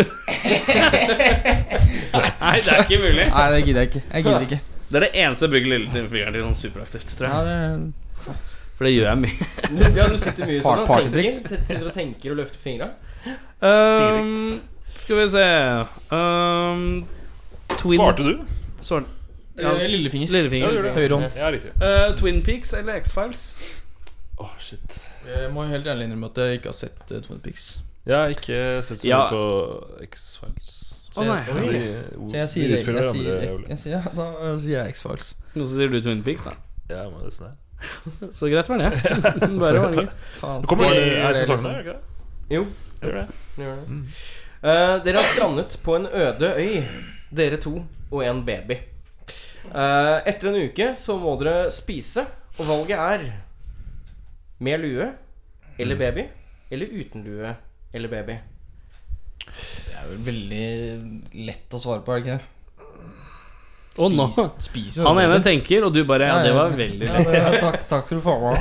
[2.40, 3.24] Nei, det er ikke mulig.
[3.26, 4.02] eh, Nei, det gidder jeg ikke.
[4.14, 4.60] Jeg gidder ikke.
[4.90, 7.44] Det er det eneste jeg bruker lillefingeren til sånn superaktivt, tror Ja, jeg.
[7.46, 8.54] det er sant.
[8.80, 9.36] For det gjør jeg mye.
[10.00, 11.22] Ja, du sitter mye sånn og tenker,
[11.68, 12.88] sitter og tenker og løfter fingra.
[13.60, 14.32] Um,
[14.98, 15.44] skal vi se
[16.16, 16.84] um,
[17.76, 18.32] Twin Svarte du?
[18.80, 19.19] Svar- Eh,
[19.60, 20.32] lillefinger.
[20.34, 20.72] Lillefinger.
[20.74, 20.90] Ja, du.
[20.96, 21.36] Høyre hånd.
[21.36, 21.70] Ja, riktig.
[21.82, 23.44] Uh, Twin Peaks eller X-Files?
[24.40, 24.98] Åh, shit.
[25.28, 27.66] Jeg må helt ærlig innrømme at jeg ikke har sett uh, Twin Peaks.
[28.08, 29.22] Jeg har ikke sett så mye Ja.
[29.30, 29.42] på
[30.08, 30.76] X-Files.
[31.18, 32.30] Å nei, Vi- ok.
[32.30, 35.32] Så jeg sier, jeg, jeg, sier, jeg, jeg, sier ja, Da sier jeg X-Files.
[35.56, 36.54] Nå så sier du Twin Peaks, da.
[36.90, 37.56] Ja, må det sånn
[38.36, 38.90] Så greit var det.
[39.62, 40.08] Bare ordentlig.
[40.40, 40.62] Faen.
[40.68, 41.70] Det det, er er det liksom.
[41.80, 42.00] ikke det?
[42.52, 42.64] Jo,
[43.00, 43.26] Gjør det?
[43.56, 43.98] det gjør det.
[44.60, 46.82] Eh, dere har strandet på en øde øy,
[47.32, 47.72] dere to
[48.10, 48.76] og en baby.
[49.68, 52.24] Eh, etter en uke så må dere spise,
[52.58, 53.26] og valget er
[54.60, 55.10] med lue
[55.80, 56.24] eller baby,
[56.72, 57.52] eller uten lue
[57.92, 58.38] eller baby.
[59.50, 62.48] Det er vel veldig lett å svare på, er det ikke det?
[64.00, 67.22] Og nå Spis- spiser Han ene tenker, og du bare Ja, det var veldig ja,
[67.26, 68.60] det, ja, takk, takk skal du få med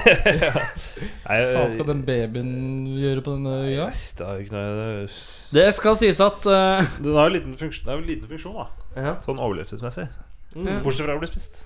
[1.30, 2.50] Hva faen skal den babyen
[2.98, 3.86] gjøre på denne øya?
[3.94, 5.06] Det er jo ikke noe
[5.54, 8.32] Det skal sies at uh, Den har jo liten funksjon, det er jo en liten
[8.34, 8.90] funksjon, da.
[8.98, 9.14] Ja.
[9.24, 10.08] Sånn overlevelsesmessig.
[10.56, 10.84] Mm.
[10.84, 11.64] Bortsett fra å bli spist.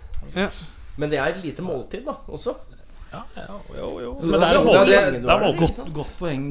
[0.97, 2.53] Men det er et lite måltid, da, også.
[3.13, 3.43] Ja, ja,
[3.77, 4.11] jo, jo.
[4.25, 5.57] Men det er et Ja, er.
[5.57, 6.45] Godt, godt poeng.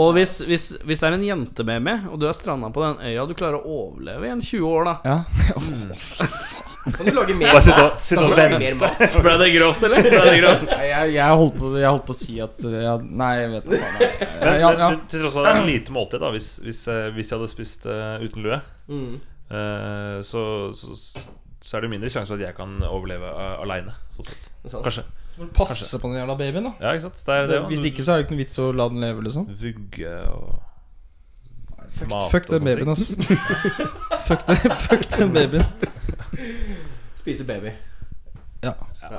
[0.00, 2.80] Og hvis, hvis, hvis det er en jente med meg, og du er stranda på
[2.86, 5.18] den øya, du klarer å overleve i en 20 år, da Ja.
[6.88, 8.12] Kan du lage mer Bare sitte og, mat?
[8.22, 8.58] og vente.
[8.62, 9.02] mer mat?
[9.26, 10.06] Ble det grovt, eller?
[10.08, 10.62] Det grovt?
[10.70, 13.50] Nei, Jeg, jeg, holdt på, jeg holdt på å si at uh, ja, Nei, jeg
[13.52, 13.80] vet ikke.
[13.82, 14.88] faen, jeg- Men, Ja, ja.
[14.94, 17.50] men til tross for det et lite måltid, da hvis, hvis, eh, hvis jeg hadde
[17.52, 19.18] spist uh, uten lue, Mm.
[19.52, 20.42] uh, så,
[20.72, 20.96] så,
[21.60, 23.94] så er det mindre sjanse for at jeg kan overleve uh, aleine.
[24.12, 24.48] Sånn sett.
[25.38, 26.72] må du Passe på den jævla babyen, da.
[26.82, 27.20] Ja, ikke sant?
[27.26, 29.24] Det er det, Hvis ikke så er det ikke noe vits å la den leve,
[29.26, 29.48] liksom.
[29.62, 30.64] Vugge og
[31.98, 33.16] Fuck, mat fuck og den babyen, altså.
[34.28, 35.66] fuck, den, fuck den babyen.
[37.18, 37.74] Spise baby.
[38.62, 38.74] Ja.
[39.02, 39.18] Jeg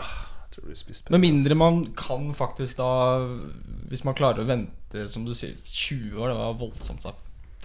[0.53, 2.89] tror du blir spist Med mindre man kan faktisk da
[3.87, 7.15] Hvis man klarer å vente, som du sier, 20 år, det var voldsomt, da.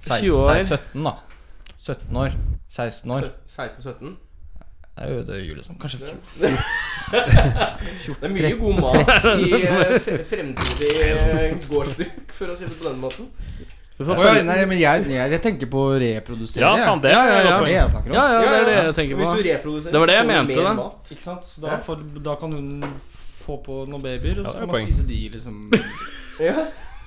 [0.05, 1.14] 16, 17, da.
[1.84, 2.36] 17 år.
[2.68, 3.26] 16 år.
[3.48, 4.14] 16-17.
[4.95, 5.77] Det er jo øye, liksom.
[5.83, 6.59] Kanskje 14.
[8.21, 9.97] Det er mye god mat i eh,
[10.29, 13.27] fremtidig eh, gårdsbruk, for å si det på den måten.
[14.03, 16.62] Oh, ja, nei, men jeg, jeg, jeg tenker på å reprodusere.
[16.66, 17.43] Ja, sant, det Ja, ja, ja.
[17.45, 18.16] Det er det jeg snakker om.
[18.16, 19.35] Ja, ja, det er det jeg tenker Hvis på.
[19.39, 20.73] du reproduserer, Det var det jeg mente, da.
[20.79, 21.12] mat.
[21.15, 21.47] Ikke sant?
[21.47, 22.73] Så da, for, da kan hun
[23.45, 24.91] få på noen babyer, og Ja, så det kan man poeng.
[24.91, 25.55] spise de, liksom.
[26.49, 26.65] Ja.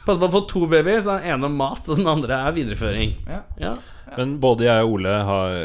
[0.07, 2.55] Pass på å få to babyer, så den ene om mat, og den andre er
[2.55, 3.13] videreføring.
[3.27, 3.41] Ja.
[3.59, 3.73] Ja,
[4.15, 5.55] Men både jeg og Ole har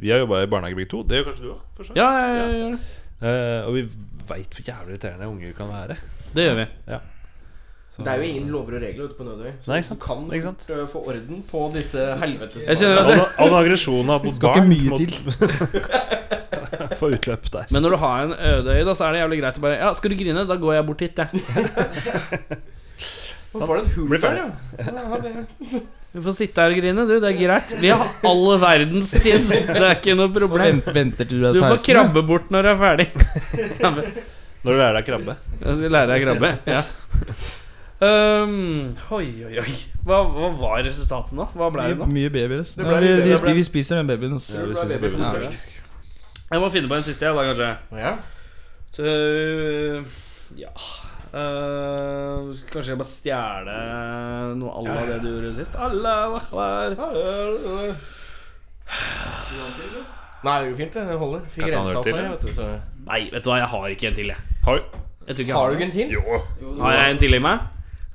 [0.00, 1.02] Vi har jobba i barnehage begge to.
[1.02, 1.94] Det gjør kanskje du òg?
[1.98, 2.76] ja, ja, ja, ja.
[3.20, 3.82] Eh, og vi
[4.30, 5.96] veit hvor jævlig irriterende unger kan være.
[6.32, 6.66] det gjør vi.
[7.90, 9.50] Så- Det er jo ingen lover og regler ute på Nødøy.
[9.64, 14.08] Så Nei, du kan fort eh, få orden på disse helvetes Jeg All, all aggresjonen
[14.14, 15.10] har barn mot Skal ikke barn mye mot, til.
[17.00, 17.66] Få utløp der.
[17.74, 19.90] Men når du har en ødøy, da, så er det jævlig greit å bare Ja,
[19.92, 20.46] skal du grine?
[20.46, 21.28] Da går jeg bort hit, jeg.
[23.50, 25.80] Nå får du et hull der, ja.
[26.10, 27.12] Du får sitte her og grine, du.
[27.22, 27.72] Det er greit.
[27.78, 29.44] Vi har all verdens tid.
[29.46, 30.80] Det er ikke noe problem.
[30.90, 33.06] Venter til du er Du får krabbe bort når du er ferdig.
[34.60, 35.34] Når du lærer deg krabbe.
[35.62, 36.48] Jeg skal lære deg krabbe.
[36.68, 36.80] Ja.
[38.04, 39.76] Um, oi, oi, oi.
[40.04, 41.46] Hva, hva var resultatet nå?
[41.56, 42.08] Hva ble det nå?
[42.12, 42.60] Mye babyer.
[42.60, 44.34] Ja, vi, vi, vi, det vi spiser den babyen.
[44.36, 44.58] Også.
[44.58, 45.32] Ja, vi spiser baby ja.
[46.50, 47.70] Jeg må finne på en siste, jeg, da, kanskje.
[48.02, 48.12] Ja.
[48.98, 49.14] Så,
[50.60, 50.74] ja
[51.30, 53.76] Eh, Kanskje jeg bare stjele
[54.58, 55.76] noe à la det du gjorde sist?
[55.78, 56.96] Allah akbar.
[60.40, 61.16] Nei, det går fint, det.
[61.20, 61.42] Holder.
[61.52, 62.30] Fikk Kan jeg ta en rensa øl opp til, her, ja?
[62.30, 62.68] vet du, så
[63.10, 64.40] Nei, vet du hva, jeg har ikke en til, jeg.
[64.64, 66.08] Har, jeg tror ikke jeg Har du ikke en til?
[66.16, 66.22] jo.
[66.80, 67.68] Har jeg en til i meg?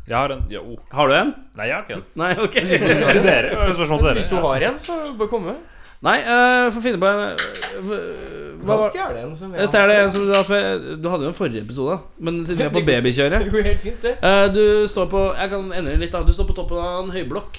[0.10, 0.64] Jeg har en Jo.
[0.94, 1.32] Har du en?
[1.58, 2.04] Nei, jeg har ikke en.
[2.22, 2.58] Nei, ok.
[2.66, 3.74] Til dere.
[3.78, 4.52] Spørsmål til Hvis du dere.
[4.52, 5.56] har en, så bør komme.
[6.04, 9.36] Nei, uh, få finne på en øh, Hva kan en.
[9.36, 12.00] som jeg Jeg ser det en som du for- Du hadde jo en forrige episode,
[12.20, 13.40] men siden vi er på babykjøret.
[13.46, 14.16] Det går helt fint, det.
[14.22, 16.22] Eh, Du står på Jeg kan endre litt da.
[16.24, 17.58] Du står på toppen av en høyblokk.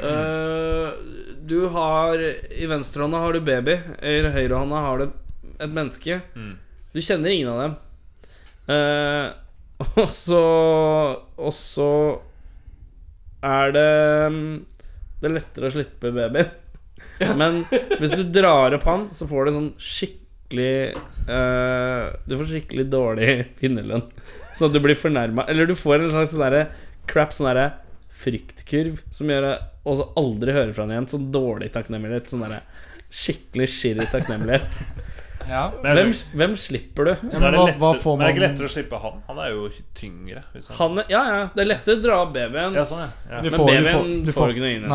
[0.00, 0.92] Uh,
[1.50, 3.74] Du har I venstrehånda har du baby.
[4.02, 5.10] I høyrehånda har du
[5.60, 6.20] et menneske.
[6.36, 6.54] Mm.
[6.94, 7.76] Du kjenner ingen av dem.
[8.70, 9.32] Uh,
[10.00, 10.40] Og så
[11.40, 11.90] Og så
[13.42, 14.64] Er det mm,
[15.20, 16.50] Det er lettere å slippe babyen
[17.40, 17.64] Men
[18.00, 20.94] hvis du drar opp han Så får du sånn skikkelig
[21.28, 24.06] uh, Du får skikkelig dårlig finnerlønn
[24.56, 25.50] Så du blir fornærmet.
[25.52, 26.64] Eller du får en slags sånn derre
[27.10, 27.68] crap Sånn derre
[28.20, 31.06] fryktkurv Som gjør at også aldri høre fra han igjen.
[31.08, 32.28] Sånn dårlig takknemlighet.
[32.28, 32.58] Sånn derre
[33.10, 34.82] skikkelig shitty takknemlighet
[35.50, 35.64] Ja.
[35.82, 37.10] Hvem, hvem slipper du?
[37.10, 39.00] Ja, men er det hva- lettere- hva får Men er det ikke lettere å slippe
[39.02, 39.16] han?
[39.26, 39.64] Han er jo
[39.98, 40.42] tyngre.
[40.54, 40.76] Hvis han...
[40.78, 43.40] Han, ja, ja, det er lettere å dra babyen Ja, sånn, ja.
[43.42, 44.86] Men babyen får- du får får- ikke noe inn.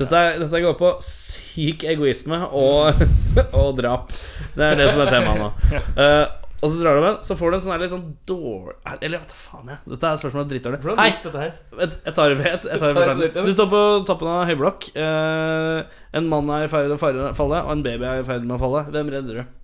[0.00, 3.02] Dette, dette går på syk egoisme og,
[3.60, 4.08] og drap.
[4.56, 5.50] Det er det som er temaet nå.
[6.00, 6.26] Eh,
[6.60, 9.22] og så drar du med, så får du en sånn her litt sånn dårlig Eller
[9.22, 9.78] hva faen, jeg.
[9.94, 10.80] Dette er spørsmålet dritdårlig.
[10.84, 11.54] Hvordan gikk dette her?
[11.78, 12.66] Vent, Jeg tar det ved.
[12.68, 13.38] Jeg tar det ved.
[13.46, 13.80] Du står på
[14.10, 14.90] toppen av høyblokk.
[14.92, 18.44] Eh, en mann er i ferd med å falle, og en baby er i ferd
[18.44, 18.84] med å falle.
[18.92, 19.56] Hvem redder du?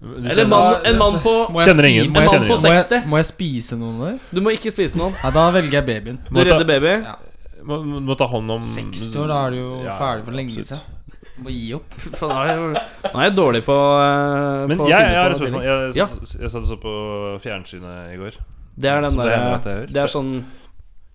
[0.00, 2.12] Eller mann, en mann på Kjenner ingen.
[2.14, 2.94] Må jeg, En mann på må, 60.
[2.94, 4.14] jeg, må jeg spise noen der?
[4.32, 5.12] Du må ikke spise noen.
[5.18, 6.22] Nei, da velger jeg babyen.
[6.30, 6.94] Du redder baby.
[7.04, 7.18] Ja.
[7.68, 10.54] må, må ta hånd om 60 år, da er du jo Ja, ferdig for lenge
[10.56, 10.80] siden.
[11.40, 11.90] Må gi opp.
[12.20, 12.84] Faen, Nå er jeg,
[13.14, 15.62] nå er jeg dårlig på, uh, Men på jeg, jeg har et spørsmål.
[15.64, 16.06] Jeg, Jeg, Ja.
[16.44, 16.94] jeg satt og så på
[17.44, 18.40] fjernsynet i går.
[18.80, 19.30] Det er den der,
[19.64, 19.86] det gjør.
[19.92, 20.32] Det er sånn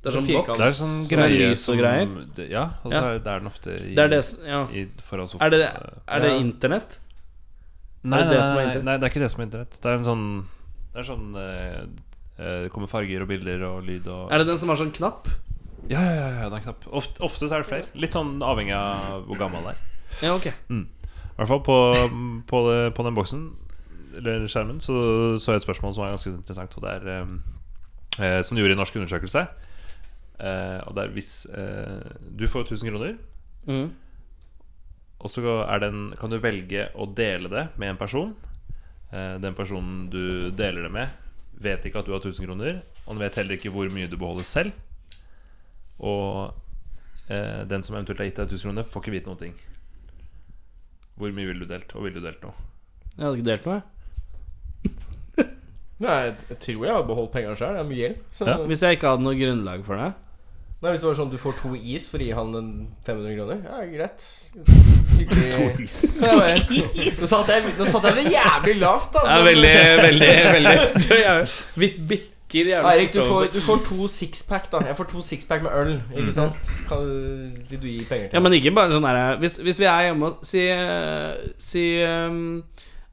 [0.05, 0.57] Det er sånn Firkant.
[0.59, 2.09] Det er sånn Som er greie lys og greier.
[2.35, 3.03] det- Ja, og så Ja.
[3.15, 4.59] er det er den ofte i, Det er det Ja.
[4.69, 5.45] i, foran sofaen.
[5.45, 5.61] Er det,
[6.07, 6.37] er det Ja.
[6.39, 6.99] internett?
[8.03, 9.45] Nei, er det nei, det som er nei, nei, det er ikke det som er
[9.47, 9.71] internett.
[9.81, 10.45] Det er en sånn
[10.93, 11.81] Det er sånn eh,
[12.39, 14.91] eh, Det kommer farger og bilder og lyd og Er det den som har sånn
[14.93, 15.27] knapp?
[15.89, 16.85] Ja, ja, ja, ja, det er en knapp.
[16.91, 17.85] Ofte, ofte så er det flere.
[17.95, 19.77] Litt sånn avhengig av hvor gammel det er.
[20.23, 20.45] Ja, ok.
[20.69, 20.83] I
[21.35, 21.75] hvert fall på,
[22.47, 23.41] på, det, på den boksen
[24.15, 24.95] Eller skjermen så
[25.41, 26.77] så jeg et spørsmål som var ganske interessant.
[26.77, 27.33] Og det er eh,
[28.23, 29.41] eh, Som de gjorde i norsk undersøkelse.
[30.39, 31.99] Eh, og det er hvis eh,
[32.39, 33.15] Du får 1000 kroner,
[33.65, 33.87] Mm.
[35.19, 35.79] og så er
[36.19, 38.35] kan du velge å dele det med en person.
[39.11, 41.09] Eh, den personen du deler det med,
[41.57, 42.81] vet ikke at du har 1000 kroner.
[43.07, 44.71] Og den vet heller ikke hvor mye du beholder selv.
[45.99, 46.53] Og
[47.29, 49.55] eh, den som eventuelt har gitt deg 1000 kroner, får ikke vite noen ting.
[51.15, 52.53] Hvor mye ville du delt, og ville du delt noe?
[53.15, 53.75] Jeg hadde ikke delt noe.
[53.75, 53.83] jeg.
[56.03, 57.71] Nei, jeg, jeg tror jeg hadde beholdt pengene sjøl.
[57.77, 58.17] Det er mye gjeld.
[58.35, 58.57] Så- Ja.
[58.67, 60.09] Hvis jeg ikke hadde noe grunnlag for det.
[60.83, 63.35] Nei, Hvis det var sånn du får to is for å gi han en 500
[63.37, 64.25] kroner, ja, greit.
[65.15, 65.51] Hyggelig.
[65.55, 65.95] To is.
[66.25, 69.23] Ja, Nå satt jeg, nå satt jeg vel jævlig lavt, da.
[69.23, 70.33] Det er men- veldig, veldig,
[71.79, 72.17] veldig Du
[72.55, 74.79] bikker jævlig Eirik, du får, du får to sixpack, da.
[74.87, 75.93] Jeg får to sixpack med øl.
[76.15, 76.73] Ikke sant?
[76.89, 77.05] Kan,
[77.69, 80.07] vil du gi penger til Ja, men ikke bare sånn her hvis, hvis vi er
[80.09, 82.41] hjemme og Si, eh, si ehm,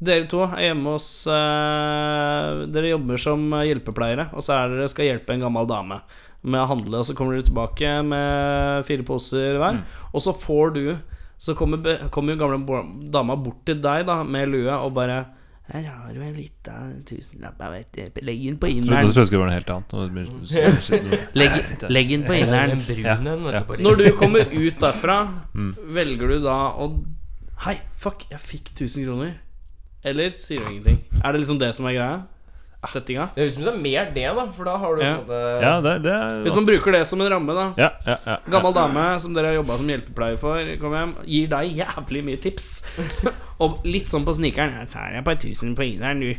[0.02, 5.08] Dere to er hjemme hos eh, Dere jobber som hjelpepleiere, og så er dere skal
[5.10, 6.00] hjelpe en gammel dame
[6.42, 9.76] med å handle, og så kommer dere tilbake med fire poser hver,
[10.10, 10.84] og så får du
[11.42, 12.82] Så kommer, be- kommer jo gamle bo-
[13.14, 15.20] dama bort til deg da med lue og bare
[15.72, 16.72] her har du en lita
[17.08, 17.60] tusenlapp.
[17.60, 18.18] jeg vet.
[18.24, 18.88] Legg den på inneren.
[18.88, 19.06] inneren.
[19.08, 21.34] trodde det skulle være noe helt annet.
[21.40, 21.52] Legg,
[21.96, 22.82] legg den på inneren.
[23.02, 23.62] Ja, ja.
[23.86, 25.18] Når du kommer ut derfra,
[25.54, 25.74] Mm.
[25.94, 26.90] velger du da å
[27.62, 29.34] Hei, fuck, jeg fikk 1000 kroner.
[30.04, 30.98] Eller sier du ingenting?
[31.22, 32.22] Er det liksom det som er greia?
[32.90, 33.28] Settinga?
[33.36, 34.44] Det høres ut som er mer det, da.
[34.56, 35.12] For da har du Ja.
[35.20, 37.66] måte Ja, det, det er Hvis man bruker det som en ramme, da.
[37.78, 41.46] ja, ja, ja, Gammel dame som dere har jobba som hjelpepleier for, kom hjem, gir
[41.52, 42.82] deg jævlig mye tips.
[43.62, 44.74] Og litt sånn på snikeren.
[44.82, 46.34] Jeg tar et par tusen på inneren, du.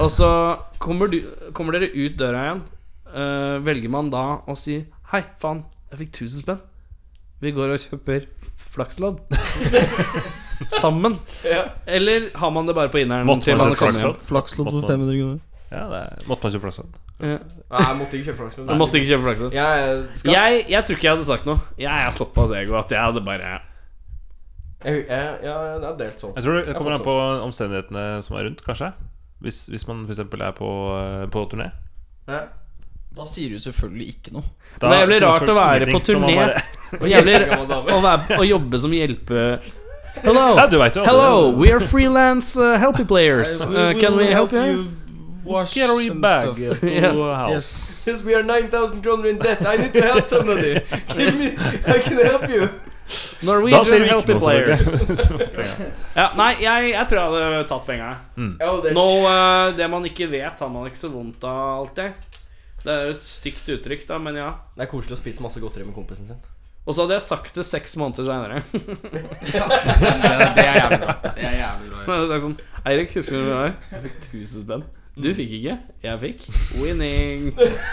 [0.00, 1.20] Og så kommer, du,
[1.54, 2.64] kommer dere ut døra igjen.
[3.06, 4.80] Uh, velger man da å si
[5.12, 6.64] Hei, faen, jeg fikk 1000 spenn.
[7.38, 8.26] Vi går og kjøper
[8.74, 9.20] flakslodd?
[10.82, 11.14] Sammen?
[11.86, 13.28] Eller har man det bare på inneren?
[13.38, 15.38] Flakslodd for 500 kroner.
[15.70, 16.90] Ja, det er, måtte man kjøpe flaksen?
[17.18, 17.38] Ja.
[17.72, 18.68] Nei, jeg måtte ikke kjøpe flaksen.
[18.68, 19.56] Jeg måtte ikke kjøpe flakslodd.
[19.56, 19.96] Jeg,
[20.30, 21.58] Jeg, jeg tror ikke jeg hadde sagt noe.
[21.80, 23.54] Jeg er såpass ego at jeg hadde bare
[24.84, 26.34] jeg, jeg, jeg, er delt sånn.
[26.36, 27.14] Jeg tror det kommer an på
[27.48, 28.92] omstendighetene som er rundt, kanskje.
[29.42, 30.20] Hvis, hvis man f.eks.
[30.22, 30.68] er på,
[31.00, 31.70] eh, på turné.
[32.28, 32.44] Ja.
[33.16, 34.44] Da sier du selvfølgelig ikke noe.
[34.76, 36.36] Det er jævlig rart å være på turné.
[36.36, 36.62] bare-
[37.00, 37.40] Og jævlig
[37.96, 39.48] å, være, å jobbe som hjelpe...
[40.22, 40.44] Hello!
[40.56, 43.60] Ja, du jo Hello, we are freelance uh, helpy players.
[43.66, 44.86] Uh, can we help you?
[45.46, 46.80] Wash Carry and bag stuff.
[46.80, 47.16] to Yes.
[47.16, 47.50] house.
[47.52, 48.02] Yes.
[48.06, 50.74] yes, we are 9,000 kroner in debt, I need to help somebody.
[51.16, 51.46] Give me,
[51.86, 52.68] I can help you.
[53.42, 54.86] Norwegian helpy players.
[56.16, 58.08] Ja, nei, jeg, jeg tror jeg hadde tatt penga.
[58.40, 58.54] Mm.
[58.96, 62.34] Nå, uh, det man ikke vet, har man ikke så vondt av alltid.
[62.82, 64.50] Det er jo et stygt uttrykk, da, men ja.
[64.76, 66.40] Det er koselig å spise masse godteri med kompisen sin.
[66.86, 68.60] Og så hadde jeg sagt det seks måneder seinere.
[68.72, 68.82] Det,
[70.56, 71.14] det er jævlig bra.
[71.26, 72.38] Det er jævlig bra.
[72.44, 72.54] sånn
[72.86, 73.72] Eirik, husker du det var?
[73.90, 74.84] Jeg fikk 1000 spenn.
[75.16, 75.74] Du fikk ikke,
[76.04, 76.42] jeg fikk.
[76.76, 77.46] Winning.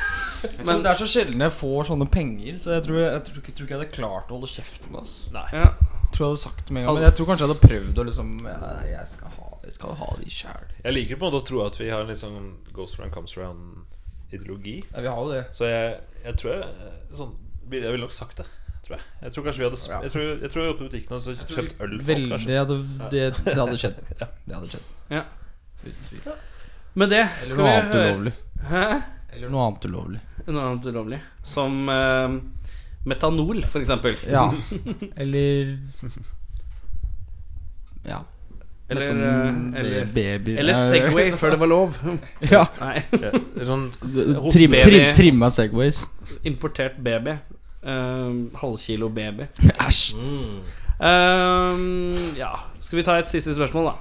[0.67, 3.37] Men det er så sjelden jeg får sånne penger, så jeg tror jeg, jeg tror,
[3.39, 5.03] ikke, tror ikke jeg hadde klart å holde kjeft om det.
[5.05, 5.13] ass.
[5.55, 5.67] ja.
[6.03, 7.63] Jeg tror jeg hadde sagt det med en gang Men jeg tror kanskje jeg hadde
[7.67, 10.67] prøvd å liksom Jeg, Jeg skal ha, jeg skal ha de sjæl.
[10.83, 12.35] Jeg liker på en måte å tro at vi har en litt sånn
[12.75, 14.75] goes around, comes around-ideologi.
[14.91, 15.39] Ja, vi har jo det.
[15.57, 15.95] Så jeg,
[16.27, 17.33] jeg tror jeg sånn,
[17.71, 18.45] Jeg ville nok sagt det.
[18.83, 19.05] Tror jeg.
[19.23, 19.99] jeg tror kanskje vi hadde sp- Ja.
[20.03, 21.97] Jeg tror jeg tror jeg i butikken og så kjøpt øl.
[21.97, 22.57] for Veldig, folk, det, kanskje.
[22.61, 22.77] hadde,
[23.15, 24.01] det, det hadde skjedd.
[24.19, 24.89] Det hadde skjedd.
[25.17, 25.23] Ja.
[25.87, 26.33] Uten tvil.
[26.93, 28.33] Med det Eller skal noe vi annet høre ulovlig.
[28.69, 28.83] Hæ?
[29.33, 30.19] Eller noe annet ulovlig.
[30.47, 31.19] Noe annet ulovlig.
[31.43, 32.35] Som eh,
[33.09, 34.15] metanol, for eksempel.
[34.29, 34.45] Ja.
[35.23, 35.77] Eller
[38.05, 38.21] Ja.
[38.89, 41.95] Eller, eh, eller, babyer eller Segway, før det var lov.
[42.51, 42.65] Ja.
[42.81, 42.99] Nei.
[43.15, 43.85] Eller sånn
[44.51, 44.83] Trim, baby.
[44.83, 46.03] trim, trimma Segways.
[46.45, 47.37] Importert baby.
[47.81, 48.27] Eh,
[48.59, 49.47] halvkilo baby.
[49.87, 50.03] Æsj.
[50.99, 51.79] Eh,
[52.37, 52.51] ja,
[52.83, 53.95] skal vi ta et siste spørsmål, da?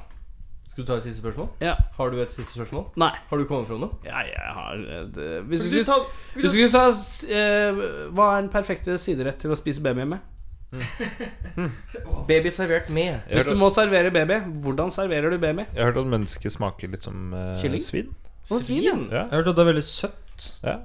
[0.73, 1.49] Skal du ta et siste spørsmål?
[1.61, 1.75] Ja.
[1.99, 2.87] Har du et siste spørsmål?
[2.97, 3.11] Nei.
[3.29, 3.93] Har du kommet fra noe?
[4.07, 5.99] Ja, jeg har eh, Hvis du skulle
[6.39, 6.87] Hvis du- skulle sa
[7.29, 7.83] eh,
[8.17, 10.25] Hva er den perfekte siderett til å spise baby med?
[12.29, 13.21] Baby servert med.
[13.29, 15.67] Jeg Hvis du må servere baby, hvordan serverer du baby?
[15.75, 17.83] jeg har hørt at mennesket smaker litt som eh, Kylling?
[17.85, 18.09] svin.
[18.49, 18.95] Å, svin, ja.
[18.97, 20.49] Ja, Jeg har hørt at det er veldig søtt.
[20.65, 20.79] ja.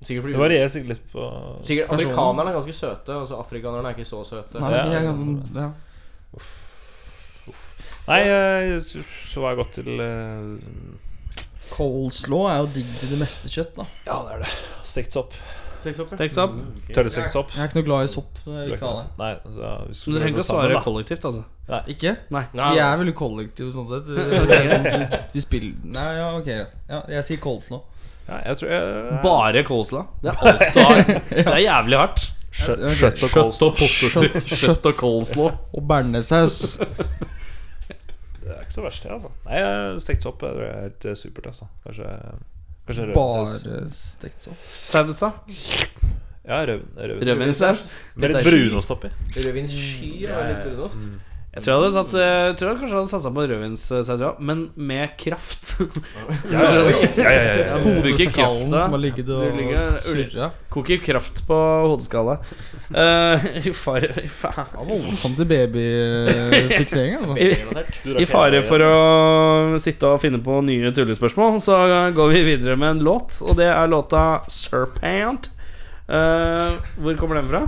[0.00, 1.24] Sikkert fordi Det varierer sikkert litt på
[1.68, 2.06] Sikkert Personen.
[2.10, 4.60] Amerikanerne er ganske søte, og så afrikanerne er ikke så søte.
[4.62, 5.70] Nei, Ja, er det ganske ja.
[8.10, 8.20] Nei,
[8.82, 13.86] så var jeg godt til uh, Coleslaw er jo digg til det meste kjøtt, da.
[14.08, 14.54] Ja, det er det.
[14.90, 15.36] Stekt sopp.
[15.80, 16.56] Steks opp.
[16.92, 17.52] Tørrestekt sopp.
[17.54, 18.40] Jeg er ikke noe glad i sopp.
[18.42, 19.04] så Jeg vil det.
[19.20, 21.44] Nei, altså, du trenger ikke å svare kollektivt, altså.
[21.88, 22.16] Ikke?
[22.34, 22.42] Nei.
[22.58, 24.10] Nei, Vi er veldig kollektive sånn sett.
[25.34, 26.50] Vi spiller Nei, ja, ok.
[26.50, 26.76] greit.
[26.90, 27.80] Ja, jeg sier coleslaw.
[28.26, 30.04] Ja, jeg tror jeg Bare coleslaw.
[30.20, 31.02] Det er alt du har.
[31.30, 32.26] Det er jævlig hardt.
[32.60, 34.30] Kjøtt og coleslaw.
[34.50, 35.52] Kjøtt og coleslaw.
[35.72, 36.60] Og bearnéssaus.
[38.70, 39.32] Ikke så verst, det, altså.
[39.48, 39.60] Nei,
[39.98, 41.66] stekt sopp er helt eh, supert, altså.
[41.82, 42.06] Kanskje
[42.86, 43.64] Kanskje rødvinsaus.
[43.64, 44.60] Bare stekt sopp.
[44.70, 45.32] Sausa?
[46.46, 47.32] Ja, rød, rødvinsaus.
[47.32, 47.82] Rødvinsaus?
[48.14, 49.10] Med litt brunost oppi.
[49.40, 51.10] Rødvinssky og litt brunost.
[51.50, 54.10] Jeg tror jeg hadde tatt eh, Jeg tror jeg kanskje hadde satsa på rødvinssaus.
[54.38, 55.72] Men med kraft.
[56.50, 57.08] Ja, ja, ja.
[57.16, 57.78] ja, ja, ja.
[57.82, 60.50] Hodeskallen som har ligget og surra.
[60.70, 61.58] Koker kraft på
[61.88, 62.46] hodeskallet.
[62.94, 64.12] Uh, I fare.
[64.78, 67.18] Voldsomt i babyfiksering.
[67.18, 67.36] Altså.
[68.14, 68.94] I, I fare for å
[69.82, 71.80] sitte og finne på nye tullespørsmål, så
[72.14, 73.40] går vi videre med en låt.
[73.42, 75.50] Og det er låta 'Serpent'.
[76.10, 77.66] Eh, hvor kommer den fra?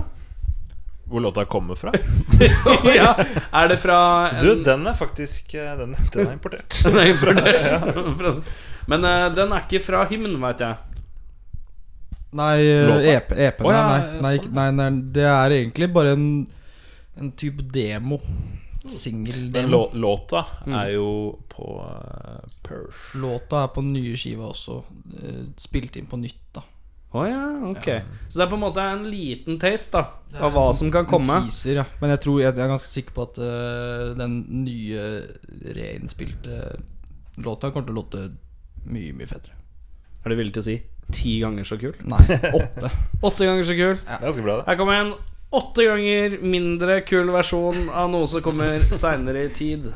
[1.05, 1.91] Hvor låta kommer fra?
[2.95, 3.09] ja,
[3.51, 3.97] er det fra
[4.29, 6.77] en, Du, den er faktisk eh, Den, den er importert.
[6.85, 8.43] Den er importert.
[8.87, 10.75] Men uh, den er ikke fra hymn, veit jeg.
[12.33, 12.57] Nei,
[13.13, 14.49] EP-en EP, oh, ja, nei, nei, sånn.
[14.57, 16.25] nei, nei, nei, det er egentlig bare en,
[17.21, 18.17] en type demo.
[18.83, 19.69] Men Singeldemo.
[19.71, 20.73] lå, låta Mm.
[20.81, 21.07] er jo
[21.53, 23.13] på uh, Persh.
[23.21, 24.81] Låta er på den nye skiva også.
[25.61, 26.63] Spilt inn på nytt, da.
[27.13, 27.87] Å ja, ok.
[28.27, 30.01] Så det er på en måte en liten taste
[30.33, 31.35] da av hva en som kan En komme.
[31.45, 31.83] teaser, ja.
[32.01, 35.03] Men jeg tror jeg, jeg er ganske sikker på at uh, den nye
[35.77, 36.57] reinnspilte
[37.45, 38.23] låta kommer til å låte
[38.89, 39.53] mye, mye fetere.
[40.23, 40.79] Er du villig til å si
[41.13, 41.93] ti ganger så kul?
[42.07, 42.23] Nei,
[42.55, 42.89] åtte.
[43.27, 43.95] Åtte ganger så kul.
[44.01, 44.67] Det er ganske bra, det.
[44.71, 45.13] Her kommer en
[45.53, 49.91] åtte ganger mindre kul versjon av noe som kommer seinere i tid.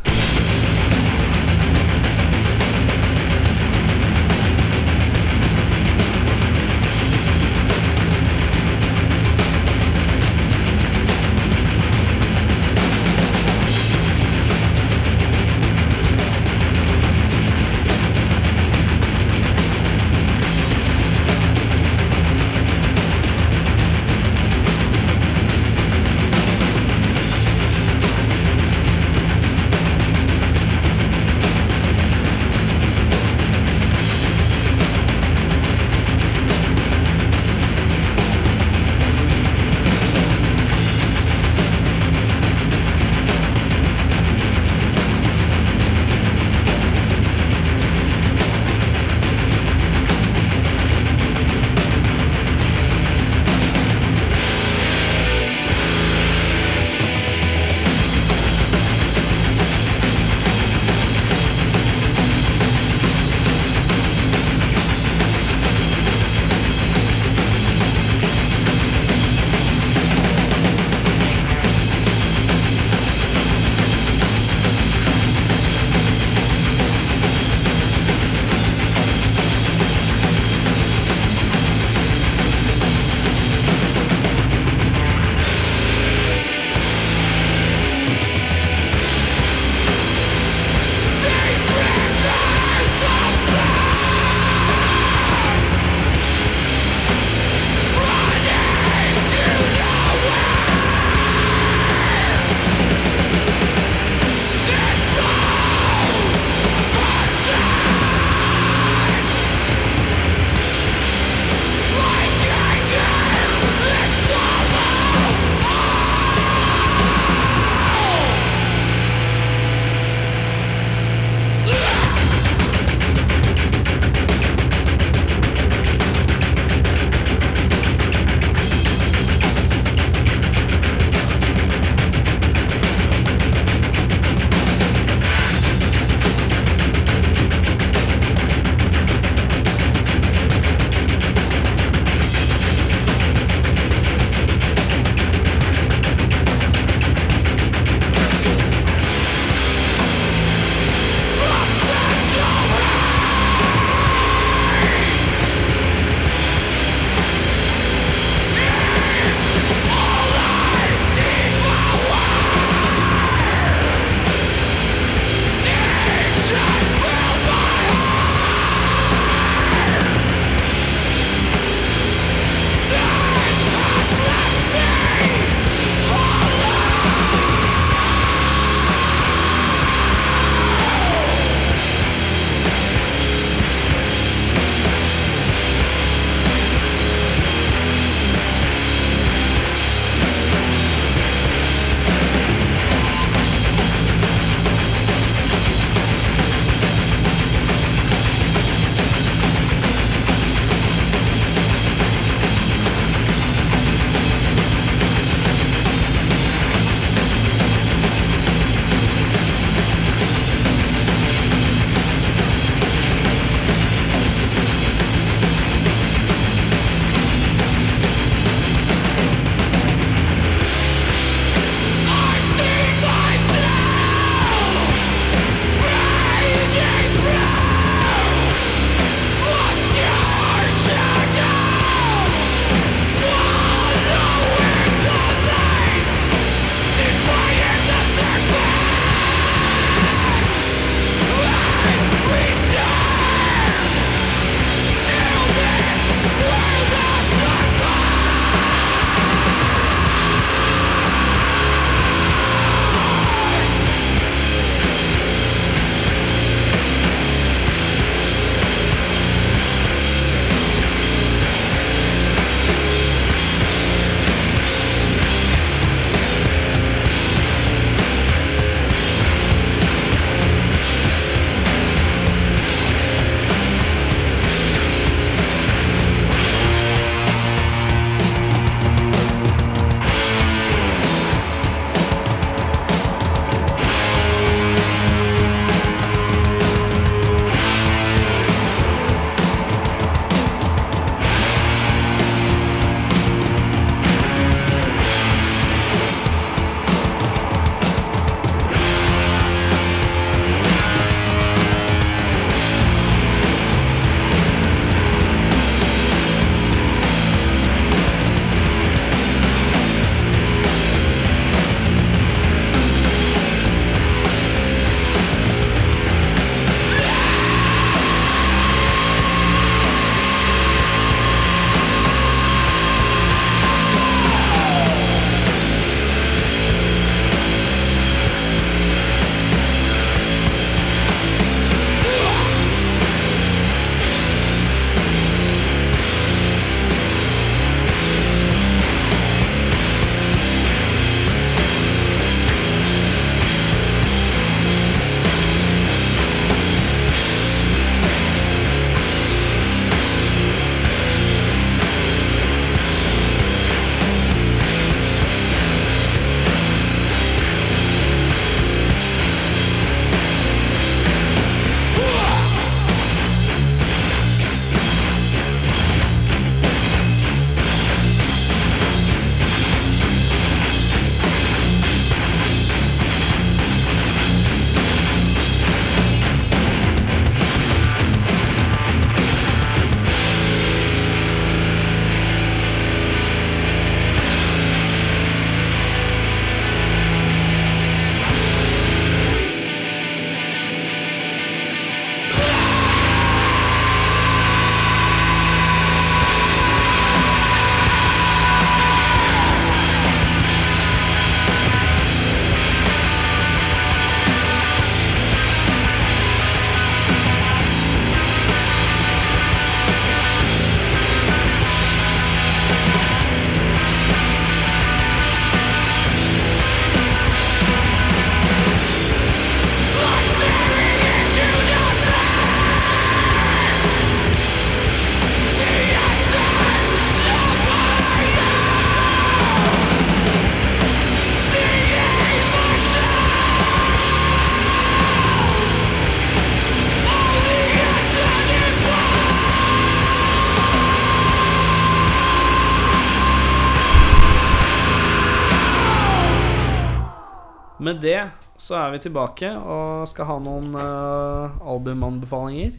[447.98, 448.20] Med det
[448.58, 452.74] så er vi tilbake og skal ha noen uh, albumanbefalinger.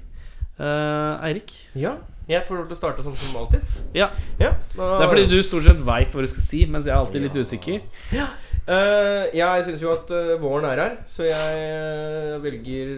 [0.58, 1.54] Uh, Eirik?
[1.78, 1.94] Ja,
[2.28, 3.78] jeg får lov til å starte sånn som alltid.
[3.96, 4.10] Ja.
[4.42, 6.98] Ja, Det er fordi du stort sett veit hva du skal si, mens jeg er
[6.98, 7.80] alltid litt usikker.
[8.68, 12.90] Eh, Jeg syns jo at uh, våren er her, så jeg velger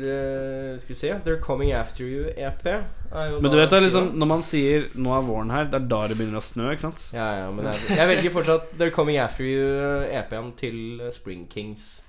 [0.82, 2.66] Skal vi se They're Coming After You EP.
[2.66, 5.86] er Men du vet da, liksom når man sier 'nå er våren her', det er
[5.92, 7.10] da det begynner å snø, ikke sant?
[7.14, 12.00] Ja, ja, men jeg, jeg velger fortsatt They're Coming After You EP-en til Spring Kings.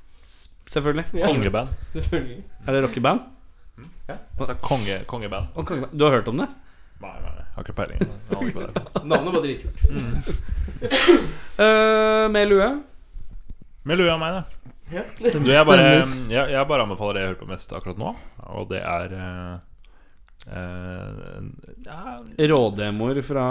[0.71, 1.05] Selvfølgelig.
[1.11, 1.77] Kongeband.
[1.93, 2.43] Selvfølgelig.
[2.67, 3.23] Er det rockeband?
[4.07, 5.49] Jeg sa konge, kongeband.
[5.55, 5.97] Og kongeband.
[5.99, 6.47] Du har hørt om det?
[7.01, 7.99] Nei, nei, nei, har ikke peiling.
[9.09, 9.79] Navnet var dritkult.
[11.57, 12.69] Uh, med lue?
[13.89, 14.75] Med lue av meg, det.
[14.91, 15.03] Ja.
[15.17, 15.83] Du, jeg, bare,
[16.29, 18.11] jeg, jeg bare anbefaler det jeg hører på mest akkurat nå,
[18.51, 19.53] og det er uh,
[20.51, 21.39] uh,
[21.87, 22.17] ja,
[22.51, 23.45] Rådemoer fra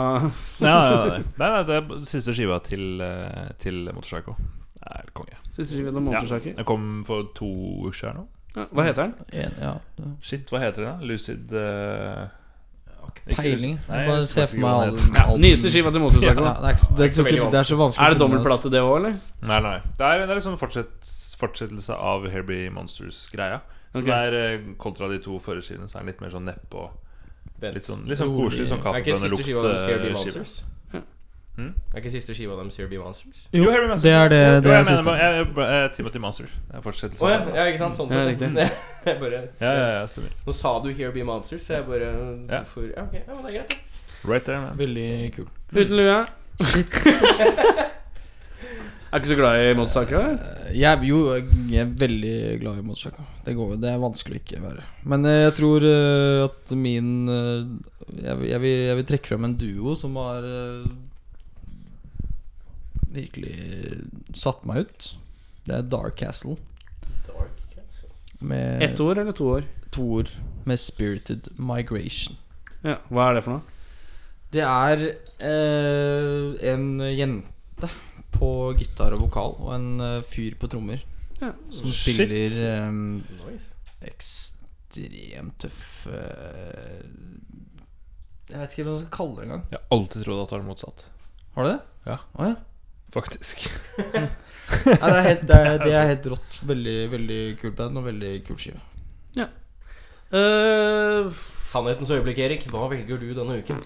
[0.60, 1.22] ja, ja, det.
[1.40, 3.02] Nei, nei, det er siste skiva til,
[3.62, 4.36] til Motorpsycho.
[4.90, 5.38] Er konge.
[5.50, 6.22] Siste skive til Ja,
[6.58, 7.48] den kom for to
[7.86, 8.28] uker siden nå.
[8.56, 9.14] Ja, hva heter den?
[9.44, 9.72] En, ja,
[10.26, 10.96] Shit, hva heter den?
[10.98, 11.06] da?
[11.06, 12.24] Lucid uh...
[13.10, 13.76] ikke Peiling.
[13.86, 17.26] Nei, bare se for meg all, all Nyeste skiva til Monstersaker Ja, det, det, så
[17.26, 19.20] det er så vanskelig Er det dobbeltplate, det òg, eller?
[19.46, 19.76] Nei, nei.
[19.98, 23.60] Det er, det er liksom fortsett, fortsettelse av Herbie Monsters-greia.
[23.92, 24.10] Så okay.
[24.10, 26.88] det er eh, kontra de to forrige skivene, så er den litt mer sånn nedpå.
[27.60, 30.44] Litt sånn, litt sånn koselig, sånn kaffebønnelukt-skive.
[31.56, 31.74] Hmm?
[31.92, 33.48] Er ikke siste skiva deres Here Be Monsters?
[33.52, 34.02] Jo, Jo, Monsters.
[34.02, 35.10] det er det, Jo, det jeg er mener siste.
[35.18, 36.44] jeg- jeg- Timothy Monster.
[36.46, 37.24] Det er fortsettelse.
[37.26, 37.96] Oh, ja, ja, ikke sant?
[37.96, 38.54] Sånn Ja, riktig.
[38.54, 38.72] Det-
[39.04, 40.30] jeg bare ja, ja, ja, stemmer.
[40.46, 42.10] Nå sa du Here Be Monsters, så jeg bare
[42.48, 42.62] Ja.
[42.62, 43.68] For, Ja, ok, ja, men det er greit.
[43.68, 43.76] da.
[44.30, 44.76] Right there, man.
[44.76, 45.46] Veldig kul.
[45.72, 46.26] Uten lue?
[49.10, 50.38] er ikke så glad i eller?
[50.70, 51.20] Eh, Jeg, jo,
[51.70, 53.24] jeg er veldig glad i motorsykkel.
[53.44, 54.82] Det går Det er vanskelig å ikke være.
[55.04, 59.44] Men eh, jeg tror eh, at min jeg, vil- jeg, vil, jeg vil trekke frem
[59.48, 60.42] en duo som har
[63.14, 63.54] virkelig
[64.36, 65.10] satt meg ut.
[65.66, 66.56] Det er Dark Castle.
[67.26, 67.56] Dark
[68.40, 69.64] Med Ett ord eller to år?
[69.92, 70.30] to ord.
[70.64, 72.36] Med Spirited Migration.
[72.84, 73.62] Ja, Hva er det for noe?
[74.50, 75.02] Det er
[75.38, 77.90] eh, en jente
[78.34, 81.02] på gitar og vokal og en eh, fyr på trommer
[81.40, 81.52] Ja.
[81.70, 82.14] som Shit.
[82.16, 83.60] spiller eh,
[84.10, 87.04] ekstremt tøff eh,
[88.50, 89.62] Jeg vet ikke hva man skal kalle det engang.
[89.70, 91.04] Jeg har alltid trodd at det var motsatt.
[91.54, 91.78] Har du det?
[92.10, 92.16] Ja.
[92.34, 92.54] Oh, ja.
[93.10, 93.64] Faktisk.
[93.98, 94.26] ja,
[94.74, 96.60] det, er helt, det, er, det er helt rått.
[96.66, 98.82] Veldig veldig kul band og veldig kul skive.
[99.38, 99.48] Ja.
[100.30, 101.32] Uh,
[101.70, 102.64] Sannhetens øyeblikk, Erik.
[102.66, 103.78] Hva velger du denne uken?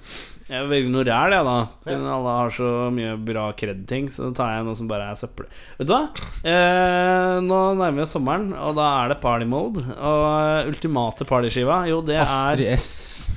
[0.45, 1.57] jeg velger noe ræl, jeg, da.
[1.85, 5.51] Siden alle har så mye bra kred-ting, så tar jeg noe som bare er søppel.
[5.79, 6.01] Vet du hva?
[6.49, 9.85] Eh, nå nærmer vi oss sommeren, og da er det party mode.
[9.95, 12.89] Og eh, ultimate partyskiva, jo, det er Astrid S.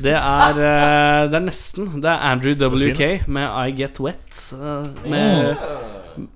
[0.03, 1.91] Det er, eh, det er nesten.
[2.03, 4.39] Det er Andrew WK med I Get Wet.
[5.07, 5.75] Med oh.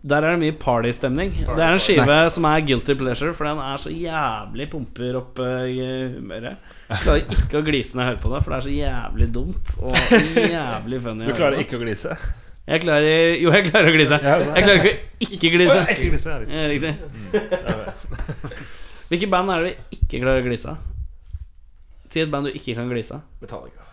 [0.03, 1.31] der er det mye partystemning.
[1.47, 2.35] Det er en skive Snacks.
[2.35, 6.79] som er guilty pleasure, for den er så jævlig pumper opp eh, humøret.
[6.91, 9.73] Klarer ikke å glise når jeg hører på det, for det er så jævlig dumt
[9.80, 9.95] og
[10.51, 11.27] jævlig funny.
[11.30, 12.15] Du klarer ikke å glise?
[12.72, 14.18] Jeg klarer Jo, jeg klarer å glise.
[14.22, 15.80] Jeg klarer ikke å ikke glise.
[15.95, 16.91] Ikke glise, Ja, riktig.
[19.11, 20.77] Hvilke band er det du ikke klarer å glise av?
[22.11, 23.22] Si et band du ikke kan glise av.
[23.43, 23.84] Metallica.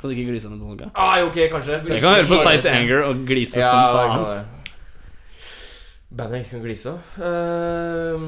[0.00, 0.90] Kan du ikke glise av Metallica?
[0.94, 1.80] Ah, ok, kanskje.
[1.90, 4.56] Jeg kan høre på Sight Anger og glise Ja, som faen.
[6.10, 8.18] Bandet jeg ikke kan glise av Uh,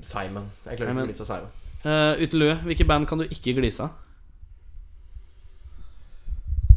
[0.00, 0.46] Simon.
[0.64, 1.52] Jeg klarer ikke å glise av Simon.
[1.84, 3.90] Eh, uten lue, hvilke band kan du ikke glise av?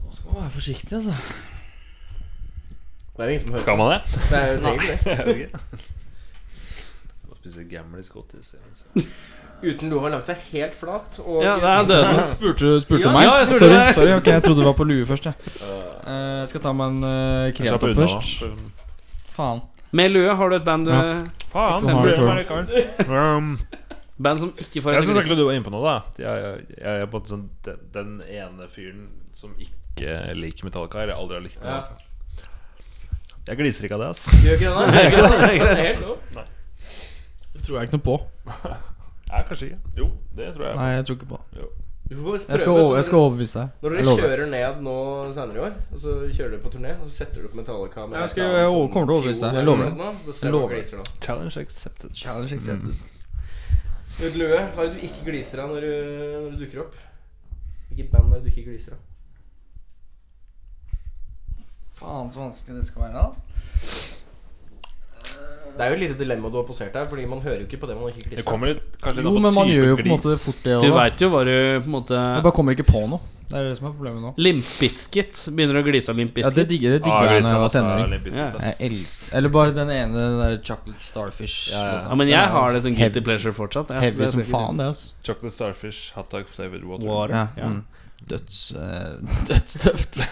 [0.03, 1.13] Nå skal man være forsiktig, altså.
[3.17, 4.01] Det er jo ingen som hører Skal man det?
[4.13, 5.49] Det er jo egentlig det.
[7.17, 8.55] Jeg må spise gamle skottis.
[9.67, 11.15] Uten lue har lagt seg helt flat.
[11.23, 12.27] Og Ja, det er døden.
[12.35, 13.23] Spurte, spurte Ja, du meg?
[13.25, 13.93] ja, jeg spurte sorry, deg.
[13.95, 15.25] sorry ok, jeg trodde du var på lue først.
[15.25, 15.33] Jeg,
[16.07, 18.43] Eh, skal ta meg en uh, Kreator først.
[19.33, 19.57] Faen.
[19.91, 21.17] Med lue har du et band du Ja.
[21.51, 23.09] Faen, Som har det bryr meg likevel.
[23.11, 23.49] Um,
[24.17, 25.35] Band som ikke får Jeg syns glise.
[25.37, 25.97] du var inne på noe, da.
[26.17, 29.07] Jeg, jeg, jeg er på en måte sånn den, den ene fyren
[29.37, 31.79] som ikke liker Metallica, eller aldri har likt Ja.
[33.47, 34.25] Jeg gliser ikke av det, ass.
[34.43, 34.85] Gjør ikke det, da?
[34.91, 35.67] Gjør ikke det?
[35.67, 35.75] da?
[35.87, 36.17] helt lov.
[37.53, 38.15] Det tror jeg ikke noe på.
[39.31, 39.79] Nei, kanskje ikke.
[40.01, 40.07] Jo,
[40.39, 40.75] det tror jeg.
[40.79, 41.39] Nei, jeg tror ikke på
[42.07, 43.81] Du Jeg skal, over, jeg skal overbevise deg.
[43.83, 44.93] Når dere kjører ned nå
[45.35, 48.05] senere i år, og så kjører dere på turné, og så setter du opp Metallica
[48.07, 49.59] med Jeg skal- jeg sånn kommer til å overbevise deg.
[49.59, 50.35] Jeg lover det.
[50.41, 51.13] Jeg lover det.
[51.27, 52.15] Challenge accepted.
[52.15, 53.13] Challenge accepted.
[54.17, 55.91] Uten lue, hva er det du ikke gliser av når du,
[56.41, 56.95] når du dukker opp?
[57.91, 59.03] Hvilket band er det du ikke gliser av?
[61.97, 63.29] Faen, så vanskelig det skal være, da.
[65.77, 67.77] Det er jo et lite dilemma du har posert her, Fordi man hører jo ikke
[67.83, 68.47] på det man ikke gliser av.
[68.49, 70.77] kommer litt, kanskje Jo, litt an men man gjør jo på en måte fort det
[70.81, 70.95] Du òg.
[70.97, 73.21] veit jo hva du på en måte Jeg bare kommer ikke på noe.
[73.47, 74.29] Det er det som er problemet nå.
[74.43, 77.61] Limpbisket Begynner å glise av limpbisket Ja, det digger det digger Ah, jeg når jeg
[77.63, 78.25] var tenåring.
[78.35, 78.47] Ja.
[78.65, 81.69] Jeg elsker Eller bare den ene, den der Chocolate Starfish.
[81.71, 82.01] Ja, ja.
[82.09, 83.93] ja, men jeg har det som guilty pleasure fortsatt.
[83.95, 85.13] Jeg, Heavy som faen, det, altså.
[85.23, 87.07] Chocolate Starfish, hot dog flavored water.
[87.07, 87.35] Water.
[87.35, 87.69] Ja, Ja.
[87.77, 87.85] mm.
[88.27, 88.81] Døds uh,
[89.47, 90.17] Dødstøft.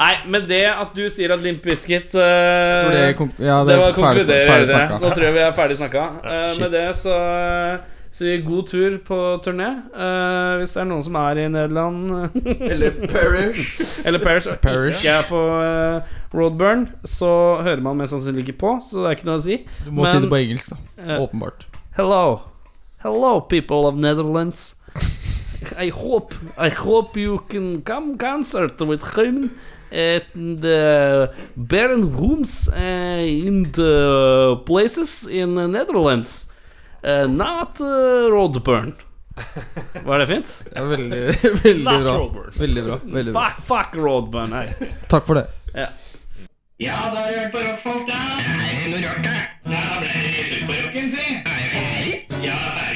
[0.00, 3.00] Nei, med det at du sier at Limp Biscuit uh, Jeg tror det,
[3.44, 4.82] ja, Det det var er konkluderer det.
[5.02, 6.04] Nå tror jeg vi er ferdig snakka.
[6.24, 7.16] Uh, med det så
[8.18, 9.68] vi god tur på turné.
[9.94, 12.10] Uh, hvis det er noen som er i Nederland
[12.72, 14.02] Eller Parish.
[14.04, 15.04] Eller Parish Parish.
[15.04, 19.18] ikke er på uh, Roadburn, så hører man mest sannsynlig ikke på, så det er
[19.18, 19.60] ikke noe å si.
[19.86, 21.20] Du må si det på engelsk, da.
[21.22, 21.66] Åpenbart.
[21.96, 22.40] Hello.
[23.02, 24.76] Hello, people of Netherlands.
[25.78, 29.58] I hope I hope you can come concert with him
[29.92, 36.49] at the barren rooms uh, in the places in the Netherlands.
[37.02, 38.94] Uh, not uh, Roadburn.
[40.04, 40.50] Var det fint?
[40.72, 41.20] Det er veldig,
[41.64, 42.14] veldig Not bra.
[42.18, 42.52] Roadburn.
[42.60, 42.98] Veldig bra.
[43.04, 43.44] Veldig bra.
[43.48, 44.50] Fuck, fuck Roadburn.
[44.52, 44.92] Nei.
[45.08, 45.46] Takk for det.
[46.80, 48.20] Ja, da har du hørt på rockfolk, da.
[48.40, 49.34] Er noe rart, da?
[49.68, 51.26] Da ble det slutt på rocken, si.
[52.46, 52.89] Ja, ferdig.